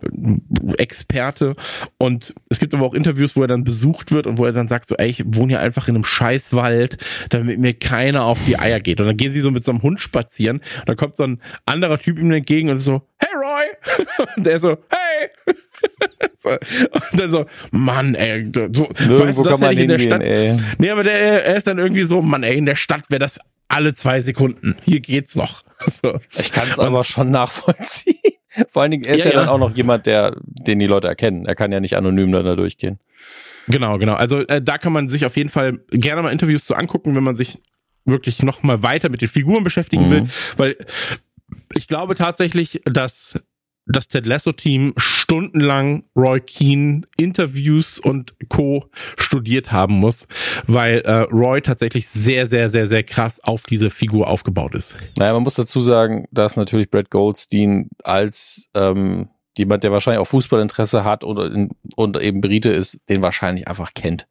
[0.77, 1.55] Experte.
[1.97, 4.67] Und es gibt aber auch Interviews, wo er dann besucht wird und wo er dann
[4.67, 6.97] sagt so, ey, ich wohne hier einfach in einem Scheißwald,
[7.29, 8.99] damit mir keiner auf die Eier geht.
[8.99, 11.41] Und dann gehen sie so mit so einem Hund spazieren und dann kommt so ein
[11.65, 14.05] anderer Typ ihm entgegen und so, hey Roy!
[14.35, 15.29] Und der so, hey!
[16.43, 20.21] und dann so, Mann, ey, so, weißt du, das kann man in der Stadt.
[20.21, 20.57] Ey.
[20.77, 23.39] Nee, aber der, er ist dann irgendwie so, Mann, ey, in der Stadt wäre das
[23.67, 24.77] alle zwei Sekunden.
[24.83, 25.63] Hier geht's noch.
[26.01, 26.19] So.
[26.37, 28.15] Ich kann es aber schon nachvollziehen.
[28.67, 31.07] Vor allen Dingen, er ist ja, ja, dann auch noch jemand, der, den die Leute
[31.07, 31.45] erkennen.
[31.45, 32.99] Er kann ja nicht anonym da durchgehen.
[33.67, 34.15] Genau, genau.
[34.15, 37.23] Also äh, da kann man sich auf jeden Fall gerne mal Interviews zu angucken, wenn
[37.23, 37.59] man sich
[38.05, 40.11] wirklich noch mal weiter mit den Figuren beschäftigen mhm.
[40.11, 40.27] will,
[40.57, 40.75] weil
[41.75, 43.39] ich glaube tatsächlich, dass
[43.85, 48.89] das Ted Lasso-Team stundenlang Roy Keane Interviews und Co.
[49.17, 50.27] studiert haben muss,
[50.67, 54.97] weil äh, Roy tatsächlich sehr, sehr, sehr, sehr krass auf diese Figur aufgebaut ist.
[55.17, 60.27] Naja, man muss dazu sagen, dass natürlich Brad Goldstein als ähm, jemand, der wahrscheinlich auch
[60.27, 64.27] Fußballinteresse hat und, und eben Brite ist, den wahrscheinlich einfach kennt.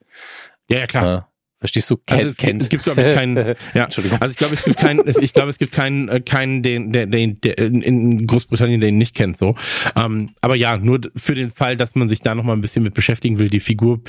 [0.68, 1.29] Ja, ja klar.
[1.60, 1.98] Verstehst du?
[1.98, 2.62] Ken, also es, kennt.
[2.62, 3.36] es gibt glaube ich keinen.
[3.74, 4.18] ja, Entschuldigung.
[4.20, 5.06] Also ich glaube es gibt keinen.
[5.06, 9.14] Ich glaube es gibt keinen, äh, keinen, den, der, der, der in Großbritannien den nicht
[9.14, 9.54] kennt so.
[9.94, 12.82] Ähm, aber ja, nur für den Fall, dass man sich da noch mal ein bisschen
[12.82, 14.00] mit beschäftigen will, die Figur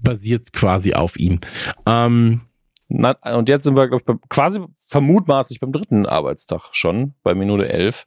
[0.00, 1.38] basiert quasi auf ihm.
[1.86, 2.40] Ähm,
[2.88, 7.68] Na, und jetzt sind wir glaube ich quasi vermutmaßlich beim dritten Arbeitstag schon bei Minute
[7.68, 8.04] elf.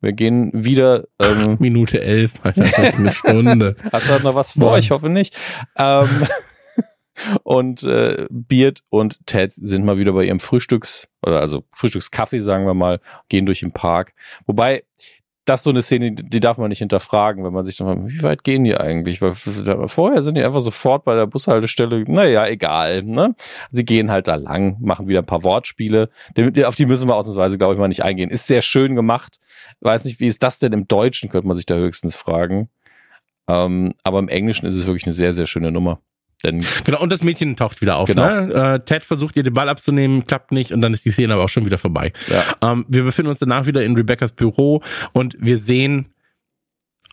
[0.00, 1.04] Wir gehen wieder.
[1.22, 3.76] Ähm, Minute elf, eine Stunde.
[3.92, 4.70] Hast du halt noch was vor?
[4.70, 4.78] Boah.
[4.78, 5.36] Ich hoffe nicht.
[5.78, 6.08] Ähm,
[7.42, 12.66] Und äh, Beard und Ted sind mal wieder bei ihrem Frühstücks- oder also Frühstückskaffee, sagen
[12.66, 14.14] wir mal, gehen durch den Park.
[14.46, 14.84] Wobei,
[15.46, 18.08] das ist so eine Szene, die darf man nicht hinterfragen, wenn man sich dann fragt,
[18.08, 19.22] wie weit gehen die eigentlich?
[19.22, 23.04] Weil vorher sind die einfach sofort bei der Bushaltestelle, naja, egal.
[23.04, 23.34] Ne?
[23.70, 26.10] Sie gehen halt da lang, machen wieder ein paar Wortspiele.
[26.64, 28.28] Auf die müssen wir ausnahmsweise, glaube ich, mal nicht eingehen.
[28.28, 29.38] Ist sehr schön gemacht.
[29.80, 32.68] Weiß nicht, wie ist das denn im Deutschen, könnte man sich da höchstens fragen.
[33.48, 36.00] Ähm, aber im Englischen ist es wirklich eine sehr, sehr schöne Nummer.
[36.44, 38.08] Denn genau, und das Mädchen taucht wieder auf.
[38.08, 38.24] Genau.
[38.24, 38.74] Ne?
[38.74, 41.44] Äh, Ted versucht ihr den Ball abzunehmen, klappt nicht und dann ist die Szene aber
[41.44, 42.12] auch schon wieder vorbei.
[42.28, 42.72] Ja.
[42.72, 44.82] Ähm, wir befinden uns danach wieder in Rebecca's Büro
[45.12, 46.12] und wir sehen,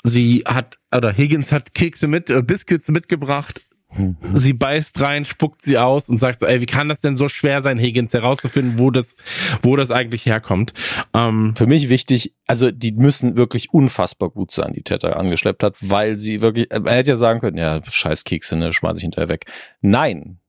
[0.03, 3.61] sie hat, oder Higgins hat Kekse mit, äh, Biscuits mitgebracht
[4.33, 7.27] Sie beißt rein, spuckt sie aus und sagt so, ey, wie kann das denn so
[7.27, 9.15] schwer sein, Higgins herauszufinden, wo das,
[9.61, 10.73] wo das eigentlich herkommt?
[11.13, 15.77] Ähm, Für mich wichtig, also die müssen wirklich unfassbar gut sein, die Täter angeschleppt hat,
[15.81, 19.29] weil sie wirklich, er hätte ja sagen können, ja, scheiß Kekse, ne, schmeiß ich hinterher
[19.29, 19.45] weg.
[19.81, 20.39] Nein,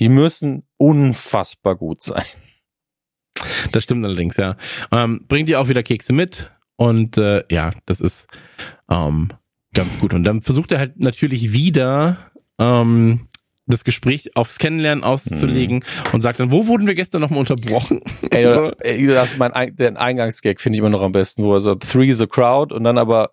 [0.00, 2.24] die müssen unfassbar gut sein.
[3.72, 4.56] Das stimmt allerdings, ja.
[4.92, 8.28] Ähm, bringt ihr auch wieder Kekse mit und äh, ja, das ist
[8.90, 9.30] ähm,
[9.74, 10.14] ganz gut.
[10.14, 13.28] Und dann versucht er halt natürlich wieder ähm,
[13.66, 16.14] das Gespräch aufs Kennenlernen auszulegen mhm.
[16.14, 18.00] und sagt dann, wo wurden wir gestern nochmal unterbrochen?
[18.30, 18.72] Ey, so.
[18.80, 21.90] ey, das ist mein den Eingangsgag finde ich immer noch am besten, wo er sagt,
[21.90, 23.30] three is a crowd und dann aber,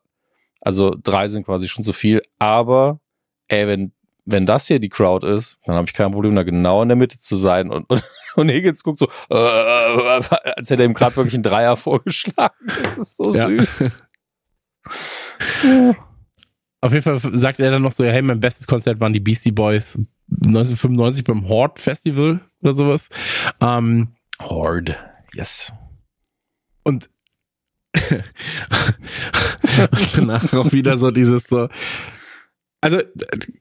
[0.62, 3.00] also drei sind quasi schon zu viel, aber
[3.48, 3.92] ey, wenn
[4.26, 6.96] wenn das hier die Crowd ist, dann habe ich kein Problem, da genau in der
[6.96, 7.72] Mitte zu sein.
[7.72, 8.04] Und, und,
[8.36, 12.54] und Higgins guckt so, äh, als hätte er ihm gerade wirklich einen Dreier vorgeschlagen.
[12.82, 13.48] Das ist so ja.
[13.48, 14.04] süß.
[16.82, 19.20] Auf jeden Fall sagt er dann noch so, ja, hey, mein bestes Konzert waren die
[19.20, 23.10] Beastie Boys 1995 beim Horde Festival oder sowas.
[23.60, 24.98] Ähm, Horde,
[25.34, 25.74] yes.
[26.84, 27.10] Und
[30.16, 31.68] danach auch wieder so dieses so,
[32.84, 33.00] also,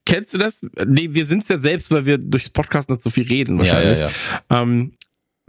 [0.07, 0.63] kennst du das?
[0.87, 3.99] Nee, wir sind's ja selbst, weil wir durch das Podcast nicht so viel reden wahrscheinlich.
[3.99, 4.13] Ja, ja,
[4.51, 4.63] ja.
[4.63, 4.93] Ähm,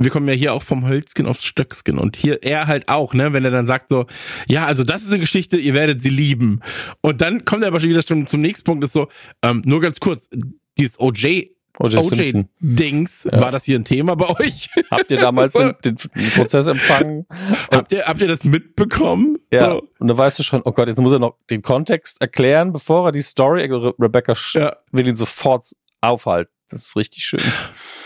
[0.04, 3.34] wir kommen ja hier auch vom Hölzchen aufs Stöckskin und hier er halt auch, ne,
[3.34, 4.06] wenn er dann sagt so,
[4.48, 6.62] ja, also das ist eine Geschichte, ihr werdet sie lieben.
[7.02, 9.08] Und dann kommt er aber schon wieder schon zum nächsten Punkt, ist so,
[9.44, 10.30] ähm, nur ganz kurz,
[10.78, 11.50] dieses OJ
[11.80, 13.40] OJ, OJ Dings, ja.
[13.40, 14.70] war das hier ein Thema bei euch?
[14.92, 15.96] Habt ihr damals den, den,
[16.36, 17.26] Prozess empfangen?
[17.72, 19.38] habt ihr, habt ihr das mitbekommen?
[19.52, 19.60] Ja.
[19.60, 19.88] So.
[20.00, 23.08] Und dann weißt du schon, oh Gott, jetzt muss er noch den Kontext erklären, bevor
[23.08, 23.64] er die Story,
[24.00, 24.76] Rebecca ja.
[24.92, 25.66] will ihn sofort
[26.02, 26.52] aufhalten.
[26.72, 27.42] Das ist richtig schön.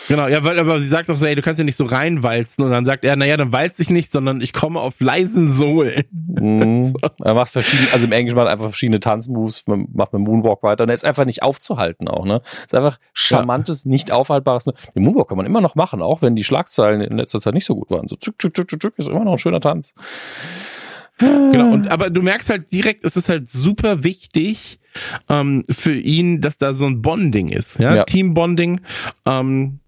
[0.07, 2.63] Genau, ja, weil aber sie sagt auch so, ey, du kannst ja nicht so reinwalzen
[2.63, 6.03] und dann sagt er, naja, dann walze ich nicht, sondern ich komme auf leisen Sohlen.
[6.11, 6.93] Mm, so.
[7.23, 10.83] Er macht verschiedene, also im Englischen macht er einfach verschiedene Tanzmoves, macht mit Moonwalk weiter
[10.83, 12.41] und er ist einfach nicht aufzuhalten auch, ne?
[12.65, 13.91] Ist einfach charmantes, ja.
[13.91, 14.67] nicht aufhaltbares.
[14.67, 14.73] Ne?
[14.95, 17.65] Den Moonwalk kann man immer noch machen, auch wenn die Schlagzeilen in letzter Zeit nicht
[17.65, 18.07] so gut waren.
[18.07, 19.95] So tschuk, tschuk, tschuk, tschuk, ist immer noch ein schöner Tanz.
[21.17, 24.79] Genau, und aber du merkst halt direkt, es ist halt super wichtig
[25.29, 28.03] ähm, für ihn, dass da so ein Bonding ist, ja, ja.
[28.03, 28.81] Team-Bonding.
[29.25, 29.79] Ähm,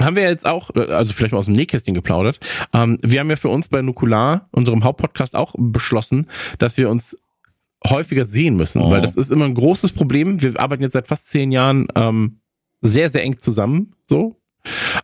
[0.00, 2.38] haben wir jetzt auch, also vielleicht mal aus dem Nähkästchen geplaudert.
[2.72, 6.28] Ähm, wir haben ja für uns bei Nukular, unserem Hauptpodcast, auch beschlossen,
[6.58, 7.16] dass wir uns
[7.86, 8.90] häufiger sehen müssen, oh.
[8.90, 10.42] weil das ist immer ein großes Problem.
[10.42, 12.40] Wir arbeiten jetzt seit fast zehn Jahren ähm,
[12.80, 14.40] sehr, sehr eng zusammen, so.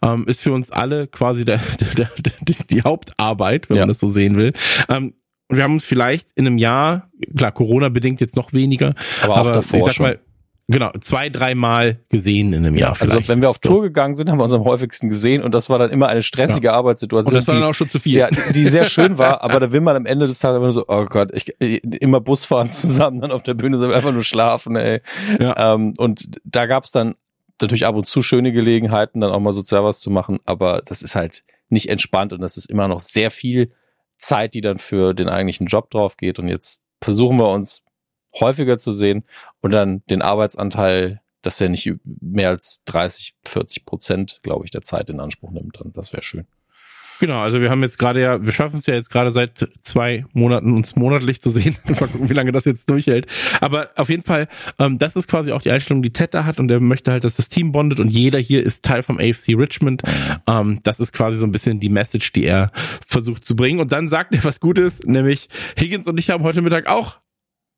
[0.02, 1.60] Ähm, ist für uns alle quasi der,
[1.96, 2.32] der, der,
[2.70, 3.82] die Hauptarbeit, wenn ja.
[3.82, 4.52] man das so sehen will.
[4.88, 5.14] Ähm,
[5.48, 9.38] wir haben uns vielleicht in einem Jahr, klar, Corona bedingt jetzt noch weniger, aber, auch
[9.38, 10.06] aber davor ich sag schon.
[10.06, 10.20] mal,
[10.66, 12.96] Genau, zwei, dreimal gesehen in einem Jahr.
[12.98, 15.68] Also wenn wir auf Tour gegangen sind, haben wir uns am häufigsten gesehen und das
[15.68, 16.72] war dann immer eine stressige ja.
[16.72, 17.34] Arbeitssituation.
[17.34, 18.16] Und das war dann auch schon zu viel.
[18.16, 20.86] Ja, die sehr schön war, aber da will man am Ende des Tages immer so,
[20.88, 24.22] oh Gott, ich, immer Bus fahren zusammen, dann auf der Bühne sind wir einfach nur
[24.22, 25.02] schlafen, ey.
[25.38, 25.74] Ja.
[25.74, 27.14] Ähm, und da gab's dann
[27.60, 31.02] natürlich ab und zu schöne Gelegenheiten, dann auch mal sozial was zu machen, aber das
[31.02, 33.70] ist halt nicht entspannt und das ist immer noch sehr viel
[34.16, 37.82] Zeit, die dann für den eigentlichen Job drauf geht und jetzt versuchen wir uns
[38.40, 39.24] häufiger zu sehen
[39.60, 44.82] und dann den Arbeitsanteil, dass er nicht mehr als 30, 40 Prozent, glaube ich, der
[44.82, 45.78] Zeit in Anspruch nimmt.
[45.78, 46.46] Dann das wäre schön.
[47.20, 50.24] Genau, also wir haben jetzt gerade ja, wir schaffen es ja jetzt gerade seit zwei
[50.32, 51.76] Monaten, uns monatlich zu sehen.
[51.84, 53.26] Mal gucken, wie lange das jetzt durchhält.
[53.60, 54.48] Aber auf jeden Fall,
[54.78, 57.24] ähm, das ist quasi auch die Einstellung, die Ted da hat und er möchte halt,
[57.24, 60.02] dass das Team bondet und jeder hier ist Teil vom AFC Richmond.
[60.46, 62.72] Ähm, das ist quasi so ein bisschen die Message, die er
[63.06, 63.80] versucht zu bringen.
[63.80, 65.48] Und dann sagt er was Gutes, nämlich
[65.78, 67.18] Higgins und ich haben heute Mittag auch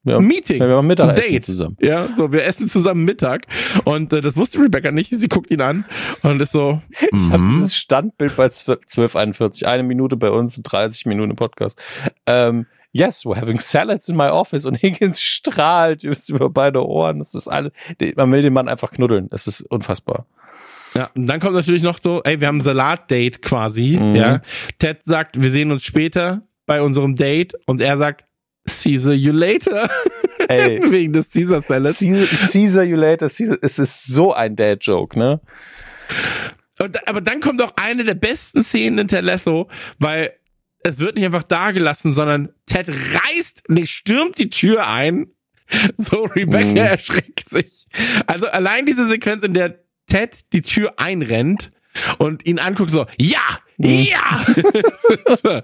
[0.06, 0.20] ja.
[0.20, 0.62] Meeting.
[0.62, 1.42] Ja, wir haben Mittagessen Date.
[1.42, 1.76] zusammen.
[1.80, 3.46] Ja, so, wir essen zusammen Mittag.
[3.84, 5.12] Und äh, das wusste Rebecca nicht.
[5.12, 5.84] Sie guckt ihn an
[6.22, 6.80] und ist so.
[6.90, 9.64] Ich mm habe dieses Standbild bei 12.41.
[9.64, 11.82] Eine Minute bei uns, 30 Minuten Podcast.
[12.26, 17.18] Ähm, yes, we're having salads in my office und Higgins strahlt über beide Ohren.
[17.18, 17.72] Das ist alles.
[18.14, 19.28] Man will den Mann einfach knuddeln.
[19.30, 20.26] Das ist unfassbar.
[20.94, 23.98] Ja, und dann kommt natürlich noch so, ey, wir haben ein Salat-Date quasi.
[24.00, 24.16] Mhm.
[24.16, 24.40] Ja.
[24.78, 28.24] Ted sagt, wir sehen uns später bei unserem Date und er sagt,
[28.68, 29.88] Caesar you later.
[30.48, 30.80] Ey.
[30.90, 31.98] Wegen des Caesar Salads.
[31.98, 33.28] Caesar, Caesar you later.
[33.28, 35.40] Caesar, es ist so ein Dad-Joke, ne?
[36.78, 40.32] Und, aber dann kommt auch eine der besten Szenen in Telesso, weil
[40.82, 45.28] es wird nicht einfach dagelassen, sondern Ted reißt, nee, stürmt die Tür ein.
[45.96, 46.76] So, Rebecca mm.
[46.76, 47.86] erschreckt sich.
[48.28, 51.70] Also allein diese Sequenz, in der Ted die Tür einrennt
[52.18, 53.88] und ihn anguckt, so, ja, mm.
[53.88, 54.46] ja.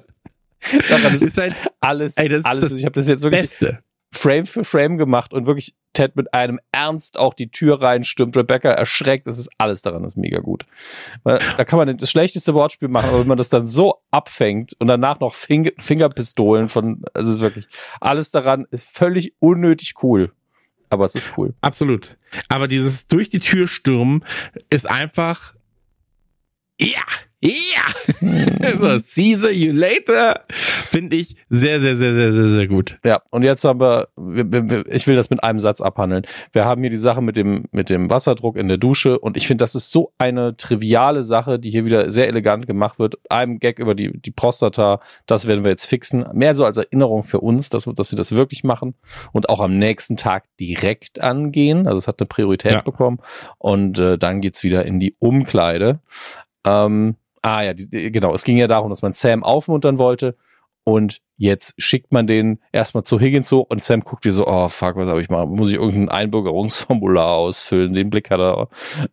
[0.89, 2.65] Daran ist, ist halt alles, ey, das alles.
[2.65, 3.83] Ist das ich habe das jetzt wirklich Beste.
[4.15, 8.71] Frame für Frame gemacht und wirklich Ted mit einem Ernst auch die Tür reinstürmt, Rebecca
[8.71, 9.27] erschreckt.
[9.27, 10.67] Das ist alles daran, ist mega gut.
[11.25, 14.87] Da kann man das schlechteste Wortspiel machen, aber wenn man das dann so abfängt und
[14.87, 17.67] danach noch Fing Fingerpistolen von, es ist wirklich
[18.01, 20.33] alles daran ist völlig unnötig cool.
[20.91, 21.55] Aber es ist cool.
[21.63, 22.19] Absolut.
[22.51, 24.27] Aber dieses durch die Tür stürmen
[24.69, 25.55] ist einfach,
[26.79, 27.01] ja,
[27.43, 27.83] ja!
[28.79, 30.43] so, see you later.
[30.49, 32.99] Finde ich sehr, sehr, sehr, sehr, sehr, sehr gut.
[33.05, 34.09] Ja, und jetzt haben wir,
[34.89, 36.25] ich will das mit einem Satz abhandeln.
[36.53, 39.49] Wir haben hier die Sache mit dem, mit dem Wasserdruck in der Dusche und ich
[39.49, 43.17] finde, das ist so eine triviale Sache, die hier wieder sehr elegant gemacht wird.
[43.29, 46.25] Einem Gag über die, die Prostata, das werden wir jetzt fixen.
[46.33, 48.95] Mehr so als Erinnerung für uns, dass, dass sie das wirklich machen
[49.33, 51.89] und auch am nächsten Tag direkt angehen.
[51.89, 52.81] Also es hat eine Priorität ja.
[52.83, 53.19] bekommen
[53.59, 56.01] und äh, dann geht's wieder in die Umkleide.
[56.65, 58.33] Ähm, Ah ja, die, genau.
[58.35, 60.37] Es ging ja darum, dass man Sam aufmuntern wollte.
[60.85, 64.67] Und jetzt schickt man den erstmal zu Higgins so und Sam guckt wie so, oh
[64.67, 65.47] fuck, was habe ich mal?
[65.47, 67.95] Muss ich irgendein Einbürgerungsformular ausfüllen?
[67.95, 68.69] Den Blick hat er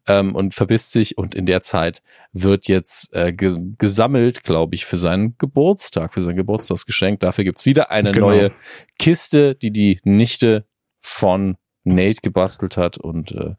[0.07, 1.17] ähm, und verbisst sich.
[1.17, 2.01] Und in der Zeit
[2.34, 7.19] wird jetzt äh, ge gesammelt, glaube ich, für seinen Geburtstag, für sein Geburtstagsgeschenk.
[7.19, 8.32] Dafür gibt's wieder eine genau.
[8.32, 8.51] neue
[8.97, 10.65] Kiste, die die Nichte
[10.99, 11.57] von
[11.95, 12.97] Nate gebastelt hat.
[12.97, 13.55] Und äh,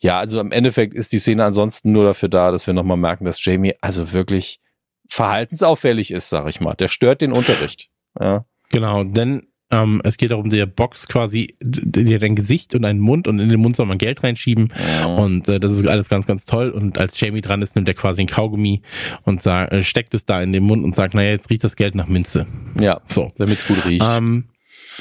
[0.00, 3.24] ja, also im Endeffekt ist die Szene ansonsten nur dafür da, dass wir nochmal merken,
[3.24, 4.60] dass Jamie also wirklich
[5.08, 6.74] verhaltensauffällig ist, sag ich mal.
[6.74, 7.88] Der stört den Unterricht.
[8.18, 8.44] Ja.
[8.70, 13.00] Genau, denn Ähm, es geht darum, der Box quasi, die hat ein Gesicht und einen
[13.00, 14.72] Mund und in den Mund soll man Geld reinschieben.
[15.00, 15.06] Ja.
[15.06, 16.70] Und äh, das ist alles ganz, ganz toll.
[16.70, 18.82] Und als Jamie dran ist, nimmt er quasi ein Kaugummi
[19.24, 21.74] und sagt, äh, steckt es da in den Mund und sagt, naja, jetzt riecht das
[21.74, 22.46] Geld nach Minze.
[22.78, 23.32] Ja, so.
[23.38, 24.06] Damit es gut riecht.
[24.08, 24.44] Ähm,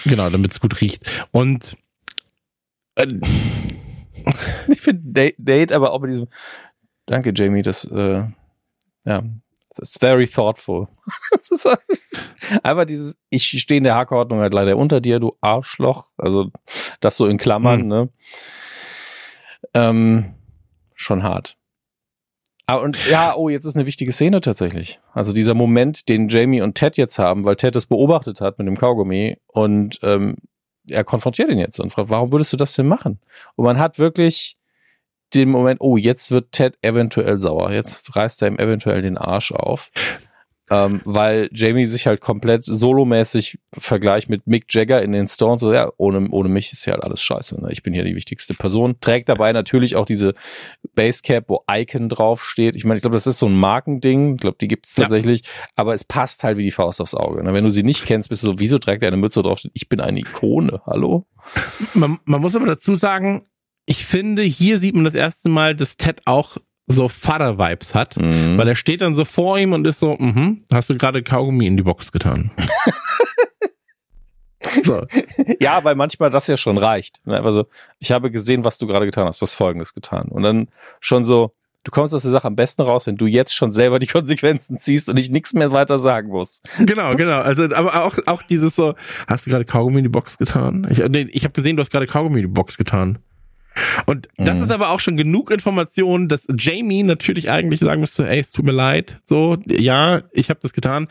[0.04, 1.04] genau, damit es gut riecht.
[1.30, 1.78] Und
[4.68, 6.28] ich finde Date aber auch mit diesem
[7.06, 8.24] Danke, Jamie, das äh,
[9.06, 9.24] ja,
[9.76, 10.88] That's very thoughtful.
[12.64, 16.08] einfach dieses, ich stehe in der Hackordnung halt leider unter dir, du Arschloch.
[16.18, 16.50] Also
[17.02, 17.88] das so in Klammern, hm.
[17.88, 18.10] ne?
[19.74, 20.34] Ähm,
[20.96, 21.58] schon hart.
[22.68, 25.00] Ah, und ja, oh, jetzt ist eine wichtige Szene tatsächlich.
[25.12, 28.68] Also dieser Moment, den Jamie und Ted jetzt haben, weil Ted es beobachtet hat mit
[28.68, 30.38] dem Kaugummi und ähm,
[30.90, 33.20] er konfrontiert ihn jetzt und fragt, warum würdest du das denn machen?
[33.56, 34.58] Und man hat wirklich
[35.34, 37.72] den Moment, oh, jetzt wird Ted eventuell sauer.
[37.72, 39.92] Jetzt reißt er ihm eventuell den Arsch auf.
[40.70, 45.62] Ähm, weil Jamie sich halt komplett solomäßig vergleicht mit Mick Jagger in den Stones.
[45.62, 47.62] So, ja, ohne, ohne mich ist ja halt alles scheiße.
[47.62, 47.72] Ne?
[47.72, 48.96] Ich bin hier die wichtigste Person.
[49.00, 50.34] Trägt dabei natürlich auch diese
[50.96, 52.76] Basecap, wo Icon draufsteht.
[52.76, 54.36] Ich meine, ich glaube, das ist so ein Markending.
[54.36, 55.42] Ich glaube, die gibt es tatsächlich.
[55.42, 55.50] Ja.
[55.76, 57.44] Aber es passt halt wie die Faust aufs Auge.
[57.44, 57.54] Ne?
[57.54, 59.62] Wenn du sie nicht kennst, bist du so, wieso trägt er eine Mütze drauf?
[59.74, 60.82] Ich bin eine Ikone.
[60.88, 61.28] Hallo?
[61.94, 63.46] Man, man muss aber dazu sagen,
[63.86, 68.58] ich finde, hier sieht man das erste Mal, dass Ted auch so Vater-Vibes hat, mhm.
[68.58, 71.66] weil er steht dann so vor ihm und ist so, mhm, hast du gerade Kaugummi
[71.66, 72.52] in die Box getan?
[74.84, 75.06] so.
[75.60, 77.22] Ja, weil manchmal das ja schon reicht.
[77.26, 77.66] Also,
[78.00, 80.28] ich habe gesehen, was du gerade getan hast, was Folgendes getan.
[80.30, 80.68] Und dann
[81.00, 81.54] schon so,
[81.84, 84.78] du kommst aus der Sache am besten raus, wenn du jetzt schon selber die Konsequenzen
[84.78, 86.62] ziehst und ich nichts mehr weiter sagen muss.
[86.80, 87.40] Genau, genau.
[87.40, 88.94] Also, aber auch, auch dieses so,
[89.28, 90.88] hast du gerade Kaugummi in die Box getan?
[90.92, 93.20] Ich, nee, ich habe gesehen, du hast gerade Kaugummi in die Box getan.
[94.06, 94.64] Und das mhm.
[94.64, 98.66] ist aber auch schon genug Information, dass Jamie natürlich eigentlich sagen müsste, ey, es tut
[98.66, 101.08] mir leid, so, ja, ich habe das getan.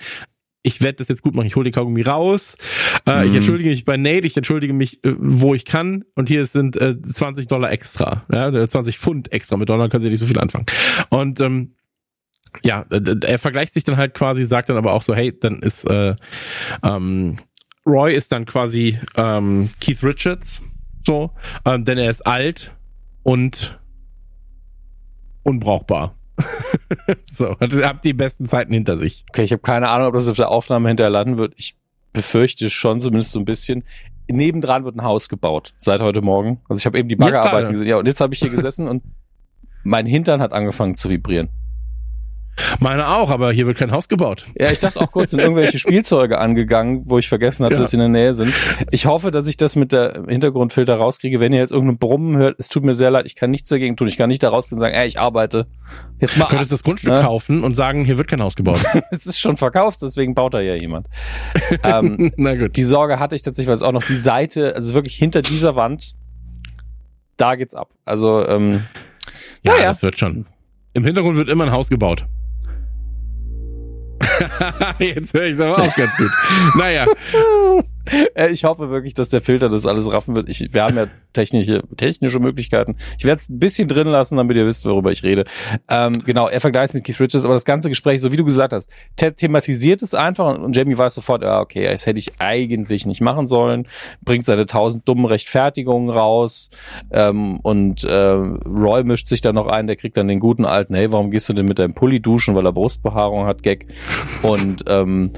[0.66, 1.46] Ich werde das jetzt gut machen.
[1.46, 2.56] Ich hole die Kaugummi raus.
[3.04, 3.28] Äh, mhm.
[3.28, 4.26] Ich entschuldige mich bei Nate.
[4.26, 6.06] Ich entschuldige mich, äh, wo ich kann.
[6.14, 8.24] Und hier sind äh, 20 Dollar extra.
[8.32, 9.58] Ja, 20 Pfund extra.
[9.58, 10.64] Mit Dollar können sie nicht so viel anfangen.
[11.10, 11.74] Und ähm,
[12.62, 15.84] ja, er vergleicht sich dann halt quasi, sagt dann aber auch so, hey, dann ist
[15.84, 16.14] äh,
[16.82, 17.38] ähm,
[17.86, 20.62] Roy ist dann quasi ähm, Keith Richards
[21.06, 21.30] so,
[21.64, 22.72] ähm, denn er ist alt
[23.22, 23.78] und
[25.42, 26.16] unbrauchbar.
[27.26, 29.24] so, habt die besten Zeiten hinter sich.
[29.30, 31.54] Okay, ich habe keine Ahnung, ob das auf der Aufnahme hinterher landen wird.
[31.56, 31.76] Ich
[32.12, 33.84] befürchte schon, zumindest so ein bisschen.
[34.26, 36.60] Nebendran wird ein Haus gebaut, seit heute Morgen.
[36.68, 37.86] Also ich habe eben die Baggerarbeit gesehen.
[37.86, 39.02] Ja, und jetzt habe ich hier gesessen und
[39.82, 41.50] mein Hintern hat angefangen zu vibrieren.
[42.80, 44.46] Meine auch, aber hier wird kein Haus gebaut.
[44.58, 47.80] Ja, ich dachte auch kurz sind irgendwelche Spielzeuge angegangen, wo ich vergessen hatte, ja.
[47.80, 48.52] dass sie in der Nähe sind.
[48.90, 51.40] Ich hoffe, dass ich das mit der Hintergrundfilter rauskriege.
[51.40, 53.96] Wenn ihr jetzt irgendeinen Brummen hört, es tut mir sehr leid, ich kann nichts dagegen
[53.96, 54.08] tun.
[54.08, 55.66] Ich kann nicht da rausgehen und sagen, ey, ich arbeite.
[56.20, 56.44] Jetzt mal.
[56.44, 57.22] Du könntest das Grundstück ne?
[57.22, 58.80] kaufen und sagen, hier wird kein Haus gebaut.
[59.10, 61.08] es ist schon verkauft, deswegen baut da ja jemand.
[61.82, 62.76] ähm, Na gut.
[62.76, 65.76] Die Sorge hatte ich tatsächlich, weil es auch noch die Seite, also wirklich hinter dieser
[65.76, 66.14] Wand,
[67.36, 67.90] da geht's ab.
[68.04, 68.84] Also, ähm,
[69.62, 70.46] ja, ja, das wird schon.
[70.92, 72.26] Im Hintergrund wird immer ein Haus gebaut.
[74.98, 76.30] Jetzt höre ich es aber auch ganz gut.
[76.76, 77.06] Naja.
[78.34, 80.48] Äh, ich hoffe wirklich, dass der Filter das alles raffen wird.
[80.48, 82.96] Ich, wir haben ja technische, technische Möglichkeiten.
[83.18, 85.44] Ich werde es ein bisschen drin lassen, damit ihr wisst, worüber ich rede.
[85.88, 88.72] Ähm, genau, er vergleicht mit Keith Richards, aber das ganze Gespräch, so wie du gesagt
[88.72, 92.32] hast, Ted thematisiert es einfach und, und Jamie weiß sofort, ja, okay, das hätte ich
[92.40, 93.86] eigentlich nicht machen sollen,
[94.22, 96.70] bringt seine tausend dummen Rechtfertigungen raus
[97.10, 100.94] ähm, und äh, Roy mischt sich dann noch ein, der kriegt dann den guten alten,
[100.94, 103.86] hey, warum gehst du denn mit deinem Pulli duschen, weil er Brustbehaarung hat, Gag.
[104.42, 105.32] Und ähm,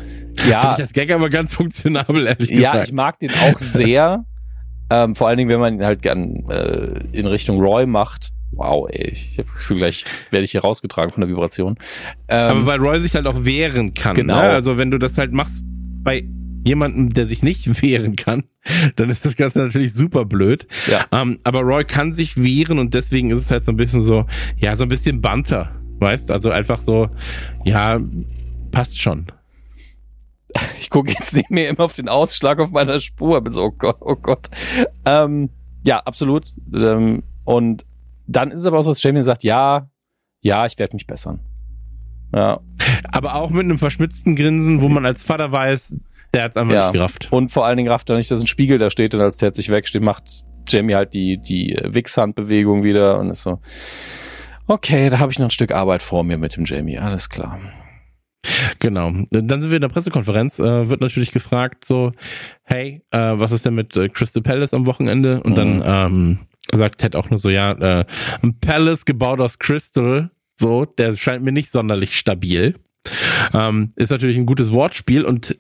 [0.49, 0.61] ja.
[0.61, 2.75] Finde ich das Gag aber ganz funktionabel, ehrlich gesagt.
[2.75, 4.25] Ja, ich mag den auch sehr.
[4.91, 8.33] ähm, vor allen Dingen, wenn man ihn halt gern äh, in Richtung Roy macht.
[8.53, 11.77] Wow, ey, ich habe Gefühl, gleich werde ich hier rausgetragen von der Vibration.
[12.29, 14.15] Ähm, aber weil Roy sich halt auch wehren kann.
[14.15, 14.23] Ne?
[14.23, 14.37] Genau.
[14.41, 14.51] Ne?
[14.51, 15.63] Also wenn du das halt machst
[16.03, 16.25] bei
[16.67, 18.45] jemandem, der sich nicht wehren kann,
[18.97, 20.67] dann ist das Ganze natürlich super blöd.
[20.91, 21.05] Ja.
[21.13, 24.27] Ähm, aber Roy kann sich wehren und deswegen ist es halt so ein bisschen so,
[24.59, 26.31] ja, so ein bisschen Banter, weißt?
[26.31, 27.09] Also einfach so,
[27.65, 28.01] ja,
[28.73, 29.27] passt schon.
[30.81, 33.41] Ich gucke jetzt nicht mehr immer auf den Ausschlag auf meiner Spur.
[33.41, 34.49] Bin so, oh Gott, oh Gott.
[35.05, 35.51] Ähm,
[35.85, 36.53] ja, absolut.
[36.75, 37.85] Ähm, und
[38.27, 39.89] dann ist es aber auch so, dass Jamie sagt, ja,
[40.41, 41.41] ja, ich werde mich bessern.
[42.35, 42.61] Ja.
[43.11, 45.97] Aber auch mit einem verschmitzten Grinsen, wo man als Vater weiß,
[46.35, 46.85] der hat's einfach ja.
[46.87, 47.29] nicht gerafft.
[47.31, 49.55] Und vor allen Dingen rafft er nicht, dass ein Spiegel da steht und als der
[49.55, 53.61] sich wegsteht, macht Jamie halt die, die Wichshandbewegung wieder und ist so,
[54.67, 57.59] okay, da habe ich noch ein Stück Arbeit vor mir mit dem Jamie, alles klar.
[58.79, 59.13] Genau.
[59.31, 62.13] Dann sind wir in der Pressekonferenz, äh, wird natürlich gefragt, so,
[62.65, 65.43] hey, äh, was ist denn mit äh, Crystal Palace am Wochenende?
[65.43, 65.55] Und mhm.
[65.55, 66.39] dann ähm,
[66.73, 68.05] sagt Ted auch nur so, ja, äh,
[68.43, 72.77] ein Palace gebaut aus Crystal, so, der scheint mir nicht sonderlich stabil.
[73.55, 75.57] Ähm, ist natürlich ein gutes Wortspiel und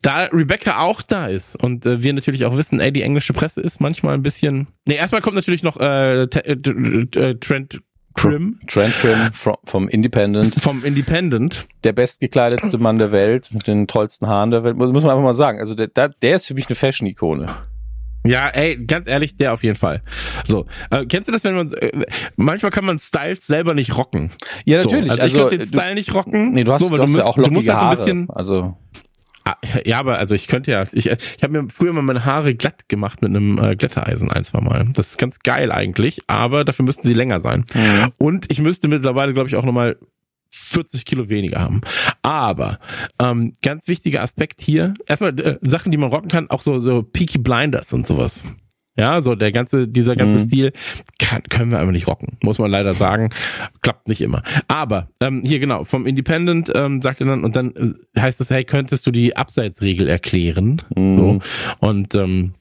[0.00, 3.60] da Rebecca auch da ist und äh, wir natürlich auch wissen, ey, die englische Presse
[3.60, 4.66] ist manchmal ein bisschen.
[4.84, 7.80] Nee, erstmal kommt natürlich noch äh, äh, äh, Trent
[8.16, 8.58] Trim.
[8.66, 9.30] Trent Trim
[9.64, 10.54] vom Independent.
[10.60, 11.66] Vom Independent.
[11.84, 14.76] Der bestgekleidetste Mann der Welt mit den tollsten Haaren der Welt.
[14.76, 15.58] Muss man einfach mal sagen.
[15.58, 17.48] Also der, der ist für mich eine Fashion-Ikone.
[18.24, 20.02] Ja, ey, ganz ehrlich, der auf jeden Fall.
[20.44, 22.06] So, äh, kennst du das, wenn man äh,
[22.36, 24.30] manchmal kann man Styles selber nicht rocken?
[24.64, 25.12] Ja, natürlich.
[25.12, 26.52] So, also, also ich den Style nicht rocken.
[26.52, 28.36] Nee, du hast, so, du hast ja auch lockige du musst halt ein bisschen, Haare.
[28.36, 28.76] Also
[29.84, 32.88] ja, aber also ich könnte ja, ich, ich habe mir früher mal meine Haare glatt
[32.88, 34.88] gemacht mit einem äh, Glättereisen ein, zwei Mal.
[34.92, 37.64] Das ist ganz geil eigentlich, aber dafür müssten sie länger sein.
[37.74, 38.12] Mhm.
[38.18, 39.96] Und ich müsste mittlerweile, glaube ich, auch nochmal
[40.50, 41.80] 40 Kilo weniger haben.
[42.22, 42.78] Aber
[43.18, 47.02] ähm, ganz wichtiger Aspekt hier, erstmal äh, Sachen, die man rocken kann, auch so, so
[47.02, 48.44] Peaky Blinders und sowas.
[48.96, 50.46] Ja, so der ganze, dieser ganze mhm.
[50.46, 50.72] Stil
[51.18, 53.30] kann, können wir einfach nicht rocken, muss man leider sagen.
[53.80, 54.42] Klappt nicht immer.
[54.68, 58.50] Aber ähm, hier genau, vom Independent ähm, sagt er dann, und dann äh, heißt es,
[58.50, 60.82] hey, könntest du die Abseitsregel erklären?
[60.94, 61.18] Mhm.
[61.18, 61.40] So.
[61.80, 62.54] Und ähm,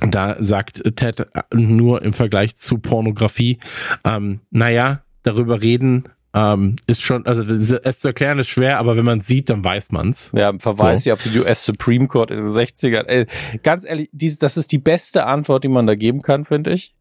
[0.00, 3.58] da sagt Ted nur im Vergleich zu Pornografie,
[4.04, 6.04] ähm, naja, darüber reden
[6.36, 9.90] ähm, ist schon, also es zu erklären ist schwer, aber wenn man sieht, dann weiß
[9.90, 10.32] man's.
[10.34, 11.04] Ja, Verweis so.
[11.04, 13.06] hier auf die US Supreme Court in den 60ern.
[13.06, 13.26] Ey,
[13.62, 16.94] ganz ehrlich, dies, das ist die beste Antwort, die man da geben kann, finde ich.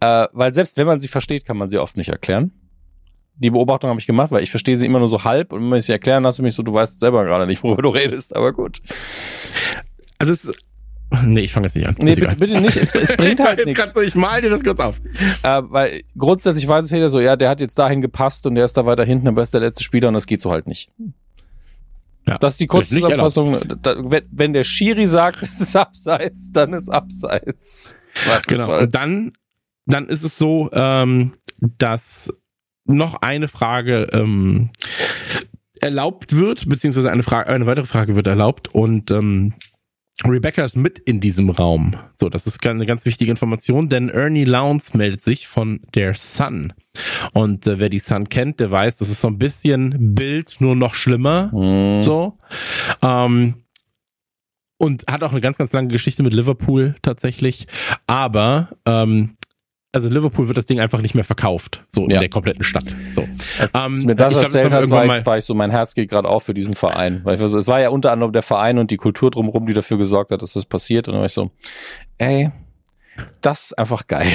[0.00, 2.52] Äh, weil selbst wenn man sie versteht, kann man sie oft nicht erklären.
[3.36, 5.78] Die Beobachtung habe ich gemacht, weil ich verstehe sie immer nur so halb und wenn
[5.78, 8.54] ich sie erklären lasse, mich so, du weißt selber gerade nicht, worüber du redest, aber
[8.54, 8.80] gut.
[10.18, 10.50] Also es
[11.24, 11.94] Nee, ich fange jetzt nicht an.
[11.98, 12.76] Nee, bitte, bitte nicht.
[12.76, 13.94] Es, es bringt halt nichts.
[13.96, 15.00] Ich mal dir das kurz auf.
[15.42, 18.64] Äh, weil grundsätzlich weiß es jeder so, ja, der hat jetzt dahin gepasst und der
[18.64, 20.90] ist da weiter hinten, aber ist der letzte Spieler und das geht so halt nicht.
[22.28, 23.58] Ja, das ist die Kurzzusammenfassung.
[24.30, 27.98] wenn der Schiri sagt, es ist abseits, dann ist abseits.
[28.46, 28.78] Genau.
[28.78, 29.32] Und dann,
[29.86, 32.32] dann ist es so, ähm, dass
[32.84, 34.70] noch eine Frage ähm,
[35.80, 39.54] erlaubt wird, beziehungsweise eine Frage, eine weitere Frage wird erlaubt und ähm,
[40.24, 41.96] Rebecca ist mit in diesem Raum.
[42.18, 46.72] So, das ist eine ganz wichtige Information, denn Ernie Lowndes meldet sich von der Sun.
[47.32, 50.76] Und äh, wer die Sun kennt, der weiß, das ist so ein bisschen Bild, nur
[50.76, 51.50] noch schlimmer.
[51.52, 52.02] Mhm.
[52.02, 52.38] So.
[53.02, 53.64] Ähm,
[54.78, 57.66] und hat auch eine ganz, ganz lange Geschichte mit Liverpool tatsächlich.
[58.06, 59.36] Aber ähm,
[59.92, 62.16] also Liverpool wird das Ding einfach nicht mehr verkauft, so ja.
[62.16, 62.84] in der kompletten Stadt.
[63.12, 63.26] So.
[63.58, 66.28] Als ähm, mir das erzählt hast, war ich, war ich so, mein Herz geht gerade
[66.28, 67.20] auf für diesen Verein.
[67.24, 69.98] Weil ich, es war ja unter anderem der Verein und die Kultur drumherum, die dafür
[69.98, 71.08] gesorgt hat, dass das passiert.
[71.08, 71.50] Und dann war ich so,
[72.18, 72.50] ey,
[73.40, 74.28] das ist einfach geil.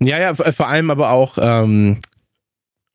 [0.00, 1.98] ja, ja, vor allem aber auch, ähm,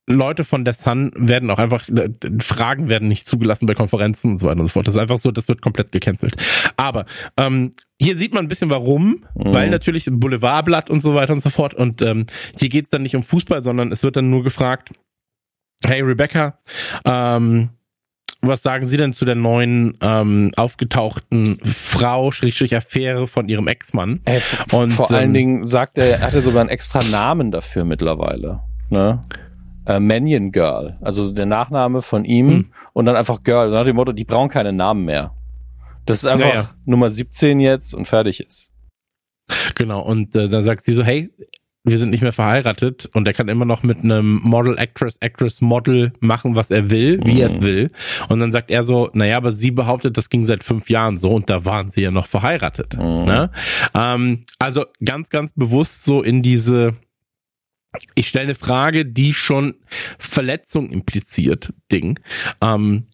[0.10, 2.10] Leute von der Sun werden auch einfach, äh,
[2.40, 4.88] Fragen werden nicht zugelassen bei Konferenzen und so weiter und so fort.
[4.88, 6.36] Das ist einfach so, das wird komplett gecancelt.
[6.78, 7.06] Aber
[7.38, 9.54] ähm, hier sieht man ein bisschen warum, mhm.
[9.54, 11.76] weil natürlich Boulevardblatt und so weiter und so fort.
[11.76, 12.26] Und ähm,
[12.58, 14.90] hier geht's dann nicht um Fußball, sondern es wird dann nur gefragt,
[15.86, 16.58] hey Rebecca,
[17.06, 17.70] ähm,
[18.42, 24.22] was sagen Sie denn zu der neuen ähm, aufgetauchten Frau, Schrägstrich Affäre von ihrem Ex-Mann?
[24.26, 24.40] Äh,
[24.72, 28.62] und vor ähm, allen Dingen sagt er, er hatte sogar einen extra Namen dafür mittlerweile.
[28.90, 29.22] Ne?
[29.90, 32.66] Äh, Manion Girl, also der Nachname von ihm hm.
[32.94, 33.72] und dann einfach Girl.
[33.72, 35.34] Nach dem Motto, die brauchen keine Namen mehr.
[36.06, 36.70] Das ist einfach naja.
[36.86, 38.72] Nummer 17 jetzt und fertig ist.
[39.74, 41.32] Genau, und äh, dann sagt sie so, hey,
[41.84, 45.60] wir sind nicht mehr verheiratet und er kann immer noch mit einem Model, Actress, Actress,
[45.60, 47.40] Model machen, was er will, wie mhm.
[47.40, 47.92] er es will.
[48.28, 51.32] Und dann sagt er so, naja, aber sie behauptet, das ging seit fünf Jahren so
[51.32, 52.96] und da waren sie ja noch verheiratet.
[52.96, 53.26] Mhm.
[53.26, 53.52] Ne?
[53.96, 56.96] Ähm, also ganz, ganz bewusst so in diese
[58.16, 59.76] ich stelle eine Frage, die schon
[60.18, 62.20] Verletzung impliziert, Ding.
[62.62, 63.08] Ähm,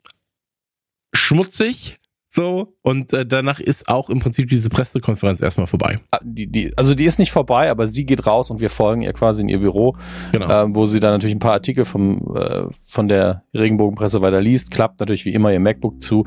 [1.14, 1.98] schmutzig,
[2.36, 6.02] so, und äh, danach ist auch im Prinzip diese Pressekonferenz erstmal vorbei.
[6.12, 9.04] Ah, die, die, also die ist nicht vorbei, aber sie geht raus und wir folgen
[9.04, 9.96] ihr quasi in ihr Büro,
[10.34, 10.64] genau.
[10.64, 14.72] ähm, wo sie dann natürlich ein paar Artikel vom, äh, von der Regenbogenpresse weiter liest,
[14.72, 16.26] klappt natürlich wie immer ihr MacBook zu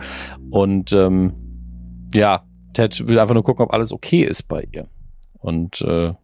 [0.49, 1.35] und ähm,
[2.15, 2.43] ja,
[2.73, 4.89] Ted will einfach nur gucken, ob alles okay ist bei ihr.
[5.35, 6.15] Und äh,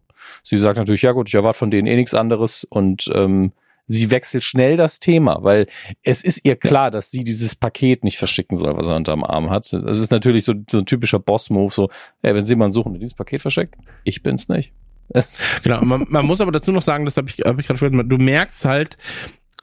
[0.45, 3.51] Sie sagt natürlich, ja gut, ich erwarte von denen eh nichts anderes und ähm,
[3.87, 5.65] sie wechselt schnell das Thema, weil
[6.03, 9.49] es ist ihr klar, dass sie dieses Paket nicht verschicken soll, was er unterm Arm
[9.49, 9.71] hat.
[9.73, 11.89] Das ist natürlich so, so ein typischer Boss-Move, so,
[12.21, 14.71] ey, wenn Sie jemanden suchen, der dieses Paket verschickt, ich bin's nicht.
[15.63, 18.07] genau, man, man, muss aber dazu noch sagen, das habe ich, hab ich gerade vergessen,
[18.07, 18.97] du merkst halt,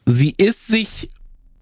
[0.05, 1.09] sie ist sich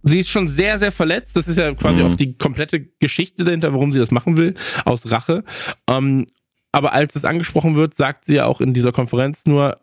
[0.02, 1.36] sie ist schon sehr, sehr verletzt.
[1.36, 2.10] Das ist ja quasi mhm.
[2.10, 5.44] auch die komplette Geschichte dahinter, warum sie das machen will, aus Rache.
[5.86, 6.26] Ähm,
[6.72, 9.76] aber als es angesprochen wird, sagt sie ja auch in dieser Konferenz nur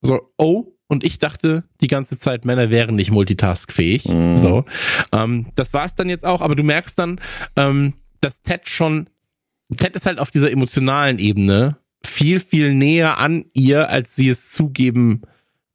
[0.00, 4.08] so, oh, und ich dachte die ganze Zeit, Männer wären nicht multitaskfähig.
[4.08, 4.36] Mhm.
[4.36, 4.64] So,
[5.12, 6.40] ähm, das war es dann jetzt auch.
[6.40, 7.20] Aber du merkst dann,
[7.56, 9.08] ähm, dass Ted schon,
[9.76, 14.52] Ted ist halt auf dieser emotionalen Ebene viel, viel näher an ihr, als sie es
[14.52, 15.22] zugeben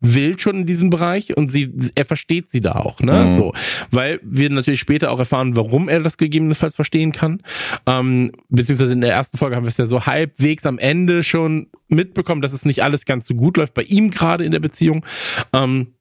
[0.01, 3.25] will schon in diesem Bereich und sie, er versteht sie da auch, ne?
[3.25, 3.37] Mhm.
[3.37, 3.53] So,
[3.91, 7.41] weil wir natürlich später auch erfahren, warum er das gegebenenfalls verstehen kann.
[7.85, 11.67] Ähm, beziehungsweise in der ersten Folge haben wir es ja so halbwegs am Ende schon
[11.87, 15.05] mitbekommen, dass es nicht alles ganz so gut läuft bei ihm gerade in der Beziehung.
[15.53, 15.93] Ähm,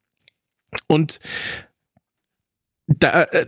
[0.86, 1.20] und
[2.86, 3.46] da, äh,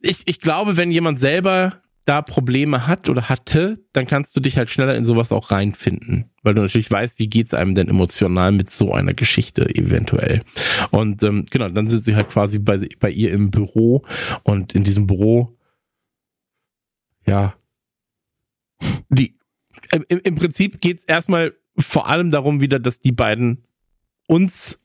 [0.00, 4.58] ich, ich glaube, wenn jemand selber da Probleme hat oder hatte, dann kannst du dich
[4.58, 8.50] halt schneller in sowas auch reinfinden, weil du natürlich weißt, wie geht's einem denn emotional
[8.50, 10.42] mit so einer Geschichte eventuell.
[10.90, 14.04] Und ähm, genau, dann sind sie halt quasi bei, bei ihr im Büro
[14.42, 15.56] und in diesem Büro,
[17.28, 17.54] ja,
[19.08, 19.36] die
[19.92, 23.62] im, im Prinzip geht's erstmal vor allem darum wieder, dass die beiden
[24.26, 24.80] uns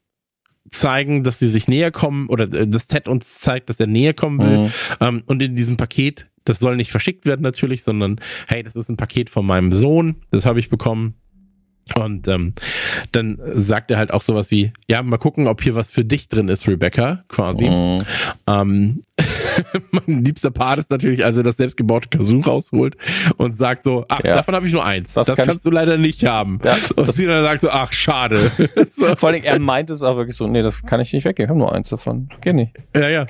[0.69, 4.13] zeigen, dass sie sich näher kommen oder äh, dass Ted uns zeigt, dass er näher
[4.13, 4.57] kommen will.
[4.59, 4.71] Mhm.
[4.99, 8.89] Ähm, und in diesem Paket, das soll nicht verschickt werden natürlich, sondern hey, das ist
[8.89, 11.15] ein Paket von meinem Sohn, das habe ich bekommen.
[11.93, 12.53] Und ähm,
[13.11, 16.27] dann sagt er halt auch sowas wie, ja, mal gucken, ob hier was für dich
[16.27, 17.69] drin ist, Rebecca, quasi.
[17.69, 17.97] Mm.
[18.47, 19.01] Ähm,
[19.91, 22.95] mein liebster Part ist natürlich, als er das selbstgebaute Kazoo rausholt
[23.37, 24.35] und sagt so, ach, ja.
[24.35, 25.13] davon habe ich nur eins.
[25.13, 25.63] Das, das kann kannst ich...
[25.63, 26.59] du leider nicht haben.
[26.63, 28.51] Ja, und sie dann sagt so, ach, schade.
[28.89, 29.15] so.
[29.15, 31.49] Vor allem, er meint es auch wirklich so, nee, das kann ich nicht weggeben, ich
[31.49, 32.29] habe nur eins davon.
[32.41, 32.73] Geh nicht.
[32.95, 33.25] Ja, ja.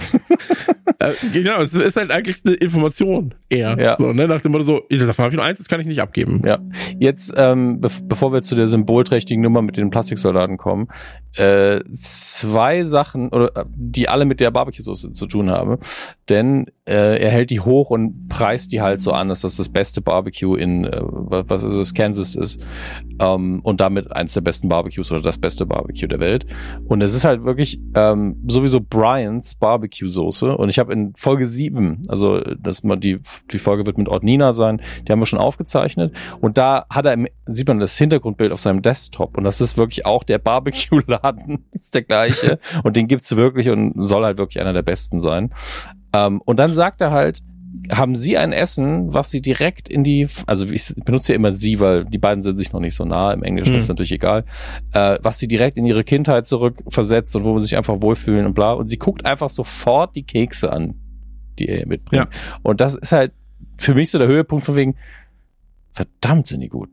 [1.00, 3.78] äh, genau, es ist halt eigentlich eine Information eher.
[3.80, 3.96] Ja.
[3.96, 6.02] So, ne, nach dem Motto so, davon habe ich nur eins, das kann ich nicht
[6.02, 6.42] abgeben.
[6.46, 6.60] Ja.
[7.00, 10.88] Jetzt, ähm, be bevor wir zu der symbolträchtigen Nummer mit den Plastiksoldaten kommen.
[11.36, 15.78] Äh, zwei Sachen, oder äh, die alle mit der Barbecue-Soße zu tun haben.
[16.30, 19.70] Denn äh, er hält die hoch und preist die halt so an, dass das das
[19.70, 22.66] beste Barbecue in, äh, was ist es, Kansas ist.
[23.20, 26.46] Ähm, und damit eins der besten Barbecues oder das beste Barbecue der Welt.
[26.88, 30.56] Und es ist halt wirklich ähm, sowieso Brians Barbecue-Soße.
[30.56, 33.20] Und ich habe in Folge sieben, also das mal die,
[33.52, 36.16] die Folge wird mit Ordnina sein, die haben wir schon aufgezeichnet.
[36.42, 39.38] Und da hat er, sieht man das Hintergrundbild auf seinem Desktop.
[39.38, 42.60] Und das ist wirklich auch der Barbecue-Laden, ist der gleiche.
[42.84, 45.52] und den gibt's wirklich und soll halt wirklich einer der besten sein.
[46.16, 47.42] Ähm, und dann sagt er halt,
[47.92, 51.80] haben Sie ein Essen, was Sie direkt in die, also ich benutze ja immer Sie,
[51.80, 53.78] weil die beiden sind sich noch nicht so nah, im Englischen hm.
[53.78, 54.46] ist natürlich egal,
[54.94, 58.54] äh, was Sie direkt in Ihre Kindheit zurückversetzt und wo Sie sich einfach wohlfühlen und
[58.54, 58.74] bla.
[58.74, 60.96] Und sie guckt einfach sofort die Kekse an,
[61.60, 62.28] die er mitbringt.
[62.32, 62.60] Ja.
[62.64, 63.34] Und das ist halt
[63.78, 64.96] für mich so der Höhepunkt von wegen,
[65.92, 66.90] verdammt sind die gut.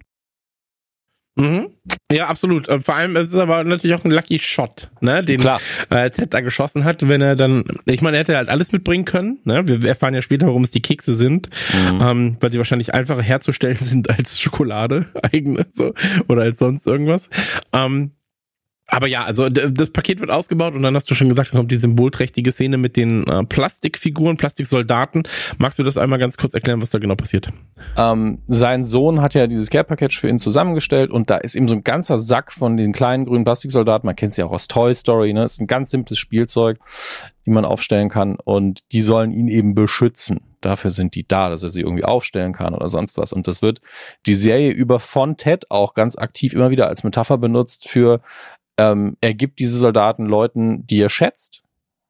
[1.35, 1.69] Mhm.
[2.11, 2.69] Ja, absolut.
[2.85, 5.41] Vor allem es ist aber natürlich auch ein Lucky Shot, ne, den.
[5.91, 9.07] Äh, Ted da geschossen hat, wenn er dann, ich meine, er hätte halt alles mitbringen
[9.07, 9.39] können.
[9.45, 9.67] Ne?
[9.67, 12.01] Wir erfahren ja später, warum es die Kekse sind, mhm.
[12.03, 15.95] ähm, weil sie wahrscheinlich einfacher herzustellen sind als Schokolade eigene so
[16.29, 17.31] oder als sonst irgendwas.
[17.73, 18.13] Ähm,
[18.93, 21.77] aber ja, also das Paket wird ausgebaut und dann hast du schon gesagt, kommt die
[21.77, 25.23] symbolträchtige Szene mit den äh, Plastikfiguren, Plastiksoldaten.
[25.57, 27.49] Magst du das einmal ganz kurz erklären, was da genau passiert?
[27.97, 31.69] Ähm, sein Sohn hat ja dieses Care Package für ihn zusammengestellt und da ist ihm
[31.69, 34.07] so ein ganzer Sack von den kleinen grünen Plastiksoldaten.
[34.07, 35.45] Man kennt sie auch aus Toy Story, ne?
[35.45, 36.79] Ist ein ganz simples Spielzeug,
[37.47, 40.41] die man aufstellen kann und die sollen ihn eben beschützen.
[40.63, 43.33] Dafür sind die da, dass er sie irgendwie aufstellen kann oder sonst was.
[43.33, 43.81] Und das wird
[44.27, 48.21] die Serie über von Ted auch ganz aktiv immer wieder als Metapher benutzt für
[48.79, 51.63] ähm, er gibt diese Soldaten Leuten, die er schätzt,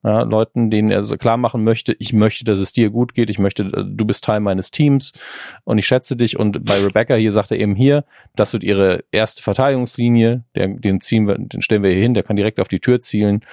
[0.04, 3.38] ja, Leuten, denen er klar machen möchte, ich möchte, dass es dir gut geht, ich
[3.38, 5.12] möchte, äh, du bist Teil meines Teams
[5.64, 6.36] und ich schätze dich.
[6.38, 11.00] Und bei Rebecca hier sagt er eben hier, das wird ihre erste Verteidigungslinie, der, den
[11.00, 13.44] ziehen wir, den stellen wir hier hin, der kann direkt auf die Tür zielen.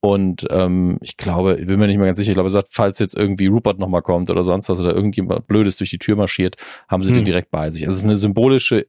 [0.00, 2.68] Und ähm, ich glaube, ich bin mir nicht mehr ganz sicher, ich glaube, er sagt,
[2.72, 6.16] falls jetzt irgendwie Rupert nochmal kommt oder sonst was oder irgendjemand Blödes durch die Tür
[6.16, 6.56] marschiert,
[6.88, 7.18] haben sie hm.
[7.18, 7.84] den direkt bei sich.
[7.84, 8.88] Also es ist eine symbolische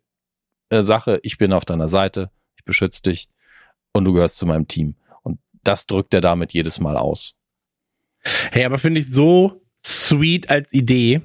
[0.69, 3.29] äh, Sache, ich bin auf deiner Seite, ich beschütze dich
[3.93, 4.95] und du gehörst zu meinem Team.
[5.21, 7.35] Und das drückt er damit jedes Mal aus.
[8.51, 11.21] Hey, aber finde ich so sweet als Idee.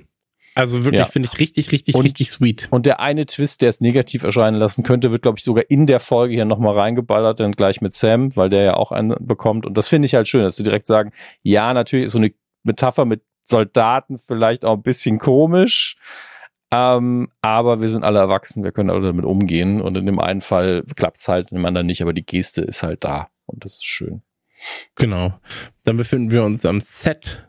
[0.54, 1.04] Also wirklich ja.
[1.04, 2.66] finde ich richtig, richtig, und, richtig sweet.
[2.70, 5.86] Und der eine Twist, der es negativ erscheinen lassen könnte, wird, glaube ich, sogar in
[5.86, 9.66] der Folge hier nochmal reingeballert, dann gleich mit Sam, weil der ja auch einen bekommt.
[9.66, 11.12] Und das finde ich halt schön, dass sie direkt sagen,
[11.42, 12.32] ja, natürlich ist so eine
[12.64, 15.96] Metapher mit Soldaten vielleicht auch ein bisschen komisch,
[16.70, 19.80] ähm, aber wir sind alle erwachsen, wir können alle damit umgehen.
[19.80, 22.62] Und in dem einen Fall klappt es halt, in dem anderen nicht, aber die Geste
[22.62, 23.28] ist halt da.
[23.46, 24.22] Und das ist schön.
[24.96, 25.38] Genau.
[25.84, 27.47] Dann befinden wir uns am Set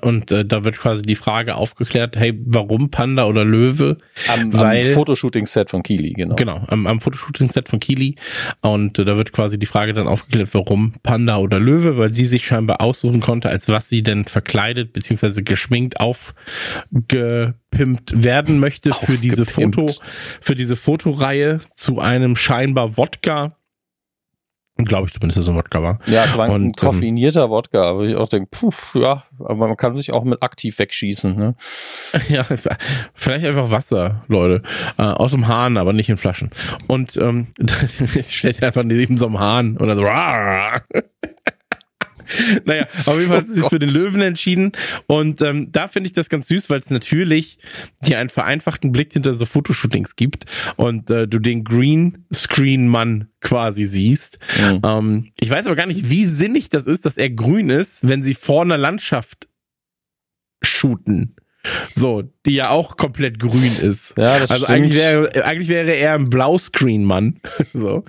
[0.00, 3.98] und äh, da wird quasi die Frage aufgeklärt, hey, warum Panda oder Löwe?
[4.28, 6.34] Am, Weil, am Fotoshooting-Set von Kili, genau.
[6.36, 8.16] Genau, am, am Fotoshooting-Set von Kili.
[8.60, 12.24] Und äh, da wird quasi die Frage dann aufgeklärt, warum Panda oder Löwe, weil sie
[12.24, 17.44] sich scheinbar aussuchen konnte, als was sie denn verkleidet beziehungsweise geschminkt aufgepimpt
[18.22, 19.86] werden möchte für diese Foto,
[20.40, 23.56] für diese Fotoreihe zu einem scheinbar Wodka
[24.76, 26.00] Glaube ich zumindest, dass es ein Wodka war.
[26.06, 29.68] Ja, es war ein und, koffinierter ähm, Wodka, aber ich auch denke, puh, ja, aber
[29.68, 31.36] man kann sich auch mit aktiv wegschießen.
[31.36, 31.54] Ne?
[32.28, 32.44] Ja,
[33.14, 34.62] vielleicht einfach Wasser, Leute.
[34.98, 36.50] Äh, aus dem Hahn, aber nicht in Flaschen.
[36.88, 37.48] Und ähm,
[38.28, 40.04] steht einfach neben so einem Hahn und dann so.
[42.64, 44.72] naja, auf jeden Fall hat sie sich oh für den Löwen entschieden.
[45.06, 47.58] Und ähm, da finde ich das ganz süß, weil es natürlich
[48.00, 50.46] dir einen vereinfachten Blick hinter so Fotoshootings gibt
[50.76, 54.38] und äh, du den Greenscreen-Mann quasi siehst.
[54.60, 54.80] Mhm.
[54.84, 58.22] Ähm, ich weiß aber gar nicht, wie sinnig das ist, dass er grün ist, wenn
[58.22, 59.48] sie vor einer Landschaft
[60.62, 61.36] shooten.
[61.94, 64.14] So, die ja auch komplett grün ist.
[64.18, 64.78] Ja, das also stimmt.
[64.78, 67.40] eigentlich wäre eigentlich wäre er ein Blauscreen-Mann.
[67.72, 68.04] so.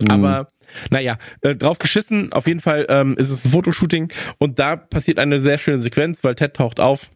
[0.00, 0.10] Mhm.
[0.10, 0.52] Aber
[0.90, 2.32] naja, äh, drauf geschissen.
[2.32, 6.22] Auf jeden Fall ähm, ist es ein Fotoshooting und da passiert eine sehr schöne Sequenz,
[6.24, 7.10] weil Ted taucht auf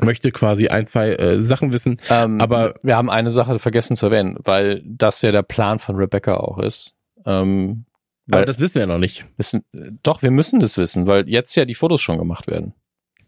[0.00, 2.00] möchte quasi ein, zwei äh, Sachen wissen.
[2.08, 5.96] Ähm, aber wir haben eine Sache vergessen zu erwähnen, weil das ja der Plan von
[5.96, 6.94] Rebecca auch ist.
[7.26, 7.84] Ähm,
[8.26, 9.24] weil aber das wissen wir ja noch nicht.
[9.36, 9.64] Wissen,
[10.02, 12.74] doch, wir müssen das wissen, weil jetzt ja die Fotos schon gemacht werden.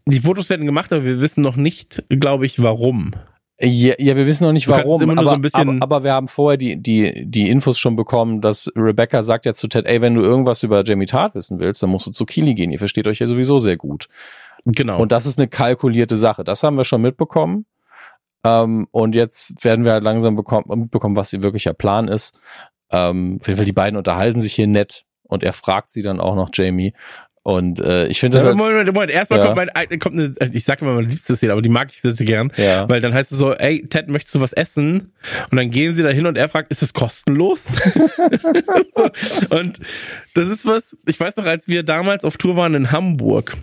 [0.06, 3.12] Die Fotos werden gemacht, aber wir wissen noch nicht, glaube ich, warum.
[3.62, 6.76] Ja, ja, wir wissen noch nicht warum, aber, so aber, aber, wir haben vorher die,
[6.76, 10.62] die, die Infos schon bekommen, dass Rebecca sagt ja zu Ted, ey, wenn du irgendwas
[10.62, 12.70] über Jamie Tart wissen willst, dann musst du zu Kili gehen.
[12.70, 14.08] Ihr versteht euch ja sowieso sehr gut.
[14.64, 14.98] Genau.
[14.98, 16.42] Und das ist eine kalkulierte Sache.
[16.42, 17.66] Das haben wir schon mitbekommen.
[18.44, 22.40] Ähm, und jetzt werden wir halt langsam bekommen, mitbekommen, was ihr wirklicher Plan ist.
[22.90, 26.18] Ähm, auf jeden Fall, die beiden unterhalten sich hier nett und er fragt sie dann
[26.18, 26.94] auch noch, Jamie,
[27.51, 28.44] und äh, ich finde das.
[28.44, 29.47] Ja, halt, Moment, Moment, erstmal ja.
[29.47, 32.01] kommt, mein, kommt eine, also ich sag immer meine liebste Szene, aber die mag ich
[32.01, 32.52] sehr, sehr gern.
[32.56, 32.89] Ja.
[32.89, 35.12] Weil dann heißt es so, ey, Ted, möchtest du was essen?
[35.51, 37.64] Und dann gehen sie da hin und er fragt, ist es kostenlos?
[38.94, 39.56] so.
[39.56, 39.81] Und
[40.35, 43.56] das ist was, ich weiß noch, als wir damals auf Tour waren in Hamburg,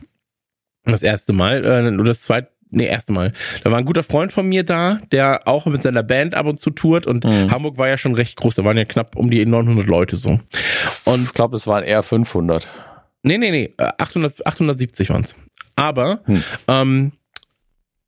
[0.85, 3.34] das erste Mal, äh, oder das zweite, nee, erste Mal.
[3.64, 6.61] Da war ein guter Freund von mir da, der auch mit seiner Band ab und
[6.61, 7.51] zu tourt und mhm.
[7.51, 10.39] Hamburg war ja schon recht groß, da waren ja knapp um die 900 Leute so.
[11.05, 12.68] Und ich glaube, es waren eher 500.
[13.27, 15.35] Nee, nee, nee, 800, 870 waren es.
[15.75, 16.43] Aber, hm.
[16.67, 17.11] ähm,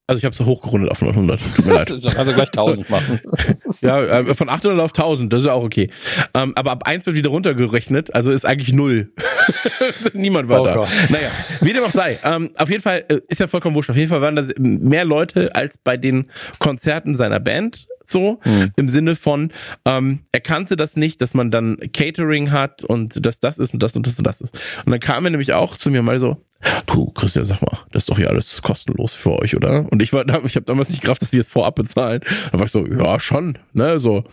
[0.08, 1.40] also ich habe es hochgerundet auf 900.
[1.56, 1.92] Tut mir leid.
[1.92, 3.20] Also gleich 1000 machen.
[3.82, 5.92] ja, äh, von 800 auf 1000, das ist ja auch okay.
[6.34, 9.14] Ähm, aber ab 1 wird wieder runtergerechnet, also ist eigentlich null.
[10.14, 10.74] Niemand war oh da.
[10.74, 10.90] Gott.
[11.10, 11.30] Naja,
[11.62, 12.18] wie dem auch sei.
[12.24, 13.92] Ähm, auf jeden Fall äh, ist ja vollkommen wurscht.
[13.92, 18.72] Auf jeden Fall waren das mehr Leute als bei den Konzerten seiner Band so mhm.
[18.76, 19.52] im Sinne von
[19.86, 23.84] ähm, er kannte das nicht, dass man dann Catering hat und dass das ist und
[23.84, 24.58] das und das und das ist.
[24.86, 26.44] Und dann kam er nämlich auch zu mir mal so,
[26.88, 29.86] du Christian, sag mal, das ist doch hier alles kostenlos für euch, oder?
[29.92, 32.22] Und ich war, ich habe damals nicht gerafft, dass wir es vorab bezahlen.
[32.52, 34.24] Da war ich so, ja schon, ne, so,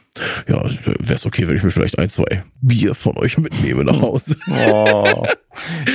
[0.49, 4.01] ja, wäre es okay, wenn ich mir vielleicht ein, zwei Bier von euch mitnehme nach
[4.01, 4.37] Hause.
[4.49, 5.27] Oh,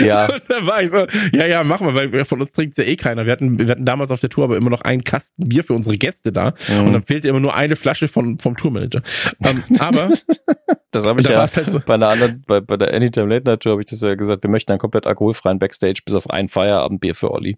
[0.04, 0.26] ja.
[0.26, 2.96] Und dann war ich so, ja, ja, mach mal, weil von uns trinkt's ja eh
[2.96, 3.26] keiner.
[3.26, 5.74] Wir hatten, wir hatten damals auf der Tour aber immer noch einen Kasten Bier für
[5.74, 6.88] unsere Gäste da mhm.
[6.88, 9.02] und dann fehlte immer nur eine Flasche von, vom Tourmanager.
[9.46, 10.10] Ähm, aber
[10.92, 13.62] das habe ich ja halt so bei einer anderen, bei, bei der Anytime Late Night
[13.62, 16.48] Tour habe ich das ja gesagt, wir möchten einen komplett alkoholfreien Backstage bis auf ein
[16.48, 17.58] Feierabendbier für Olli.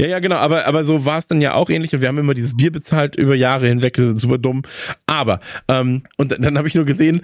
[0.00, 2.18] Ja, ja, genau, aber, aber so war es dann ja auch ähnlich und wir haben
[2.18, 4.62] immer dieses Bier bezahlt über Jahre hinweg, super dumm.
[5.06, 7.22] Aber, ähm, und dann, dann habe ich nur gesehen,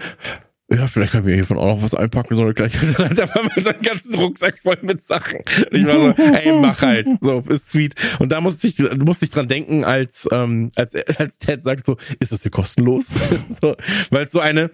[0.71, 2.73] ja, vielleicht können wir hiervon auch noch was einpacken, so gleich.
[2.99, 5.39] Dann hat er mal so einen ganzen Rucksack voll mit Sachen.
[5.39, 7.09] Und ich war so, ey, mach halt.
[7.23, 7.95] So, ist sweet.
[8.19, 11.97] Und da musste ich, musste ich dran denken, als, ähm, als, als Ted sagt so,
[12.21, 13.07] ist das hier kostenlos?
[13.49, 13.77] so,
[14.11, 14.71] weil es so eine,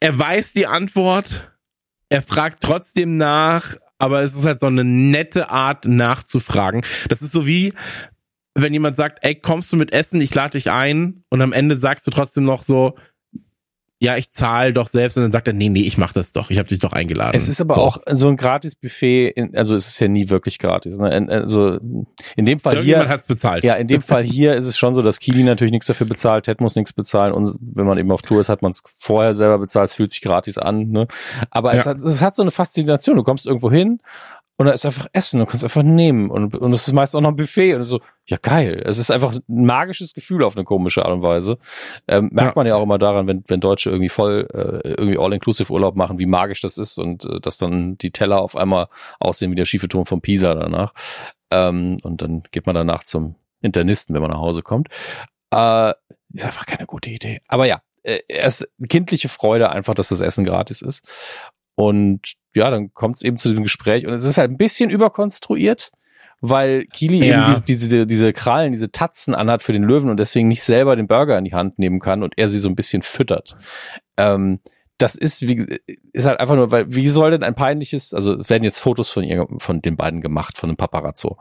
[0.00, 1.48] er weiß die Antwort,
[2.08, 6.82] er fragt trotzdem nach, aber es ist halt so eine nette Art nachzufragen.
[7.08, 7.72] Das ist so wie,
[8.54, 11.76] wenn jemand sagt, ey, kommst du mit Essen, ich lade dich ein und am Ende
[11.76, 12.96] sagst du trotzdem noch so,
[14.02, 16.48] ja, ich zahle doch selbst und dann sagt er, nee, nee, ich mach das doch,
[16.48, 17.32] ich habe dich doch eingeladen.
[17.34, 17.80] Es ist aber so.
[17.82, 20.96] auch so ein Gratis-Buffet, also es ist ja nie wirklich gratis.
[20.96, 21.28] Ne?
[21.28, 21.78] Also
[22.34, 23.62] in dem Fall hier, hat's bezahlt.
[23.62, 26.46] Ja, in dem Fall hier ist es schon so, dass Kili natürlich nichts dafür bezahlt,
[26.46, 29.34] Ted muss nichts bezahlen und wenn man eben auf Tour ist, hat man es vorher
[29.34, 30.88] selber bezahlt, es fühlt sich gratis an.
[30.88, 31.06] Ne?
[31.50, 31.80] Aber ja.
[31.80, 34.00] es, hat, es hat so eine Faszination, du kommst irgendwo hin
[34.60, 37.22] und da ist einfach Essen, du kannst einfach nehmen und, und es ist meist auch
[37.22, 38.82] noch ein Buffet und so, ja geil.
[38.84, 41.56] Es ist einfach ein magisches Gefühl auf eine komische Art und Weise.
[42.06, 42.60] Ähm, merkt ja.
[42.60, 46.18] man ja auch immer daran, wenn, wenn Deutsche irgendwie voll äh, irgendwie All-Inclusive Urlaub machen,
[46.18, 48.88] wie magisch das ist und äh, dass dann die Teller auf einmal
[49.18, 50.92] aussehen wie der schiefe Turm von Pisa danach.
[51.50, 54.88] Ähm, und dann geht man danach zum Internisten, wenn man nach Hause kommt.
[55.54, 55.94] Äh,
[56.34, 57.40] ist einfach keine gute Idee.
[57.48, 61.50] Aber ja, äh, es ist kindliche Freude einfach, dass das Essen gratis ist.
[61.80, 64.90] Und ja, dann kommt es eben zu dem Gespräch und es ist halt ein bisschen
[64.90, 65.92] überkonstruiert,
[66.42, 67.36] weil Kili ja.
[67.36, 70.94] eben diese, diese, diese Krallen, diese Tatzen anhat für den Löwen und deswegen nicht selber
[70.94, 73.56] den Burger in die Hand nehmen kann und er sie so ein bisschen füttert.
[74.18, 74.60] Ähm,
[74.98, 75.80] das ist, wie,
[76.12, 79.08] ist halt einfach nur, weil, wie soll denn ein peinliches, also es werden jetzt Fotos
[79.08, 81.38] von ihr, von den beiden gemacht, von einem Paparazzo.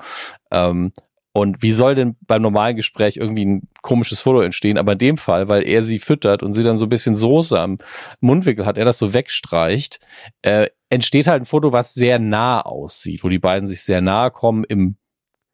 [0.52, 0.94] Ähm,
[1.40, 4.78] Und wie soll denn beim normalen Gespräch irgendwie ein komisches Foto entstehen?
[4.78, 7.58] Aber in dem Fall, weil er sie füttert und sie dann so ein bisschen Soße
[7.58, 7.78] am
[8.20, 10.02] Mundwinkel hat, er das so wegstreicht,
[10.42, 14.32] äh, entsteht halt ein Foto, was sehr nah aussieht, wo die beiden sich sehr nahe
[14.32, 14.98] kommen im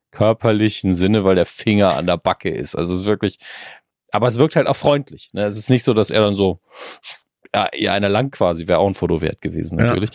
[0.09, 2.73] körperlichen Sinne, weil der Finger an der Backe ist.
[2.75, 3.37] Also es ist wirklich,
[4.11, 5.29] aber es wirkt halt auch freundlich.
[5.33, 5.45] Ne?
[5.45, 6.61] Es ist nicht so, dass er dann so
[7.75, 10.09] ja, einer lang quasi, wäre auch ein Foto wert gewesen, natürlich.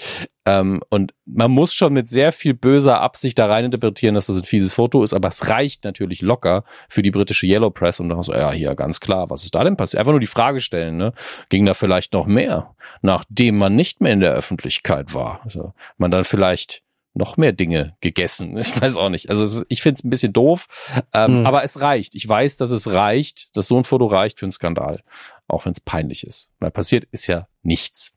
[0.46, 0.60] Ja.
[0.60, 4.36] Ähm, und man muss schon mit sehr viel böser Absicht da rein interpretieren, dass das
[4.36, 8.08] ein fieses Foto ist, aber es reicht natürlich locker für die britische Yellow Press und
[8.08, 10.00] dann so, ja, hier, ganz klar, was ist da denn passiert?
[10.00, 11.12] Einfach nur die Frage stellen, ne?
[11.48, 15.40] Ging da vielleicht noch mehr, nachdem man nicht mehr in der Öffentlichkeit war?
[15.44, 16.82] Also, man dann vielleicht
[17.14, 18.56] noch mehr Dinge gegessen.
[18.70, 19.30] Ich weiß auch nicht.
[19.30, 20.66] Also ich finde es ein bisschen doof,
[21.12, 21.46] ähm, mhm.
[21.46, 22.14] aber es reicht.
[22.14, 25.02] Ich weiß, dass es reicht, dass so ein Foto reicht für einen Skandal
[25.50, 26.52] auch wenn es peinlich ist.
[26.60, 28.16] Weil passiert ist ja nichts.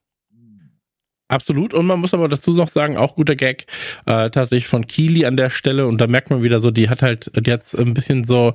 [1.34, 1.74] Absolut.
[1.74, 3.66] Und man muss aber dazu noch sagen, auch guter Gag,
[4.06, 5.88] äh, tatsächlich von Keely an der Stelle.
[5.88, 8.54] Und da merkt man wieder so, die hat halt, hat ein bisschen so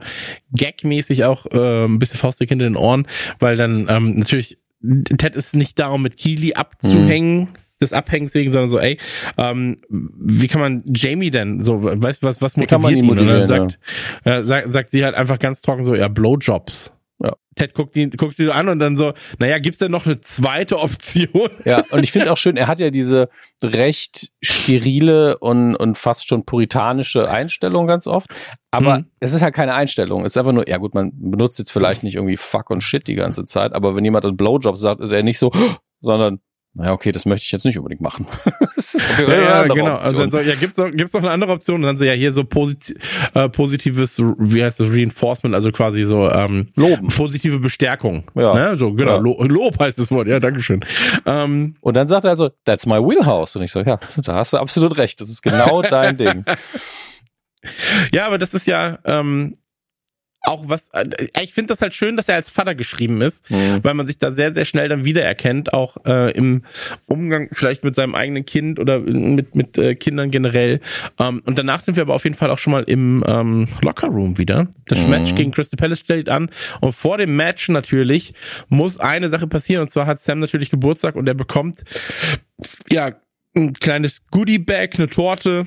[0.56, 3.08] gagmäßig auch äh, ein bisschen faustig hinter den Ohren,
[3.40, 7.40] weil dann ähm, natürlich, Ted ist nicht da, um mit Keely abzuhängen.
[7.40, 7.48] Mhm
[7.80, 8.98] des Abhängens wegen, sondern so, ey,
[9.36, 13.08] ähm, wie kann man Jamie denn so, weißt du, was, was motiviert ihn?
[13.08, 13.78] Und dann sagt,
[14.24, 14.38] ja.
[14.38, 16.92] äh, sagt, sagt sie halt einfach ganz trocken so, ja, Blowjobs.
[17.20, 17.34] Ja.
[17.56, 20.20] Ted guckt, ihn, guckt sie so an und dann so, naja, gibt's denn noch eine
[20.20, 21.50] zweite Option?
[21.64, 23.28] Ja, und ich finde auch schön, er hat ja diese
[23.62, 28.30] recht sterile und, und fast schon puritanische Einstellung ganz oft.
[28.70, 29.06] Aber mhm.
[29.18, 30.24] es ist halt keine Einstellung.
[30.24, 33.06] Es ist einfach nur, ja gut, man benutzt jetzt vielleicht nicht irgendwie fuck und shit
[33.08, 35.50] die ganze Zeit, aber wenn jemand einen Blowjob sagt, ist er nicht so,
[36.00, 36.40] sondern
[36.78, 38.26] naja, okay, das möchte ich jetzt nicht unbedingt machen.
[39.18, 39.96] ja, ja genau.
[39.96, 41.76] Also dann so, ja, gibt's noch, gibt's noch eine andere Option?
[41.76, 42.94] Und dann so, ja, hier so posit
[43.34, 47.08] äh, positives, wie heißt das, Reinforcement, also quasi so ähm, Loben.
[47.08, 48.24] positive Bestärkung.
[48.36, 48.54] Ja.
[48.54, 48.78] Ne?
[48.78, 49.18] So, genau, ja.
[49.18, 50.84] Lo Lob heißt das Wort, ja, dankeschön.
[51.26, 53.56] Ähm, und dann sagt er also, that's my wheelhouse.
[53.56, 56.44] Und ich so, ja, da hast du absolut recht, das ist genau dein Ding.
[58.12, 59.58] Ja, aber das ist ja, ähm,
[60.48, 61.06] auch was, äh,
[61.42, 63.80] ich finde das halt schön, dass er als Vater geschrieben ist, mhm.
[63.82, 66.62] weil man sich da sehr, sehr schnell dann wiedererkennt, auch äh, im
[67.06, 70.80] Umgang vielleicht mit seinem eigenen Kind oder mit, mit äh, Kindern generell.
[71.20, 74.38] Ähm, und danach sind wir aber auf jeden Fall auch schon mal im ähm, Lockerroom
[74.38, 74.68] wieder.
[74.86, 75.10] Das mhm.
[75.10, 76.50] Match gegen Crystal Palace steht an
[76.80, 78.32] und vor dem Match natürlich
[78.68, 81.84] muss eine Sache passieren und zwar hat Sam natürlich Geburtstag und er bekommt
[82.90, 83.12] ja
[83.54, 85.66] ein kleines Goodie-Bag, eine Torte,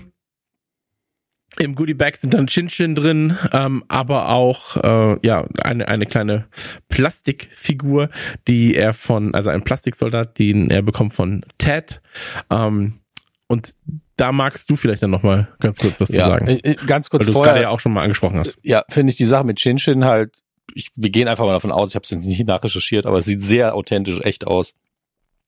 [1.60, 6.45] im Goodie Bag sind dann Chin-Chin drin, ähm, aber auch äh, ja eine eine kleine
[6.88, 8.10] Plastikfigur,
[8.48, 12.02] die er von also ein Plastiksoldat, den er bekommt von Ted.
[12.49, 12.99] Ähm,
[13.48, 13.73] und
[14.15, 16.48] da magst du vielleicht dann noch mal ganz kurz was ja, zu sagen.
[16.48, 17.53] Äh, äh, ganz kurz Weil vorher.
[17.53, 18.57] gerade ja auch schon mal angesprochen hast.
[18.61, 20.41] Ja, finde ich die Sache mit Chin-Chin halt.
[20.73, 21.90] Ich, wir gehen einfach mal davon aus.
[21.90, 24.76] Ich habe es nicht nachrecherchiert, aber es sieht sehr authentisch, echt aus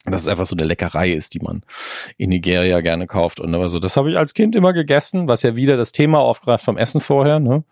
[0.05, 1.61] dass es einfach so eine Leckerei ist, die man
[2.17, 3.39] in Nigeria gerne kauft.
[3.39, 6.65] Und also das habe ich als Kind immer gegessen, was ja wieder das Thema aufgreift
[6.65, 7.63] vom Essen vorher, ne?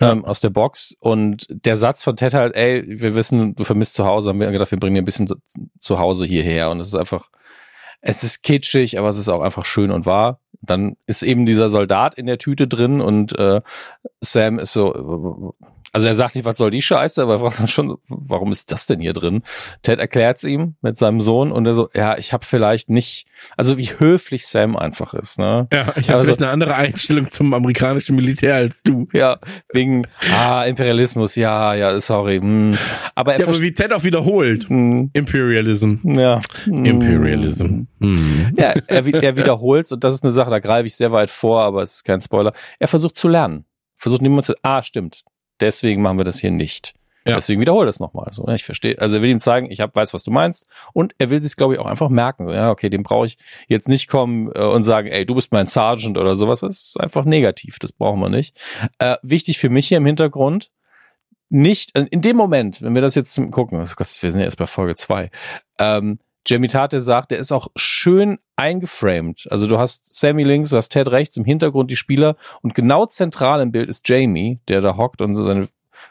[0.00, 0.10] Ja.
[0.10, 0.96] Ähm, aus der Box.
[0.98, 4.50] Und der Satz von Ted halt, ey, wir wissen, du vermisst zu Hause, haben wir
[4.50, 5.28] gedacht, wir bringen dir ein bisschen
[5.78, 6.70] zu Hause hierher.
[6.70, 7.28] Und es ist einfach,
[8.00, 10.40] es ist kitschig, aber es ist auch einfach schön und wahr.
[10.60, 13.60] Dann ist eben dieser Soldat in der Tüte drin und äh,
[14.20, 15.54] Sam ist so,
[15.94, 18.72] also er sagt nicht, was soll die Scheiße, aber er fragt dann schon, warum ist
[18.72, 19.42] das denn hier drin?
[19.82, 23.26] Ted erklärt es ihm mit seinem Sohn und er so, ja, ich habe vielleicht nicht,
[23.56, 25.68] also wie höflich Sam einfach ist, ne?
[25.72, 29.06] Ja, ich habe also, eine andere Einstellung zum amerikanischen Militär als du.
[29.12, 29.38] Ja,
[29.72, 32.38] wegen ah Imperialismus, ja, ja, sorry.
[32.40, 32.76] Hm.
[33.14, 35.10] Aber er ja, aber wie Ted auch wiederholt, hm.
[35.12, 35.94] Imperialism.
[36.02, 37.82] Ja, Imperialism.
[38.00, 38.52] Hm.
[38.58, 41.62] Ja, er, er wiederholt und das ist eine Sache, da greife ich sehr weit vor,
[41.62, 42.52] aber es ist kein Spoiler.
[42.80, 43.64] Er versucht zu lernen
[43.96, 45.24] versucht niemand zu, ah, stimmt,
[45.60, 46.94] deswegen machen wir das hier nicht.
[47.26, 47.36] Ja.
[47.36, 48.28] Deswegen wiederhole das nochmal.
[48.32, 48.98] So, ich verstehe.
[48.98, 50.68] Also er will ihm zeigen, ich hab, weiß, was du meinst.
[50.92, 52.44] Und er will sich, glaube ich, auch einfach merken.
[52.44, 55.50] So, ja, okay, dem brauche ich jetzt nicht kommen äh, und sagen, ey, du bist
[55.50, 56.60] mein Sergeant oder sowas.
[56.60, 57.78] Das ist einfach negativ.
[57.78, 58.54] Das brauchen wir nicht.
[58.98, 60.70] Äh, wichtig für mich hier im Hintergrund,
[61.48, 64.58] nicht, in dem Moment, wenn wir das jetzt gucken, oh Gott, wir sind ja erst
[64.58, 65.30] bei Folge zwei.
[65.78, 69.46] ähm, Jamie Tate sagt, der ist auch schön eingeframed.
[69.50, 73.06] Also du hast Sammy links, du hast Ted rechts, im Hintergrund die Spieler und genau
[73.06, 75.66] zentral im Bild ist Jamie, der da hockt und seine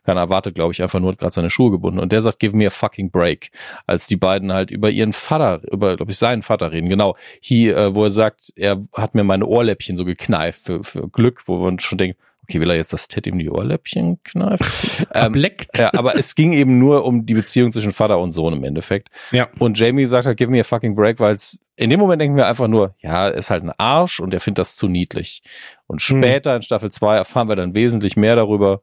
[0.06, 2.00] keiner erwartet, glaube ich, einfach nur gerade seine Schuhe gebunden.
[2.00, 3.52] Und der sagt, give me a fucking break.
[3.86, 6.90] Als die beiden halt über ihren Vater, über, glaube ich, seinen Vater reden.
[6.90, 7.16] Genau.
[7.40, 11.44] Hier, äh, wo er sagt, er hat mir meine Ohrläppchen so gekneift für, für Glück,
[11.48, 15.07] wo man schon denkt, Okay, will er jetzt das Ted ihm die Ohrläppchen kneifen?
[15.14, 15.45] ähm,
[15.78, 19.10] ja, aber es ging eben nur um die Beziehung zwischen Vater und Sohn im Endeffekt.
[19.32, 19.48] Ja.
[19.60, 22.36] Und Jamie sagt halt, give me a fucking break, weil es in dem Moment denken
[22.36, 25.41] wir einfach nur, ja, ist halt ein Arsch und er findet das zu niedlich.
[25.88, 26.18] Und hm.
[26.18, 26.57] später hm.
[26.57, 28.82] in Staffel 2 erfahren wir dann wesentlich mehr darüber,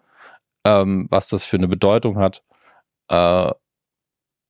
[0.65, 2.43] ähm, was das für eine Bedeutung hat.
[3.09, 3.53] Äh,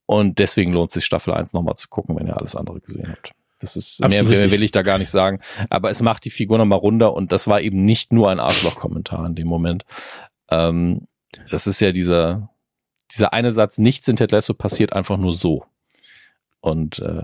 [0.06, 3.32] und deswegen lohnt sich Staffel 1 nochmal zu gucken, wenn ihr alles andere gesehen habt.
[3.60, 5.40] Das ist mehr, mehr will ich da gar nicht sagen.
[5.68, 9.26] Aber es macht die Figur nochmal runter und das war eben nicht nur ein Arschloch-Kommentar
[9.26, 9.84] in dem Moment.
[10.50, 11.06] Ähm,
[11.50, 12.50] das ist ja dieser,
[13.12, 15.64] dieser eine Satz, nichts in Ted Lasso passiert einfach nur so.
[16.60, 17.22] Und äh,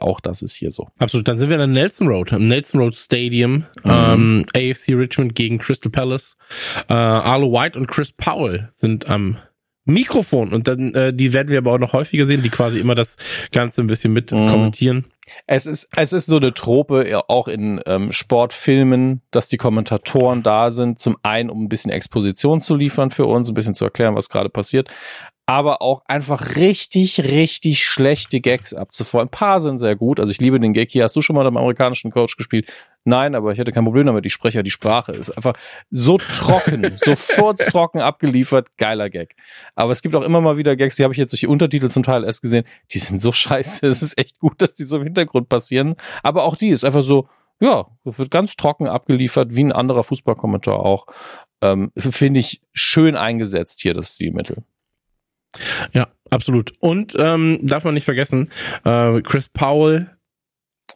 [0.00, 0.88] auch das ist hier so.
[0.98, 1.28] Absolut.
[1.28, 3.90] Dann sind wir in der Nelson Road, im Nelson Road Stadium, mhm.
[3.90, 6.36] ähm, AFC Richmond gegen Crystal Palace.
[6.88, 9.38] Äh, Arlo White und Chris Powell sind am
[9.86, 12.94] Mikrofon und dann äh, die werden wir aber auch noch häufiger sehen, die quasi immer
[12.94, 13.16] das
[13.52, 14.48] Ganze ein bisschen mit mhm.
[14.48, 15.04] kommentieren.
[15.46, 20.70] Es ist es ist so eine Trope auch in ähm, Sportfilmen, dass die Kommentatoren da
[20.70, 24.14] sind, zum einen um ein bisschen Exposition zu liefern für uns, ein bisschen zu erklären,
[24.14, 24.88] was gerade passiert,
[25.46, 29.26] aber auch einfach richtig, richtig schlechte Gags abzufeuern.
[29.26, 30.18] Ein paar sind sehr gut.
[30.18, 31.04] Also ich liebe den Gag hier.
[31.04, 32.72] Hast du schon mal mit einem amerikanischen Coach gespielt?
[33.04, 34.24] Nein, aber ich hätte kein Problem damit.
[34.24, 35.12] Ich spreche ja die Sprache.
[35.12, 35.52] Ist einfach
[35.90, 38.68] so trocken, so furztrocken abgeliefert.
[38.78, 39.36] Geiler Gag.
[39.74, 41.88] Aber es gibt auch immer mal wieder Gags, die habe ich jetzt durch die Untertitel
[41.88, 42.64] zum Teil erst gesehen.
[42.92, 43.86] Die sind so scheiße.
[43.86, 45.96] Es ist echt gut, dass die so im Hintergrund passieren.
[46.22, 47.28] Aber auch die ist einfach so,
[47.60, 51.06] ja, wird ganz trocken abgeliefert, wie ein anderer Fußballkommentar auch.
[51.60, 54.64] Ähm, Finde ich schön eingesetzt hier, das Stilmittel.
[55.92, 56.72] Ja, absolut.
[56.80, 58.50] Und ähm, darf man nicht vergessen,
[58.84, 60.10] äh, Chris Powell,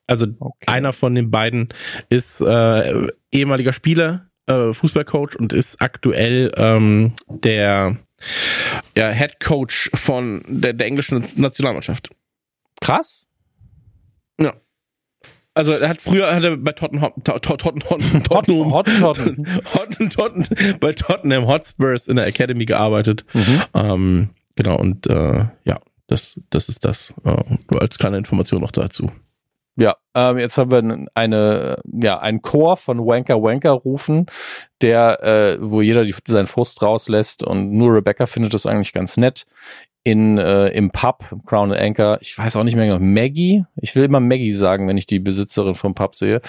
[0.07, 0.65] also okay.
[0.67, 1.69] einer von den beiden,
[2.09, 7.99] ist äh, ehemaliger Spieler, äh, Fußballcoach und ist aktuell ähm, der
[8.97, 12.11] ja, Head Coach von der, der englischen Nationalmannschaft.
[12.81, 13.29] Krass.
[14.41, 14.55] Ja.
[15.55, 17.81] Also er hat früher hat er bei Tottenham, Tottenham,
[18.23, 18.23] Tottenham,
[20.11, 23.25] Tottenham, bei Tottenham Hotspurs in der Academy gearbeitet.
[23.35, 23.63] Mhm.
[23.75, 25.79] Ähm, Genau, und äh, ja,
[26.09, 27.15] das, das ist das.
[27.25, 29.09] Äh, nur als kleine Information noch dazu.
[29.77, 34.27] Ja, ähm, jetzt haben wir eine, ja, einen Chor von Wanker Wanker rufen,
[34.83, 39.17] der, äh, wo jeder die, seinen Frust rauslässt und nur Rebecca findet das eigentlich ganz
[39.17, 39.47] nett.
[40.03, 43.95] In, äh, im Pub, Crown and Anchor, ich weiß auch nicht mehr genau, Maggie, ich
[43.95, 46.41] will immer Maggie sagen, wenn ich die Besitzerin vom Pub sehe,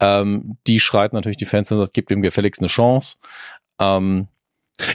[0.00, 3.18] ähm, die schreit natürlich die Fans und sagt, gibt dem gefälligst eine Chance.
[3.78, 4.26] Ähm,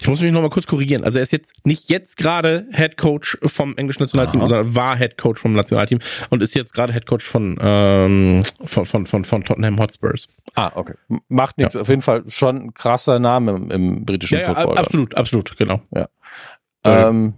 [0.01, 1.03] ich muss mich noch mal kurz korrigieren.
[1.03, 5.17] Also er ist jetzt nicht jetzt gerade Head Coach vom englischen Nationalteam, sondern war Head
[5.17, 5.99] Coach vom Nationalteam
[6.29, 10.27] und ist jetzt gerade Head Coach von, ähm, von, von, von, von Tottenham Hotspurs.
[10.55, 10.95] Ah, okay.
[11.29, 11.75] Macht nichts.
[11.75, 11.81] Ja.
[11.81, 14.75] Auf jeden Fall schon ein krasser Name im, im britischen ja, Football.
[14.75, 15.81] Ja, absolut, absolut, genau.
[15.95, 16.09] Ja.
[16.83, 17.35] Ähm,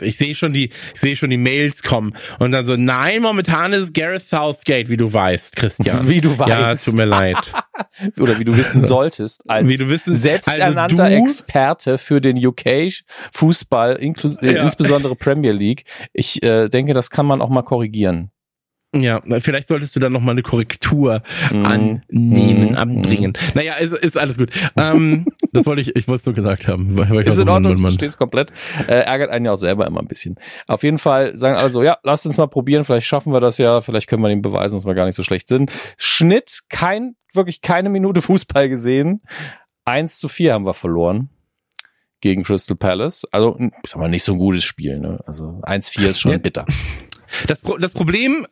[0.00, 3.72] ich sehe schon die, ich sehe schon die Mails kommen und dann so, nein, momentan
[3.72, 6.08] ist Gareth Southgate, wie du weißt, Christian.
[6.08, 6.86] Wie du weißt.
[6.86, 7.36] Ja, tut mir leid.
[8.20, 12.92] Oder wie du wissen solltest, als wie du wissen, selbsternannter also Experte für den UK
[13.32, 14.62] Fußball, ja.
[14.62, 15.84] insbesondere Premier League.
[16.12, 18.30] Ich äh, denke, das kann man auch mal korrigieren.
[19.02, 21.64] Ja, vielleicht solltest du dann noch mal eine Korrektur mm.
[21.64, 22.76] annehmen, mm.
[22.76, 23.32] anbringen.
[23.54, 24.50] Naja, ist, ist alles gut.
[24.76, 26.98] Ähm, das wollte ich, ich wollte es nur gesagt haben.
[27.24, 28.52] Ist in Ordnung, du stehst komplett.
[28.86, 30.36] Äh, ärgert einen ja auch selber immer ein bisschen.
[30.66, 33.58] Auf jeden Fall sagen alle so, ja, lass uns mal probieren, vielleicht schaffen wir das
[33.58, 35.72] ja, vielleicht können wir dem beweisen, dass wir gar nicht so schlecht sind.
[35.96, 39.22] Schnitt, kein, wirklich keine Minute Fußball gesehen.
[39.84, 41.30] Eins zu vier haben wir verloren
[42.20, 43.26] gegen Crystal Palace.
[43.30, 44.98] Also, ich sag mal, nicht so ein gutes Spiel.
[44.98, 45.20] Ne?
[45.26, 46.38] Also 1-4 ist schon ja.
[46.38, 46.66] bitter.
[47.46, 48.46] Das, Pro das Problem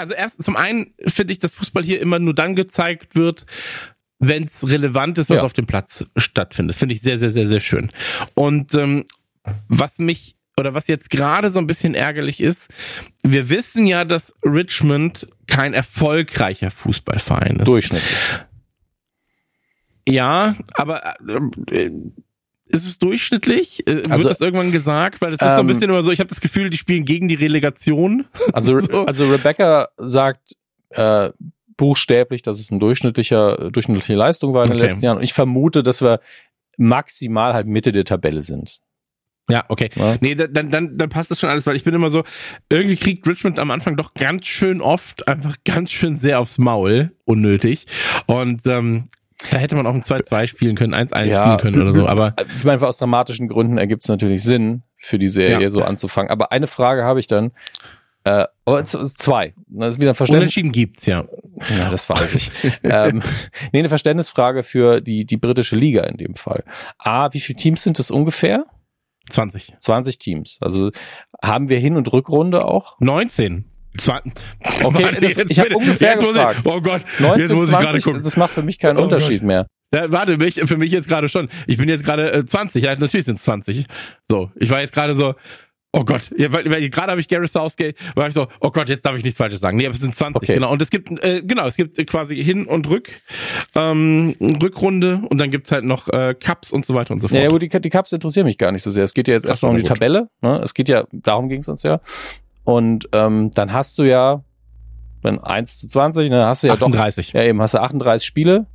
[0.00, 3.46] also erst zum einen finde ich, dass Fußball hier immer nur dann gezeigt wird,
[4.18, 5.44] wenn es relevant ist, was ja.
[5.44, 6.76] auf dem Platz stattfindet.
[6.76, 7.90] Finde ich sehr, sehr, sehr, sehr schön.
[8.34, 9.06] Und ähm,
[9.68, 12.70] was mich oder was jetzt gerade so ein bisschen ärgerlich ist,
[13.22, 17.68] wir wissen ja, dass Richmond kein erfolgreicher Fußballverein ist.
[17.68, 18.14] Durchschnittlich.
[20.06, 21.16] Ja, aber
[21.70, 21.90] äh,
[22.72, 23.86] ist es durchschnittlich?
[23.86, 25.20] Äh, wird also, das irgendwann gesagt?
[25.20, 26.76] Weil es ist ähm, so ein ähm, bisschen immer so, ich habe das Gefühl, die
[26.76, 28.26] spielen gegen die Relegation.
[28.52, 29.06] Also, so.
[29.06, 30.56] also Rebecca sagt
[30.90, 31.30] äh,
[31.76, 34.86] buchstäblich, dass es ein durchschnittlicher, durchschnittliche Leistung war in den okay.
[34.88, 35.18] letzten Jahren.
[35.18, 36.20] Und ich vermute, dass wir
[36.76, 38.80] maximal halt Mitte der Tabelle sind.
[39.48, 39.90] Ja, okay.
[39.94, 40.16] Ja.
[40.20, 42.24] Nee, dann, dann, dann passt das schon alles, weil ich bin immer so,
[42.68, 47.12] irgendwie kriegt Richmond am Anfang doch ganz schön oft einfach ganz schön sehr aufs Maul,
[47.24, 47.86] unnötig.
[48.26, 49.08] Und ähm,
[49.50, 52.34] da hätte man auch ein 2-2 spielen können, 1-1 ja, spielen können oder so, aber.
[52.52, 55.70] Ich meine, aus dramatischen Gründen ergibt es natürlich Sinn, für die Serie ja.
[55.70, 56.30] so anzufangen.
[56.30, 57.52] Aber eine Frage habe ich dann.
[58.22, 59.54] Äh, oh, zwei.
[59.66, 60.42] Das ist wieder ein Verständnis.
[60.42, 61.24] Unentschieden gibt's, ja.
[61.74, 62.50] Ja, das weiß ich.
[62.82, 63.22] ähm,
[63.72, 66.64] nee, eine Verständnisfrage für die, die britische Liga in dem Fall.
[66.98, 68.66] A, wie viele Teams sind es ungefähr?
[69.30, 69.74] 20.
[69.78, 70.58] 20 Teams.
[70.60, 70.90] Also
[71.42, 73.00] haben wir Hin- und Rückrunde auch?
[73.00, 73.64] 19.
[73.96, 74.20] Zwei,
[74.84, 76.60] okay, das, ich habe ungefähr jetzt gefragt.
[76.60, 78.22] Ich, oh Gott, 19, jetzt muss ich 20, gucken.
[78.22, 79.46] das macht für mich keinen oh Unterschied Gott.
[79.46, 79.66] mehr.
[79.92, 81.48] Ja, warte, mich, für mich jetzt gerade schon.
[81.66, 83.86] Ich bin jetzt gerade äh, 20, ja, natürlich sind es 20.
[84.28, 85.34] So, ich war jetzt gerade so,
[85.92, 88.88] oh Gott, ja, weil, weil gerade habe ich Gareth Southgate, war ich so, oh Gott,
[88.88, 89.76] jetzt darf ich nichts Falsches sagen.
[89.76, 90.54] Nee, aber es sind 20, okay.
[90.54, 90.70] genau.
[90.72, 93.10] Und es gibt, äh, genau, es gibt quasi Hin- und Rück,
[93.74, 97.42] ähm, Rückrunde und dann gibt's halt noch äh, Cups und so weiter und so fort.
[97.42, 99.04] Ja, gut, die, die Cups interessieren mich gar nicht so sehr.
[99.04, 99.88] Es geht ja jetzt erstmal um die gut.
[99.88, 100.28] Tabelle.
[100.40, 100.60] Ne?
[100.62, 102.00] Es geht ja, darum ging es uns ja.
[102.70, 104.42] Und ähm, dann hast du ja
[105.22, 107.32] wenn 1 zu 20, dann hast du ja 38.
[107.32, 108.66] doch, ja eben, hast du 38 Spiele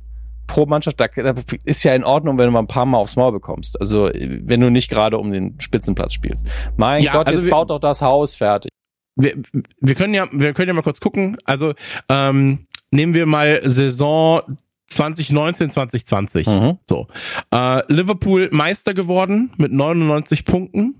[0.46, 3.16] pro Mannschaft, da, da ist ja in Ordnung, wenn du mal ein paar Mal aufs
[3.16, 3.80] Maul bekommst.
[3.80, 6.48] Also, wenn du nicht gerade um den Spitzenplatz spielst.
[6.76, 8.70] Mein ja, Gott, also jetzt baut doch das Haus fertig.
[9.16, 9.36] Wir,
[9.80, 11.36] wir können ja, wir können ja mal kurz gucken.
[11.44, 11.74] Also,
[12.08, 14.42] ähm, nehmen wir mal Saison
[14.86, 16.46] 2019, 2020.
[16.46, 16.78] Mhm.
[16.88, 17.08] So.
[17.50, 20.94] Äh, Liverpool Meister geworden mit 99 Punkten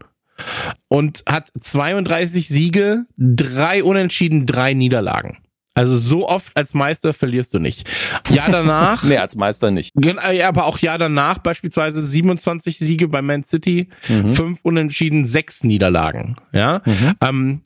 [0.88, 5.38] und hat 32 Siege, drei Unentschieden, drei Niederlagen.
[5.76, 7.86] Also so oft als Meister verlierst du nicht.
[8.30, 9.04] Ja danach.
[9.04, 9.92] nee, als Meister nicht.
[10.02, 14.32] Ja, aber auch ja danach beispielsweise 27 Siege bei Man City, mhm.
[14.32, 16.36] fünf Unentschieden, sechs Niederlagen.
[16.52, 16.80] Ja.
[16.86, 17.14] Mhm.
[17.20, 17.62] Ähm,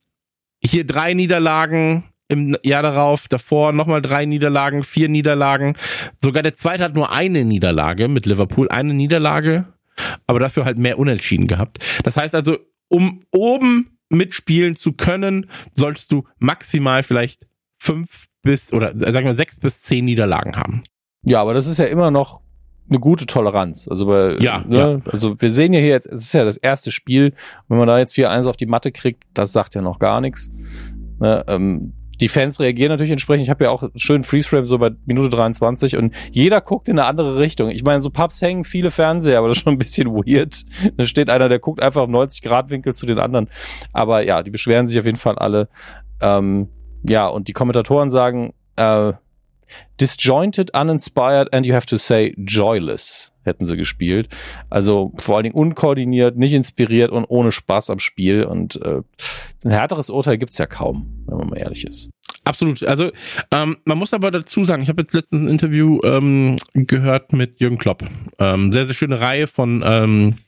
[0.61, 5.77] hier drei Niederlagen im Jahr darauf, davor nochmal drei Niederlagen, vier Niederlagen.
[6.17, 9.67] Sogar der zweite hat nur eine Niederlage mit Liverpool, eine Niederlage,
[10.27, 11.79] aber dafür halt mehr Unentschieden gehabt.
[12.05, 12.59] Das heißt also,
[12.89, 17.47] um oben mitspielen zu können, solltest du maximal vielleicht
[17.79, 20.83] fünf bis oder sagen wir sechs bis zehn Niederlagen haben.
[21.23, 22.41] Ja, aber das ist ja immer noch
[22.89, 23.87] eine gute Toleranz.
[23.89, 25.11] Also bei, ja, ne, ja.
[25.11, 27.35] also wir sehen ja hier jetzt, es ist ja das erste Spiel,
[27.69, 30.51] wenn man da jetzt 4-1 auf die Matte kriegt, das sagt ja noch gar nichts.
[31.21, 33.45] Ne, ähm, die Fans reagieren natürlich entsprechend.
[33.45, 36.99] Ich habe ja auch einen schönen Freeze-Frame so bei Minute 23 und jeder guckt in
[36.99, 37.71] eine andere Richtung.
[37.71, 40.65] Ich meine, so Pubs hängen viele Fernseher, aber das ist schon ein bisschen weird.
[40.97, 43.49] Da steht einer, der guckt einfach im 90-Grad-Winkel zu den anderen.
[43.93, 45.69] Aber ja, die beschweren sich auf jeden Fall alle.
[46.21, 46.69] Ähm,
[47.09, 49.13] ja, und die Kommentatoren sagen, äh,
[50.01, 54.29] disjointed, uninspired and you have to say joyless hätten sie gespielt.
[54.69, 58.45] Also vor allen Dingen unkoordiniert, nicht inspiriert und ohne Spaß am Spiel.
[58.45, 59.03] Und äh,
[59.65, 62.11] ein härteres Urteil gibt's ja kaum, wenn man mal ehrlich ist.
[62.45, 62.83] Absolut.
[62.83, 63.11] Also
[63.51, 67.61] ähm, man muss aber dazu sagen, ich habe jetzt letztens ein Interview ähm, gehört mit
[67.61, 68.05] Jürgen Klopp.
[68.39, 70.39] Ähm, sehr, sehr schöne Reihe von ähm,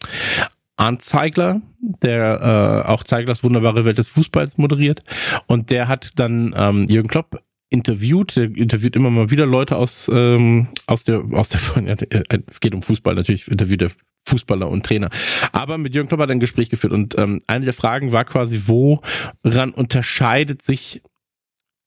[0.76, 5.02] Arndt Zeigler, der äh, auch Zeiglers wunderbare Welt des Fußballs moderiert.
[5.46, 10.10] Und der hat dann ähm, Jürgen Klopp interviewt, der interviewt immer mal wieder Leute aus,
[10.12, 13.90] ähm, aus der, aus der, äh, es geht um Fußball natürlich, interviewt er
[14.26, 15.10] Fußballer und Trainer.
[15.52, 18.24] Aber mit Jürgen Klopp hat er ein Gespräch geführt und ähm, eine der Fragen war
[18.24, 21.02] quasi, woran unterscheidet sich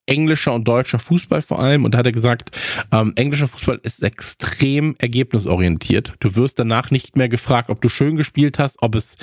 [0.06, 1.86] englischer und deutscher Fußball vor allem.
[1.86, 2.52] Und da hat er gesagt,
[2.92, 6.14] ähm, englischer Fußball ist extrem ergebnisorientiert.
[6.20, 9.18] Du wirst danach nicht mehr gefragt, ob du schön gespielt hast, ob es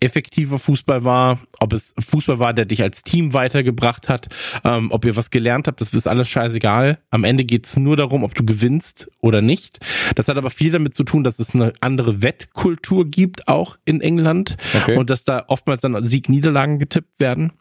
[0.00, 4.28] effektiver Fußball war, ob es Fußball war, der dich als Team weitergebracht hat,
[4.64, 5.80] ähm, ob ihr was gelernt habt.
[5.80, 6.98] Das ist alles scheißegal.
[7.10, 9.80] Am Ende geht's nur darum, ob du gewinnst oder nicht.
[10.14, 14.00] Das hat aber viel damit zu tun, dass es eine andere Wettkultur gibt, auch in
[14.00, 14.56] England.
[14.82, 14.96] Okay.
[14.96, 17.52] Und dass da oftmals dann Sieg-Niederlagen getippt werden.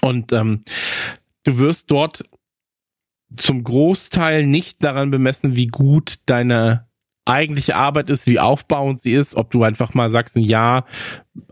[0.00, 0.62] Und ähm,
[1.48, 2.24] du wirst dort
[3.36, 6.88] zum Großteil nicht daran bemessen, wie gut deine
[7.24, 10.86] eigentliche Arbeit ist, wie aufbauend sie ist, ob du einfach mal sagst, ein Jahr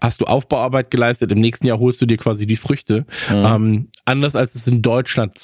[0.01, 3.07] hast du Aufbauarbeit geleistet, im nächsten Jahr holst du dir quasi die Früchte.
[3.31, 3.45] Mhm.
[3.45, 5.39] Ähm, anders als es in Deutschland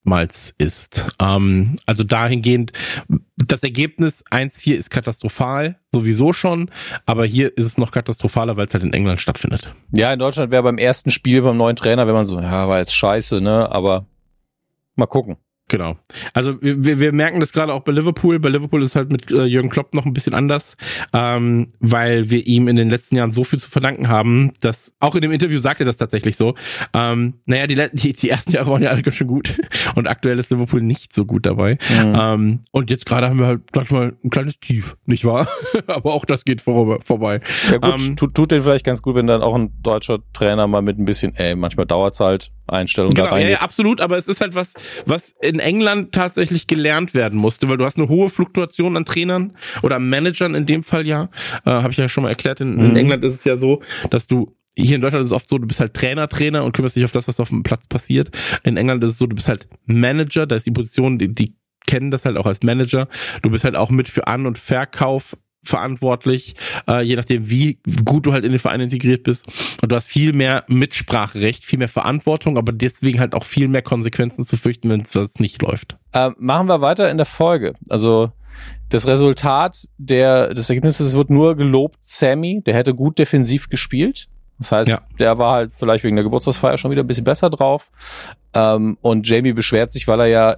[0.00, 1.04] oftmals ist.
[1.20, 2.72] Ähm, also dahingehend,
[3.36, 6.70] das Ergebnis 1-4 ist katastrophal, sowieso schon,
[7.06, 9.74] aber hier ist es noch katastrophaler, weil es halt in England stattfindet.
[9.94, 12.78] Ja, in Deutschland wäre beim ersten Spiel beim neuen Trainer, wenn man so, ja, war
[12.78, 14.06] jetzt scheiße, ne, aber
[14.96, 15.36] mal gucken.
[15.70, 15.96] Genau.
[16.34, 18.40] Also wir, wir merken das gerade auch bei Liverpool.
[18.40, 20.76] Bei Liverpool ist es halt mit äh, Jürgen Klopp noch ein bisschen anders,
[21.12, 25.14] ähm, weil wir ihm in den letzten Jahren so viel zu verdanken haben, dass auch
[25.14, 26.56] in dem Interview sagt er das tatsächlich so.
[26.92, 29.60] Ähm, naja, die, die, die ersten Jahre waren ja alle ganz schön gut
[29.94, 31.78] und aktuell ist Liverpool nicht so gut dabei.
[31.88, 32.18] Mhm.
[32.20, 35.46] Ähm, und jetzt gerade haben wir halt, sag ich mal, ein kleines Tief, nicht wahr?
[35.86, 37.42] Aber auch das geht vor, vorbei.
[37.70, 40.66] Ja gut, ähm, tut, tut den vielleicht ganz gut, wenn dann auch ein deutscher Trainer
[40.66, 43.42] mal mit ein bisschen, ey, manchmal dauert's halt, Einstellung genau, da rein.
[43.42, 44.74] Ja, ja, absolut, aber es ist halt was,
[45.06, 49.56] was in England tatsächlich gelernt werden musste, weil du hast eine hohe Fluktuation an Trainern
[49.82, 51.30] oder Managern in dem Fall ja.
[51.64, 52.60] Äh, Habe ich ja schon mal erklärt.
[52.60, 52.90] In, mhm.
[52.90, 55.58] in England ist es ja so, dass du hier in Deutschland ist es oft so,
[55.58, 58.30] du bist halt Trainer, Trainer und kümmerst dich auf das, was auf dem Platz passiert.
[58.62, 61.54] In England ist es so, du bist halt Manager, da ist die Position, die, die
[61.86, 63.08] kennen das halt auch als Manager.
[63.42, 66.54] Du bist halt auch mit für An- und Verkauf verantwortlich,
[66.88, 69.46] äh, je nachdem, wie gut du halt in den Verein integriert bist.
[69.82, 73.82] Und du hast viel mehr Mitspracherecht, viel mehr Verantwortung, aber deswegen halt auch viel mehr
[73.82, 75.96] Konsequenzen zu fürchten, wenn es nicht läuft.
[76.12, 77.74] Ähm, machen wir weiter in der Folge.
[77.88, 78.32] Also
[78.88, 84.28] das Resultat der, des Ergebnisses wird nur gelobt, Sammy, der hätte gut defensiv gespielt.
[84.58, 84.98] Das heißt, ja.
[85.18, 87.90] der war halt vielleicht wegen der Geburtstagsfeier schon wieder ein bisschen besser drauf.
[88.52, 90.56] Ähm, und Jamie beschwert sich, weil er ja,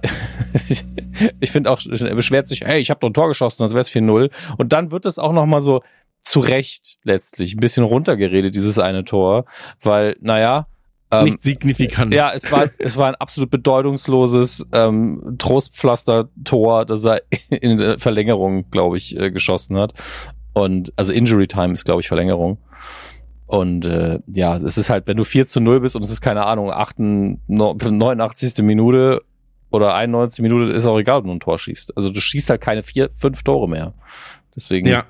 [1.39, 3.83] ich finde auch, er beschwert sich, hey, ich habe doch ein Tor geschossen, das wäre
[3.83, 4.31] 4-0.
[4.57, 5.81] Und dann wird es auch noch mal so
[6.21, 9.45] zu Recht letztlich ein bisschen runtergeredet, dieses eine Tor.
[9.81, 10.67] Weil, naja,
[11.11, 12.13] ähm, nicht signifikant.
[12.13, 18.69] Ja, es war, es war ein absolut bedeutungsloses ähm, Trostpflaster-Tor, das er in der Verlängerung,
[18.71, 19.93] glaube ich, äh, geschossen hat.
[20.53, 22.57] Und also Injury Time ist, glaube ich, Verlängerung.
[23.53, 26.21] Und äh, ja, es ist halt, wenn du 4 zu 0 bist und es ist
[26.21, 28.63] keine Ahnung, 8, 89.
[28.63, 29.21] Minute
[29.69, 30.41] oder 91.
[30.41, 31.95] Minute, ist auch egal, ob du ein Tor schießt.
[31.95, 33.93] Also du schießt halt keine vier, fünf Tore mehr.
[34.55, 35.05] Deswegen ja.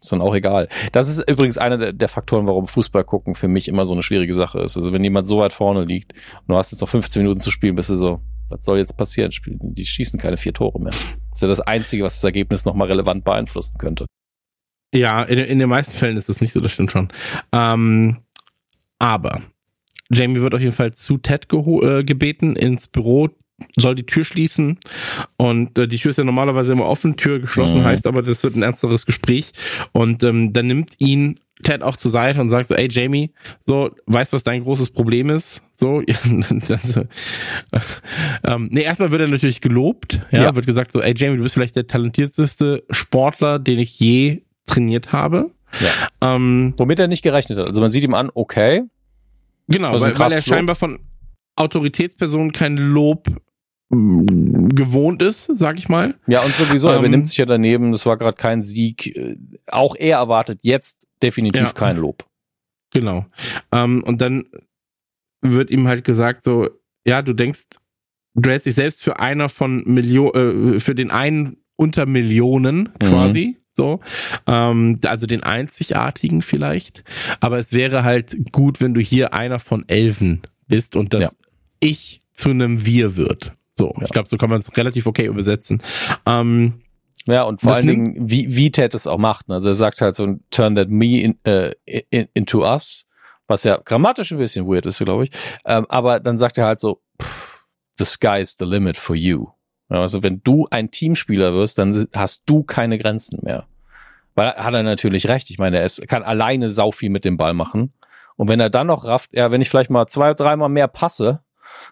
[0.00, 0.70] ist dann auch egal.
[0.92, 4.02] Das ist übrigens einer der, der, Faktoren, warum Fußball gucken für mich immer so eine
[4.02, 4.78] schwierige Sache ist.
[4.78, 7.50] Also wenn jemand so weit vorne liegt und du hast jetzt noch 15 Minuten zu
[7.50, 9.30] spielen, bist du so, was soll jetzt passieren?
[9.46, 10.92] Die schießen keine vier Tore mehr.
[10.92, 14.06] Das ist ja das Einzige, was das Ergebnis nochmal relevant beeinflussen könnte.
[14.94, 17.08] Ja, in, in, den meisten Fällen ist das nicht so, das stimmt schon.
[17.52, 18.18] Ähm,
[18.98, 19.42] aber
[20.10, 23.30] Jamie wird auf jeden Fall zu Ted äh, gebeten ins Büro
[23.76, 24.78] soll die Tür schließen
[25.36, 27.84] und äh, die Tür ist ja normalerweise immer offen, Tür geschlossen mhm.
[27.84, 29.52] heißt aber, das wird ein ernsteres Gespräch
[29.92, 33.32] und ähm, dann nimmt ihn Ted auch zur Seite und sagt so, ey Jamie,
[33.64, 35.62] so, weißt was dein großes Problem ist?
[35.76, 36.14] So, äh,
[38.46, 41.42] ähm, nee, erstmal wird er natürlich gelobt, ja, ja, wird gesagt so, ey Jamie, du
[41.42, 45.50] bist vielleicht der talentierteste Sportler, den ich je trainiert habe.
[45.80, 46.34] Ja.
[46.34, 47.66] Ähm, Womit er nicht gerechnet hat.
[47.66, 48.84] Also man sieht ihm an, okay.
[49.68, 51.00] Genau, weil, weil er scheinbar von
[51.56, 53.28] Autoritätspersonen kein Lob
[53.90, 56.14] gewohnt ist, sag ich mal.
[56.26, 59.18] Ja, und sowieso, er ähm, benimmt sich ja daneben, das war gerade kein Sieg.
[59.66, 62.24] Auch er erwartet jetzt definitiv ja, kein Lob.
[62.92, 63.26] Genau.
[63.72, 64.46] Ähm, und dann
[65.42, 66.70] wird ihm halt gesagt, so,
[67.04, 67.64] ja, du denkst,
[68.34, 73.06] du hältst dich selbst für einer von Millionen, äh, für den einen unter Millionen mhm.
[73.76, 74.00] So,
[74.46, 77.02] ähm, also den einzigartigen vielleicht.
[77.40, 81.28] Aber es wäre halt gut, wenn du hier einer von Elfen bist und das ja.
[81.80, 83.52] Ich zu einem Wir wird.
[83.72, 84.04] So, ja.
[84.04, 85.82] ich glaube, so kann man es relativ okay übersetzen.
[86.26, 86.82] Ähm,
[87.26, 89.50] ja, und vor allen Dingen, wie, wie Ted es auch macht.
[89.50, 93.08] Also er sagt halt so, turn that me in, uh, in, into us,
[93.46, 95.30] was ja grammatisch ein bisschen weird ist, glaube ich.
[95.64, 97.00] Ähm, aber dann sagt er halt so,
[97.98, 99.48] the sky is the limit for you.
[100.00, 103.66] Also wenn du ein Teamspieler wirst, dann hast du keine Grenzen mehr.
[104.34, 105.50] Weil hat er natürlich recht.
[105.50, 107.92] Ich meine, er kann alleine sau viel mit dem Ball machen.
[108.36, 111.40] Und wenn er dann noch rafft, ja, wenn ich vielleicht mal zwei, dreimal mehr passe,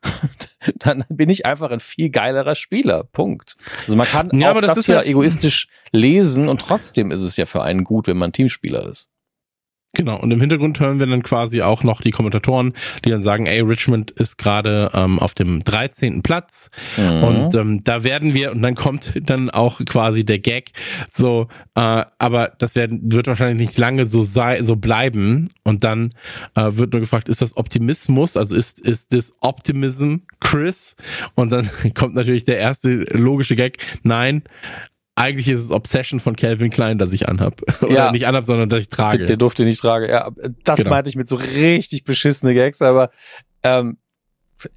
[0.77, 3.05] dann bin ich einfach ein viel geilerer Spieler.
[3.05, 3.57] Punkt.
[3.87, 7.47] Also man kann ja, auch das, das ja egoistisch lesen und trotzdem ist es ja
[7.47, 9.12] für einen gut, wenn man Teamspieler ist.
[9.95, 12.73] Genau, und im Hintergrund hören wir dann quasi auch noch die Kommentatoren,
[13.05, 16.23] die dann sagen, ey, Richmond ist gerade ähm, auf dem 13.
[16.23, 17.23] Platz mhm.
[17.23, 20.73] und ähm, da werden wir, und dann kommt dann auch quasi der Gag,
[21.13, 26.15] so, äh, aber das werden, wird wahrscheinlich nicht lange so sei, so bleiben und dann
[26.55, 30.97] äh, wird nur gefragt, ist das Optimismus, also ist, ist das Optimism Chris?
[31.35, 34.43] Und dann kommt natürlich der erste logische Gag, nein,
[35.15, 37.61] eigentlich ist es Obsession von Calvin Klein, das ich anhab.
[37.83, 38.13] Oder ja.
[38.13, 39.19] nicht anhab, sondern dass ich trage.
[39.19, 40.09] Der, der durfte nicht tragen.
[40.09, 40.31] Ja,
[40.65, 40.91] das genau.
[40.91, 43.11] meinte ich mit so richtig beschissene Gags, aber
[43.63, 43.99] ähm,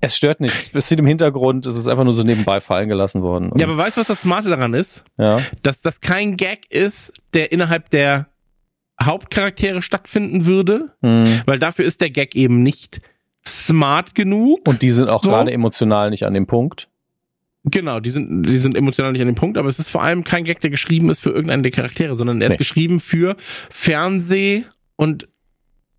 [0.01, 0.53] es stört nicht.
[0.53, 3.51] Es passiert im Hintergrund, es ist einfach nur so nebenbei fallen gelassen worden.
[3.57, 5.05] ja, aber weißt du, was das Smarte daran ist?
[5.17, 5.41] Ja.
[5.63, 8.27] Dass das kein Gag ist, der innerhalb der
[9.01, 11.41] Hauptcharaktere stattfinden würde, hm.
[11.45, 12.99] weil dafür ist der Gag eben nicht
[13.47, 14.67] smart genug.
[14.67, 15.29] Und die sind auch so.
[15.29, 16.89] gerade emotional nicht an dem Punkt.
[17.65, 20.23] Genau, die sind, die sind emotional nicht an dem Punkt, aber es ist vor allem
[20.23, 22.57] kein Gag, der geschrieben ist für irgendeinen der Charaktere, sondern er ist nee.
[22.57, 24.65] geschrieben für Fernseh
[24.95, 25.27] und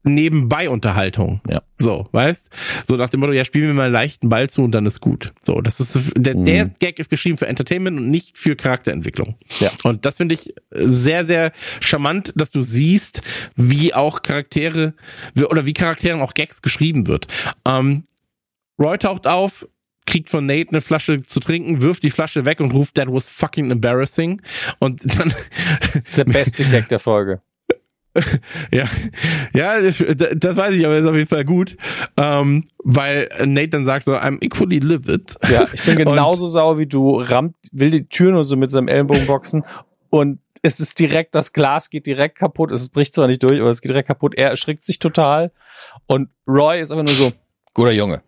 [0.07, 1.41] nebenbei Unterhaltung.
[1.51, 1.63] Ja.
[1.77, 2.49] So, weißt?
[2.85, 5.33] So nach dem Motto, ja, spielen wir mal leichten Ball zu und dann ist gut.
[5.43, 6.45] So, das ist der, mhm.
[6.45, 9.37] der Gag ist geschrieben für Entertainment und nicht für Charakterentwicklung.
[9.59, 9.71] Ja.
[9.83, 13.23] Und das finde ich sehr sehr charmant, dass du siehst,
[13.57, 14.95] wie auch Charaktere
[15.51, 17.27] oder wie Charakteren auch Gags geschrieben wird.
[17.67, 18.05] Ähm,
[18.79, 19.67] Roy taucht auf,
[20.07, 23.28] kriegt von Nate eine Flasche zu trinken, wirft die Flasche weg und ruft, that was
[23.28, 24.41] fucking embarrassing.
[24.78, 25.35] Und dann.
[25.81, 27.43] Das ist der beste Gag der Folge.
[28.73, 28.87] ja,
[29.55, 30.01] ja, das,
[30.57, 31.77] weiß ich, aber ist auf jeden Fall gut,
[32.16, 35.35] ähm, weil Nate dann sagt so, I'm equally livid.
[35.51, 38.70] Ja, ich bin genauso und, sauer wie du, rammt, will die Tür nur so mit
[38.70, 39.65] seinem Ellenbogen boxen
[40.09, 43.69] und es ist direkt, das Glas geht direkt kaputt, es bricht zwar nicht durch, aber
[43.69, 45.53] es geht direkt kaputt, er erschrickt sich total
[46.07, 47.33] und Roy ist einfach nur so,
[47.77, 48.23] Guter Junge.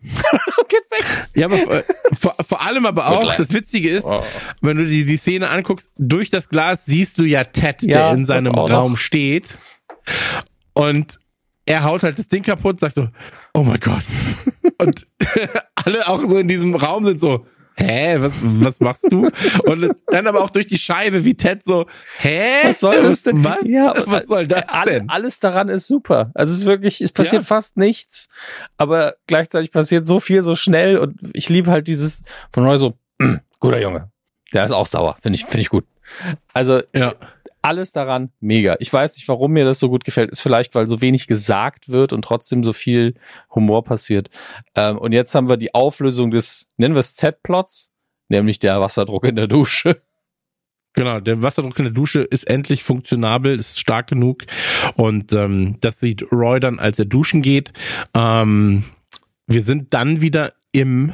[0.69, 1.29] Geht weg.
[1.35, 4.23] Ja, aber vor, vor allem aber auch, das Witzige ist, oh.
[4.61, 8.13] wenn du die, die Szene anguckst, durch das Glas siehst du ja Ted, ja, der
[8.13, 8.99] in seinem Raum noch.
[8.99, 9.45] steht.
[10.73, 11.19] Und
[11.65, 13.09] er haut halt das Ding kaputt, sagt so,
[13.55, 14.05] oh mein Gott.
[14.79, 15.07] Und
[15.75, 17.47] alle auch so in diesem Raum sind so,
[17.79, 19.29] hä, was, was machst du?
[19.65, 21.87] Und dann aber auch durch die Scheibe wie Ted so,
[22.19, 22.65] hä?
[22.65, 23.45] Was soll das denn?
[23.45, 23.67] Was?
[23.67, 25.09] Ja, was soll das denn?
[25.09, 26.31] Alles daran ist super.
[26.35, 27.47] Also es ist wirklich, es passiert ja.
[27.47, 28.29] fast nichts,
[28.77, 32.23] aber gleichzeitig passiert so viel so schnell und ich liebe halt dieses
[32.53, 32.99] von Roy so,
[33.61, 34.11] guter Junge.
[34.53, 35.85] Der ist auch sauer, finde ich, finde ich gut.
[36.55, 37.15] Also, ja
[37.69, 38.77] alles daran mega.
[38.81, 40.31] Ich weiß nicht, warum mir das so gut gefällt.
[40.31, 43.15] Ist vielleicht, weil so wenig gesagt wird und trotzdem so viel
[43.55, 44.31] Humor passiert.
[44.75, 47.93] Ähm, und jetzt haben wir die Auflösung des, nennen wir es Z-Plots,
[48.29, 50.01] nämlich der Wasserdruck in der Dusche.
[50.95, 54.45] Genau, der Wasserdruck in der Dusche ist endlich funktionabel, ist stark genug
[54.97, 57.71] und ähm, das sieht Roy dann, als er duschen geht.
[58.15, 58.85] Ähm,
[59.47, 61.13] wir sind dann wieder im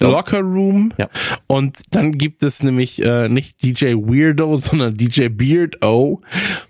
[0.00, 1.08] Locker Room ja.
[1.46, 6.22] und dann gibt es nämlich äh, nicht DJ Weirdo, sondern DJ Beardo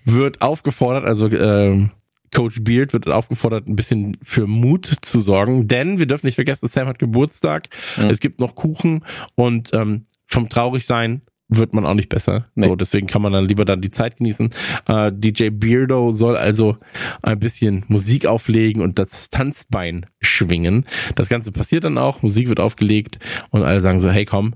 [0.05, 1.89] wird aufgefordert, also äh,
[2.35, 6.69] Coach Beard wird aufgefordert, ein bisschen für Mut zu sorgen, denn wir dürfen nicht vergessen,
[6.69, 8.07] Sam hat Geburtstag, mhm.
[8.07, 9.05] es gibt noch Kuchen
[9.35, 11.23] und ähm, vom Traurigsein
[11.57, 12.47] wird man auch nicht besser.
[12.55, 12.67] Nee.
[12.67, 14.51] So, deswegen kann man dann lieber dann die Zeit genießen.
[14.89, 16.77] Äh, DJ Beardo soll also
[17.23, 20.87] ein bisschen Musik auflegen und das Tanzbein schwingen.
[21.15, 23.19] Das Ganze passiert dann auch, Musik wird aufgelegt
[23.51, 24.55] und alle sagen so, hey komm,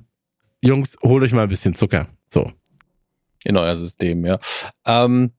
[0.61, 2.09] Jungs, holt euch mal ein bisschen Zucker.
[2.29, 2.51] So.
[3.45, 4.39] In euer System, ja.
[4.85, 5.31] Ähm,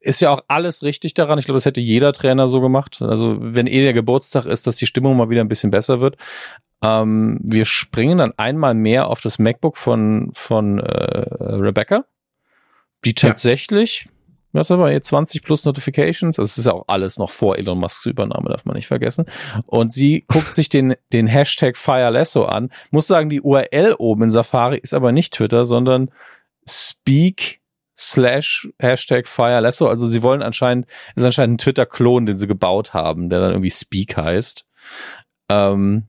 [0.00, 1.38] ist ja auch alles richtig daran.
[1.38, 3.02] Ich glaube, das hätte jeder Trainer so gemacht.
[3.02, 6.16] Also wenn eh der Geburtstag ist, dass die Stimmung mal wieder ein bisschen besser wird.
[6.82, 12.06] Ähm, wir springen dann einmal mehr auf das MacBook von, von äh, Rebecca,
[13.04, 14.60] die tatsächlich, ja.
[14.60, 18.06] was war jetzt 20 plus Notifications, das ist ja auch alles noch vor Elon Musks
[18.06, 19.26] Übernahme, darf man nicht vergessen.
[19.66, 22.70] Und sie guckt sich den, den Hashtag FireLesso an.
[22.90, 26.10] Muss sagen, die URL oben in Safari ist aber nicht Twitter, sondern
[26.66, 27.59] Speak
[28.00, 29.88] slash Hashtag FireLesso.
[29.88, 33.70] Also sie wollen anscheinend, ist anscheinend ein Twitter-Klon, den sie gebaut haben, der dann irgendwie
[33.70, 34.66] Speak heißt.
[35.50, 36.04] Ähm,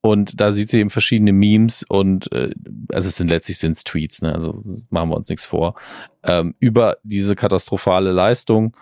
[0.00, 2.50] und da sieht sie eben verschiedene Memes und äh,
[2.92, 4.34] also es sind letztlich sind's Tweets, ne?
[4.34, 5.76] Also machen wir uns nichts vor.
[6.22, 8.76] Ähm, über diese katastrophale Leistung.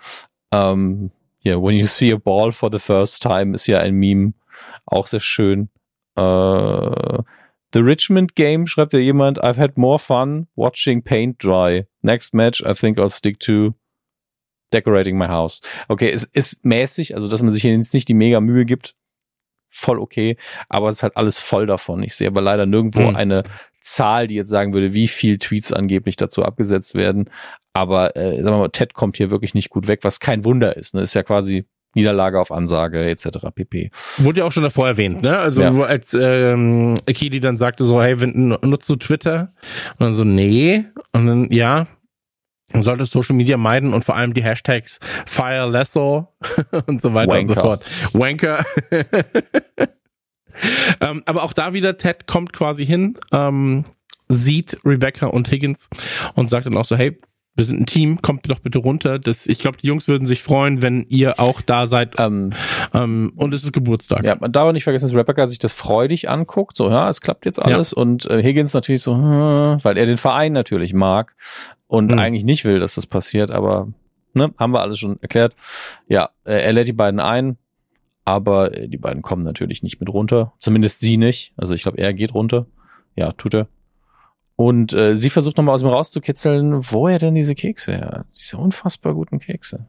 [0.53, 1.13] Ähm,
[1.45, 4.33] yeah, when you see a ball for the first time ist ja ein Meme.
[4.85, 5.69] Auch sehr schön.
[6.17, 7.23] Äh,
[7.75, 11.87] The Richmond Game schreibt ja jemand, I've had more fun watching paint dry.
[12.03, 13.75] Next match, I think I'll stick to
[14.73, 15.61] decorating my house.
[15.89, 18.95] Okay, es ist mäßig, also dass man sich hier jetzt nicht die mega Mühe gibt,
[19.69, 20.37] voll okay,
[20.69, 22.03] aber es ist halt alles voll davon.
[22.03, 23.17] Ich sehe aber leider nirgendwo mhm.
[23.17, 23.43] eine
[23.81, 27.31] Zahl, die jetzt sagen würde, wie viel Tweets angeblich dazu abgesetzt werden.
[27.73, 30.77] Aber äh, sagen wir mal, Ted kommt hier wirklich nicht gut weg, was kein Wunder
[30.77, 30.95] ist.
[30.95, 31.01] Ne?
[31.01, 33.49] Ist ja quasi Niederlage auf Ansage etc.
[33.55, 33.91] pp.
[34.19, 35.39] Wurde ja auch schon davor erwähnt, ne?
[35.39, 35.73] Also ja.
[35.83, 39.53] als ähm, Akili dann sagte so, hey, nutzt du Twitter?
[39.99, 40.85] Und dann so, nee.
[41.13, 41.87] Und dann, ja,
[42.81, 46.29] sollte Social Media meiden und vor allem die Hashtags Fire Lesso
[46.87, 47.41] und so weiter Wanker.
[47.41, 47.85] und so fort.
[48.15, 48.65] Wanker.
[51.01, 53.85] ähm, aber auch da wieder, Ted kommt quasi hin, ähm,
[54.29, 55.91] sieht Rebecca und Higgins
[56.35, 57.21] und sagt dann auch so, hey,
[57.55, 59.19] wir sind ein Team, kommt doch bitte runter.
[59.19, 62.15] Das, ich glaube, die Jungs würden sich freuen, wenn ihr auch da seid.
[62.19, 62.55] Ähm,
[62.95, 64.25] ähm, und es ist Geburtstag.
[64.25, 66.77] Ja, man darf auch nicht vergessen, dass Rebecca sich das freudig anguckt.
[66.77, 67.91] So, ja, es klappt jetzt alles.
[67.91, 68.03] Ja.
[68.03, 71.35] Und äh, Higgins natürlich so, hm, weil er den Verein natürlich mag
[71.89, 72.19] und mhm.
[72.19, 73.51] eigentlich nicht will, dass das passiert.
[73.51, 73.89] Aber
[74.33, 75.55] ne, haben wir alles schon erklärt.
[76.09, 77.59] Ja, äh, er lädt die beiden ein,
[78.25, 80.55] aber äh, die beiden kommen natürlich nicht mit runter.
[80.59, 81.53] Zumindest sie nicht.
[81.59, 82.67] Also ich glaube, er geht runter.
[83.15, 83.69] Ja, tut er.
[84.63, 88.59] Und äh, sie versucht nochmal aus ihm rauszukitzeln, wo er denn diese Kekse her Diese
[88.59, 89.89] unfassbar guten Kekse.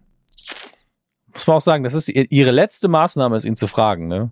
[1.32, 4.32] Muss man auch sagen, das ist ihre letzte Maßnahme, ist ihn zu fragen, ne?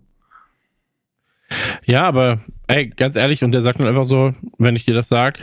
[1.85, 5.09] Ja, aber ey, ganz ehrlich, und der sagt dann einfach so, wenn ich dir das
[5.09, 5.37] sag.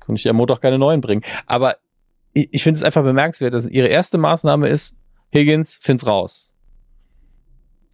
[0.00, 1.22] Kann ich dir am Montag keine neuen bringen.
[1.46, 1.76] Aber
[2.32, 4.98] ich, ich finde es einfach bemerkenswert, dass ihre erste Maßnahme ist,
[5.32, 6.52] Higgins, find's raus.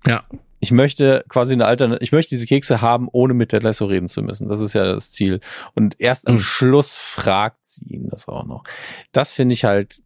[0.06, 0.24] Ja
[0.62, 4.06] ich möchte quasi eine Alternative, ich möchte diese Kekse haben, ohne mit Ted Lasso reden
[4.06, 4.48] zu müssen.
[4.48, 5.40] Das ist ja das Ziel.
[5.74, 6.38] Und erst am mhm.
[6.38, 8.62] Schluss fragt sie ihn das auch noch.
[9.10, 10.00] Das finde ich halt,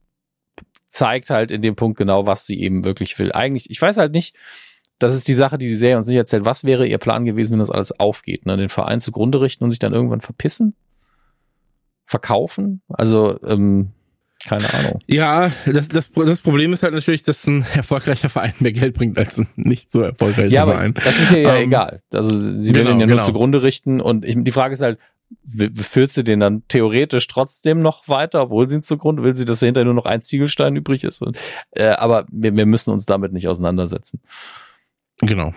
[0.88, 3.32] zeigt halt in dem Punkt genau, was sie eben wirklich will.
[3.32, 4.34] Eigentlich, ich weiß halt nicht,
[4.98, 6.46] das ist die Sache, die die Serie uns nicht erzählt.
[6.46, 8.46] Was wäre ihr Plan gewesen, wenn das alles aufgeht?
[8.46, 8.56] Ne?
[8.56, 10.74] Den Verein zugrunde richten und sich dann irgendwann verpissen?
[12.06, 12.80] Verkaufen?
[12.88, 13.92] Also, ähm,
[14.46, 15.00] keine Ahnung.
[15.06, 19.18] Ja, das, das, das Problem ist halt natürlich, dass ein erfolgreicher Verein mehr Geld bringt
[19.18, 20.92] als ein nicht so erfolgreicher ja, Verein.
[20.96, 22.02] Aber das ist ja, ja ähm, egal.
[22.12, 23.26] Also sie will genau, ihn ja nur genau.
[23.26, 24.98] zugrunde richten und ich, die Frage ist halt,
[25.74, 29.60] führt sie den dann theoretisch trotzdem noch weiter, obwohl sie ihn zugrunde, will sie, dass
[29.60, 31.22] hinterher nur noch ein Ziegelstein übrig ist.
[31.22, 31.38] Und,
[31.72, 34.20] äh, aber wir, wir müssen uns damit nicht auseinandersetzen.
[35.20, 35.54] Genau.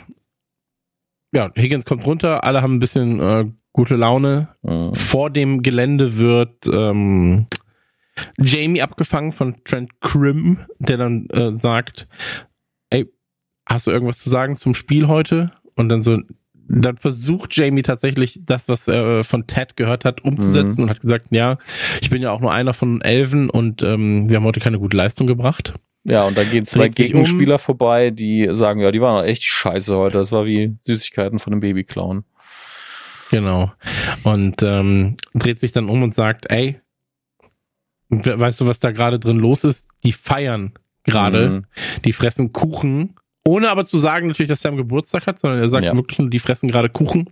[1.32, 4.50] Ja, Higgins kommt runter, alle haben ein bisschen äh, gute Laune.
[4.64, 4.96] Mhm.
[4.96, 7.48] Vor dem Gelände wird ähm,
[8.38, 12.08] Jamie abgefangen von Trent Crim, der dann äh, sagt,
[12.90, 13.08] ey,
[13.66, 15.52] hast du irgendwas zu sagen zum Spiel heute?
[15.76, 16.20] Und dann so,
[16.54, 20.84] dann versucht Jamie tatsächlich das, was er von Ted gehört hat, umzusetzen mhm.
[20.84, 21.58] und hat gesagt, ja,
[22.02, 24.98] ich bin ja auch nur einer von Elfen und ähm, wir haben heute keine gute
[24.98, 25.74] Leistung gebracht.
[26.04, 27.60] Ja, und dann gehen zwei Gegenspieler um.
[27.60, 30.18] vorbei, die sagen, ja, die waren echt scheiße heute.
[30.18, 32.24] Das war wie Süßigkeiten von einem Babyclown.
[33.32, 33.72] Genau.
[34.24, 36.80] Und ähm, dreht sich dann um und sagt, ey,
[38.10, 39.88] weißt du, was da gerade drin los ist?
[40.04, 40.74] Die feiern
[41.04, 41.66] gerade, mhm.
[42.06, 43.16] die fressen Kuchen,
[43.46, 45.96] ohne aber zu sagen natürlich, dass Sam Geburtstag hat, sondern er sagt ja.
[45.96, 47.30] wirklich nur, die fressen gerade Kuchen,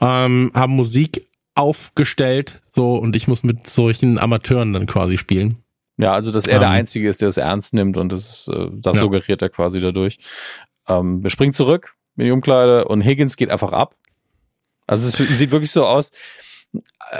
[0.00, 5.56] ähm, haben Musik aufgestellt, so, und ich muss mit solchen Amateuren dann quasi spielen.
[5.96, 6.76] Ja, also dass er um, der ähm.
[6.76, 9.02] Einzige ist, der es ernst nimmt und das, äh, das ja.
[9.02, 10.18] suggeriert er quasi dadurch.
[10.86, 13.96] Ähm, wir springen zurück in die Umkleide und Higgins geht einfach ab.
[14.86, 16.12] Also es sieht wirklich so aus.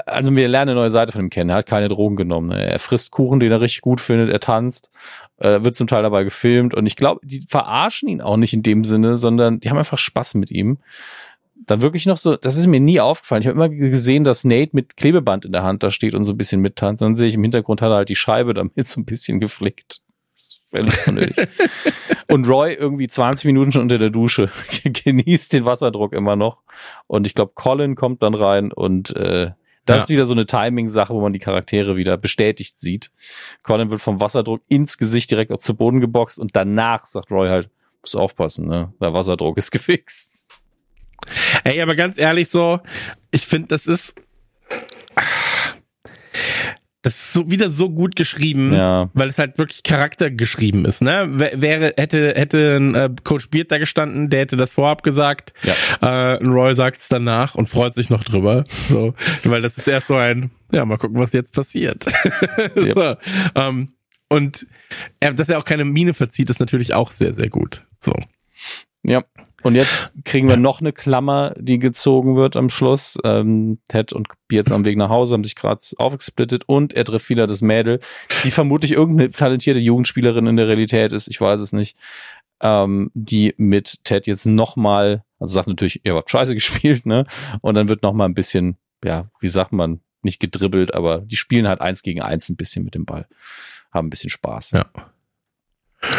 [0.06, 1.50] Also wir lernen eine neue Seite von ihm kennen.
[1.50, 2.50] Er hat keine Drogen genommen.
[2.50, 4.30] Er frisst Kuchen, den er richtig gut findet.
[4.30, 4.90] Er tanzt,
[5.38, 6.74] äh, wird zum Teil dabei gefilmt.
[6.74, 9.98] Und ich glaube, die verarschen ihn auch nicht in dem Sinne, sondern die haben einfach
[9.98, 10.78] Spaß mit ihm
[11.66, 13.42] dann wirklich noch so, das ist mir nie aufgefallen.
[13.42, 16.32] Ich habe immer gesehen, dass Nate mit Klebeband in der Hand da steht und so
[16.32, 17.02] ein bisschen mittanzt.
[17.02, 20.00] Dann sehe ich im Hintergrund hat er halt die Scheibe damit so ein bisschen geflickt.
[20.38, 21.48] Das ist völlig unnötig.
[22.28, 24.48] und Roy irgendwie 20 Minuten schon unter der Dusche,
[24.84, 26.58] genießt den Wasserdruck immer noch.
[27.08, 29.50] Und ich glaube, Colin kommt dann rein und äh,
[29.84, 30.02] das ja.
[30.04, 33.10] ist wieder so eine Timing-Sache, wo man die Charaktere wieder bestätigt sieht.
[33.64, 37.48] Colin wird vom Wasserdruck ins Gesicht direkt auch zu Boden geboxt und danach sagt Roy
[37.48, 37.68] halt,
[38.02, 38.92] muss aufpassen, ne?
[39.00, 40.62] Der Wasserdruck ist gefixt.
[41.64, 42.78] Ey, aber ganz ehrlich so,
[43.32, 44.14] ich finde, das ist.
[47.08, 49.08] Das ist so, wieder so gut geschrieben, ja.
[49.14, 51.00] weil es halt wirklich Charakter geschrieben ist.
[51.00, 51.26] Ne?
[51.54, 55.54] Wäre, hätte, hätte ein äh, Coach Beard da gestanden, der hätte das vorab gesagt.
[55.62, 55.74] Ja.
[56.06, 58.64] Äh, Roy sagt es danach und freut sich noch drüber.
[58.68, 59.14] So,
[59.44, 62.04] weil das ist erst so ein, ja, mal gucken, was jetzt passiert.
[62.74, 63.16] so,
[63.54, 63.94] ähm,
[64.28, 64.66] und
[65.18, 67.86] er, dass er auch keine Mine verzieht, ist natürlich auch sehr, sehr gut.
[67.96, 68.12] So.
[69.02, 69.24] Ja.
[69.68, 73.18] Und jetzt kriegen wir noch eine Klammer, die gezogen wird am Schluss.
[73.22, 77.28] Ähm, Ted und Beards am Weg nach Hause haben sich gerade aufgesplittet und er trifft
[77.28, 78.00] wieder das Mädel,
[78.44, 81.98] die vermutlich irgendeine talentierte Jugendspielerin in der Realität ist, ich weiß es nicht,
[82.62, 87.26] ähm, die mit Ted jetzt nochmal, also sagt natürlich, ihr habt scheiße gespielt, ne?
[87.60, 91.68] Und dann wird nochmal ein bisschen, ja, wie sagt man, nicht gedribbelt, aber die spielen
[91.68, 93.26] halt eins gegen eins ein bisschen mit dem Ball.
[93.92, 94.70] Haben ein bisschen Spaß.
[94.70, 94.86] Ja.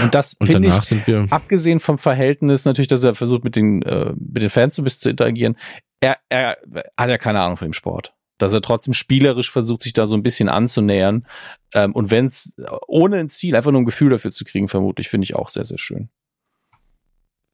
[0.03, 4.41] Und das finde ich, abgesehen vom Verhältnis natürlich, dass er versucht, mit den, äh, mit
[4.41, 5.57] den Fans so ein bisschen zu interagieren,
[6.01, 6.57] er, er
[6.97, 8.13] hat ja keine Ahnung von dem Sport.
[8.37, 11.25] Dass er trotzdem spielerisch versucht, sich da so ein bisschen anzunähern.
[11.73, 12.55] Ähm, und wenn es
[12.87, 15.65] ohne ein Ziel, einfach nur ein Gefühl dafür zu kriegen, vermutlich, finde ich auch sehr,
[15.65, 16.09] sehr schön.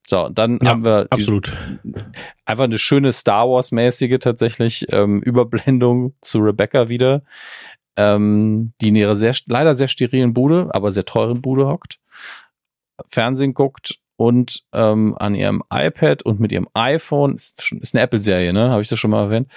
[0.08, 1.52] So, und dann ja, haben wir absolut.
[2.46, 7.24] einfach eine schöne Star Wars-mäßige tatsächlich ähm, Überblendung zu Rebecca wieder,
[7.98, 12.00] ähm, die in ihrer sehr, leider sehr sterilen Bude, aber sehr teuren Bude hockt.
[13.08, 18.54] Fernsehen guckt und ähm, an ihrem iPad und mit ihrem iPhone, ist, ist eine Apple-Serie,
[18.54, 18.70] ne?
[18.70, 19.52] Habe ich das schon mal erwähnt?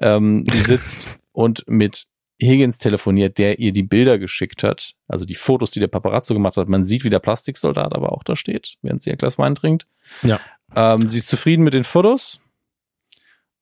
[0.00, 2.06] Ähm, die sitzt und mit
[2.40, 6.56] Higgins telefoniert, der ihr die Bilder geschickt hat, also die Fotos, die der Paparazzo gemacht
[6.56, 6.68] hat.
[6.68, 9.86] Man sieht, wie der Plastiksoldat aber auch da steht, während sie ihr Glas Wein trinkt.
[10.22, 10.40] Ja.
[10.74, 12.40] Ähm, sie ist zufrieden mit den Fotos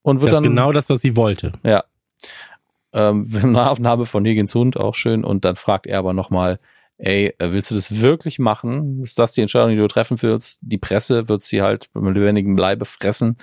[0.03, 1.53] und wird das dann genau das, was sie wollte.
[1.63, 1.85] Ja.
[2.93, 6.59] Ähm, Nahaufnahme von Higgins Hund auch schön und dann fragt er aber nochmal,
[7.01, 9.03] ey, äh, willst du das wirklich machen?
[9.03, 10.61] Ist das die Entscheidung, die du treffen willst?
[10.63, 13.37] Die Presse wird sie halt mit lebendigem Leibe fressen.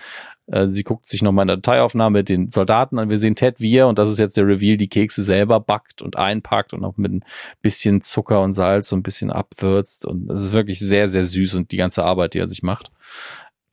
[0.47, 3.09] Äh, sie guckt sich nochmal in der Dateiaufnahme den Soldaten an.
[3.09, 6.01] Wir sehen Ted, wie er, und das ist jetzt der Reveal, die Kekse selber backt
[6.01, 7.23] und einpackt und auch mit ein
[7.61, 10.05] bisschen Zucker und Salz so ein bisschen abwürzt.
[10.05, 12.91] Und es ist wirklich sehr, sehr süß und die ganze Arbeit, die er sich macht.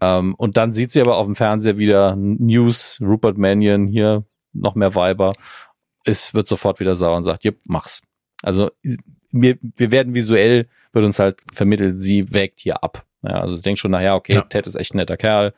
[0.01, 4.25] Ähm, und dann sieht sie aber auf dem Fernseher wieder News, Rupert Mannion, hier
[4.55, 5.33] noch mehr Weiber.
[6.05, 8.03] Es wird sofort wieder sauer und sagt, jep, mach's.
[8.43, 8.71] Also
[9.31, 13.05] wir, wir werden visuell, wird uns halt vermittelt, sie wägt hier ab.
[13.23, 14.43] Ja, also es denkt schon nachher, okay, ja.
[14.43, 15.55] Ted ist echt ein netter Kerl,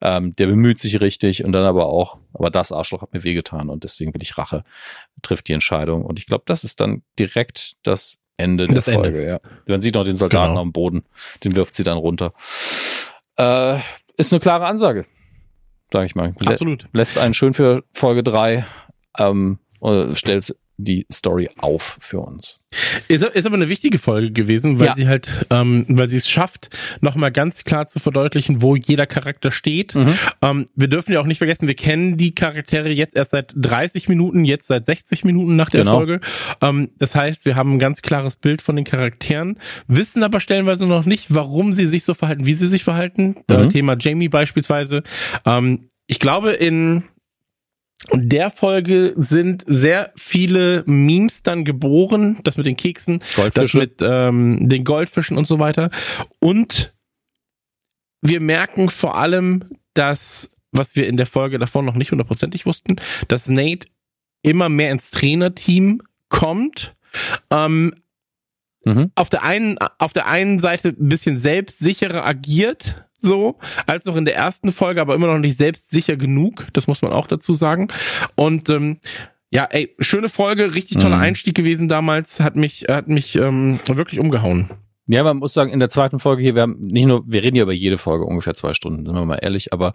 [0.00, 3.70] ähm, der bemüht sich richtig und dann aber auch, aber das Arschloch hat mir wehgetan
[3.70, 4.62] und deswegen will ich Rache,
[5.22, 6.04] trifft die Entscheidung.
[6.04, 9.18] Und ich glaube, das ist dann direkt das Ende das der Folge.
[9.18, 9.28] Ende.
[9.28, 9.40] Ja.
[9.66, 10.60] Man sieht noch den Soldaten genau.
[10.60, 11.04] am Boden,
[11.42, 12.32] den wirft sie dann runter.
[13.36, 13.80] Äh,
[14.16, 15.04] ist eine klare Ansage,
[15.92, 16.34] sage ich mal.
[16.44, 16.88] Absolut.
[16.92, 18.64] Lässt einen schön für Folge drei
[19.18, 19.58] ähm,
[20.14, 22.60] stellt die Story auf für uns.
[23.08, 24.94] Ist, ist aber eine wichtige Folge gewesen, weil ja.
[24.94, 29.50] sie halt, ähm, weil sie es schafft, nochmal ganz klar zu verdeutlichen, wo jeder Charakter
[29.50, 29.96] steht.
[29.96, 30.14] Mhm.
[30.40, 34.08] Ähm, wir dürfen ja auch nicht vergessen, wir kennen die Charaktere jetzt erst seit 30
[34.08, 35.96] Minuten, jetzt seit 60 Minuten nach der genau.
[35.96, 36.20] Folge.
[36.62, 40.86] Ähm, das heißt, wir haben ein ganz klares Bild von den Charakteren, wissen aber stellenweise
[40.86, 43.36] noch nicht, warum sie sich so verhalten, wie sie sich verhalten.
[43.48, 43.54] Mhm.
[43.54, 45.02] Äh, Thema Jamie beispielsweise.
[45.44, 47.02] Ähm, ich glaube, in
[48.12, 53.22] der Folge sind sehr viele Memes dann geboren, das mit den Keksen,
[53.54, 55.90] das mit ähm, den Goldfischen und so weiter.
[56.38, 56.94] Und
[58.22, 59.64] wir merken vor allem,
[59.94, 62.96] dass, was wir in der Folge davor noch nicht hundertprozentig wussten,
[63.26, 63.88] dass Nate
[64.42, 66.94] immer mehr ins Trainerteam kommt.
[67.50, 67.94] Ähm,
[68.84, 69.10] mhm.
[69.14, 74.24] auf, der einen, auf der einen Seite ein bisschen selbstsicherer agiert, so, als noch in
[74.24, 76.66] der ersten Folge, aber immer noch nicht selbstsicher genug.
[76.72, 77.88] Das muss man auch dazu sagen.
[78.36, 78.98] Und ähm,
[79.50, 81.22] ja, ey, schöne Folge, richtig toller mhm.
[81.22, 84.70] Einstieg gewesen damals, hat mich, hat mich ähm, wirklich umgehauen.
[85.06, 87.56] Ja, man muss sagen, in der zweiten Folge hier, wir haben nicht nur, wir reden
[87.56, 89.94] ja über jede Folge ungefähr zwei Stunden, sind wir mal ehrlich, aber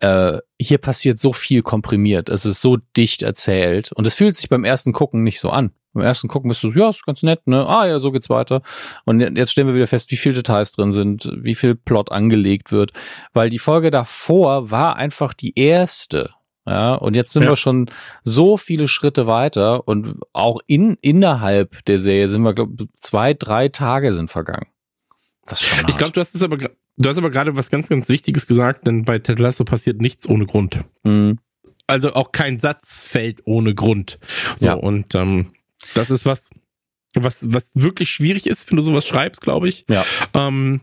[0.00, 2.28] äh, hier passiert so viel komprimiert.
[2.28, 5.70] Es ist so dicht erzählt und es fühlt sich beim ersten Gucken nicht so an.
[5.92, 7.66] Beim ersten Gucken bist du, ja, ist ganz nett, ne?
[7.66, 8.62] Ah ja, so geht's weiter.
[9.04, 12.70] Und jetzt stellen wir wieder fest, wie viele Details drin sind, wie viel Plot angelegt
[12.70, 12.92] wird,
[13.32, 16.30] weil die Folge davor war einfach die erste.
[16.66, 17.48] Ja, und jetzt sind ja.
[17.48, 17.90] wir schon
[18.22, 23.68] so viele Schritte weiter und auch in, innerhalb der Serie sind wir, glaube zwei, drei
[23.68, 24.66] Tage sind vergangen.
[25.46, 27.88] Das ist schon ich glaube, du hast es aber, du hast aber gerade was ganz,
[27.88, 30.78] ganz Wichtiges gesagt, denn bei Ted Lasso passiert nichts ohne Grund.
[31.02, 31.38] Mhm.
[31.86, 34.20] Also auch kein Satz fällt ohne Grund.
[34.54, 34.74] So, ja.
[34.74, 35.48] und ähm,
[35.94, 36.50] das ist was,
[37.14, 39.84] was, was wirklich schwierig ist, wenn du sowas schreibst, glaube ich.
[39.88, 40.04] Ja.
[40.34, 40.80] Ähm,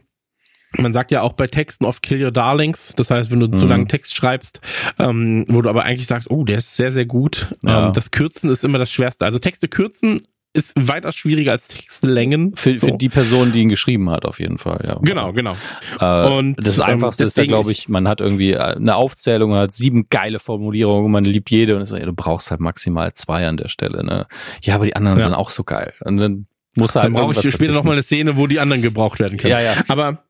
[0.76, 2.94] man sagt ja auch bei Texten oft kill your darlings.
[2.96, 3.54] Das heißt, wenn du mhm.
[3.54, 4.62] zu langen Text schreibst,
[5.00, 7.56] ähm, wo du aber eigentlich sagst, oh, der ist sehr, sehr gut.
[7.64, 7.88] Ja.
[7.88, 9.26] Ähm, das Kürzen ist immer das Schwerste.
[9.26, 10.24] Also Texte kürzen
[10.58, 12.56] ist weitaus schwieriger als Textlängen.
[12.56, 12.88] Für, so.
[12.88, 15.00] für die Person, die ihn geschrieben hat, auf jeden Fall, ja.
[15.04, 15.56] Genau, genau.
[16.00, 19.54] Äh, und das ähm, Einfachste ist da, glaube ich, man hat irgendwie äh, eine Aufzählung,
[19.54, 23.14] hat sieben geile Formulierungen, man liebt jede und ist so, ja, du brauchst halt maximal
[23.14, 24.26] zwei an der Stelle, ne?
[24.64, 25.26] Ja, aber die anderen ja.
[25.26, 25.94] sind auch so geil.
[26.04, 29.20] Und dann muss halt dann brauche ich später nochmal eine Szene, wo die anderen gebraucht
[29.20, 29.52] werden können.
[29.52, 29.76] Ja, ja.
[29.88, 30.24] Aber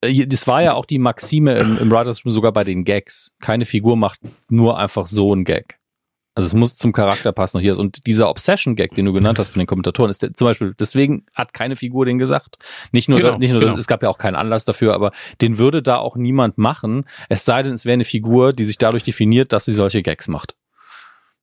[0.00, 3.34] äh, das war ja auch die Maxime im, im Writers Room sogar bei den Gags.
[3.40, 5.78] Keine Figur macht nur einfach so einen Gag.
[6.34, 7.78] Also es muss zum Charakter passen und hier ist.
[7.78, 11.26] Und dieser Obsession-Gag, den du genannt hast von den Kommentatoren, ist der, zum Beispiel, deswegen
[11.34, 12.56] hat keine Figur den gesagt.
[12.90, 13.76] Nicht nur, genau, nicht nur, genau.
[13.76, 17.04] es gab ja auch keinen Anlass dafür, aber den würde da auch niemand machen.
[17.28, 20.26] Es sei denn, es wäre eine Figur, die sich dadurch definiert, dass sie solche Gags
[20.26, 20.54] macht.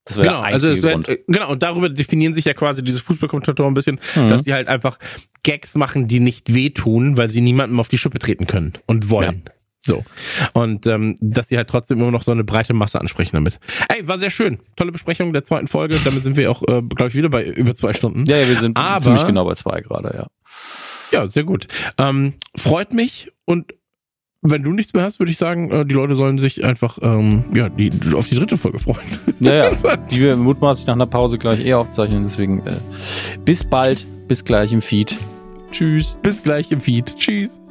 [0.06, 1.26] Das wäre genau, der also einzige also wär, Grund.
[1.28, 4.30] Genau, und darüber definieren sich ja quasi diese Fußballkommentatoren ein bisschen, mhm.
[4.30, 4.98] dass sie halt einfach
[5.44, 9.44] Gags machen, die nicht wehtun, weil sie niemandem auf die Schuppe treten können und wollen.
[9.45, 9.53] Ja.
[9.81, 10.03] So.
[10.53, 13.60] Und ähm, dass sie halt trotzdem immer noch so eine breite Masse ansprechen damit.
[13.88, 14.60] Ey, war sehr schön.
[14.76, 15.95] Tolle Besprechung der zweiten Folge.
[16.03, 18.26] Damit sind wir auch, äh, glaube ich, wieder bei über zwei Stunden.
[18.27, 20.27] Ja, ja wir sind Aber, ziemlich genau bei zwei gerade, ja.
[21.11, 21.68] Ja, sehr gut.
[21.97, 23.73] Ähm, freut mich und
[24.41, 27.45] wenn du nichts mehr hast, würde ich sagen, äh, die Leute sollen sich einfach ähm,
[27.53, 28.99] ja, die, auf die dritte Folge freuen.
[29.39, 29.97] Ja, ja.
[30.11, 32.23] Die wir mutmaßlich nach einer Pause gleich eher aufzeichnen.
[32.23, 32.76] Deswegen äh,
[33.43, 35.18] bis bald, bis gleich im Feed.
[35.72, 36.18] Tschüss.
[36.22, 37.15] Bis gleich im Feed.
[37.18, 37.61] Tschüss.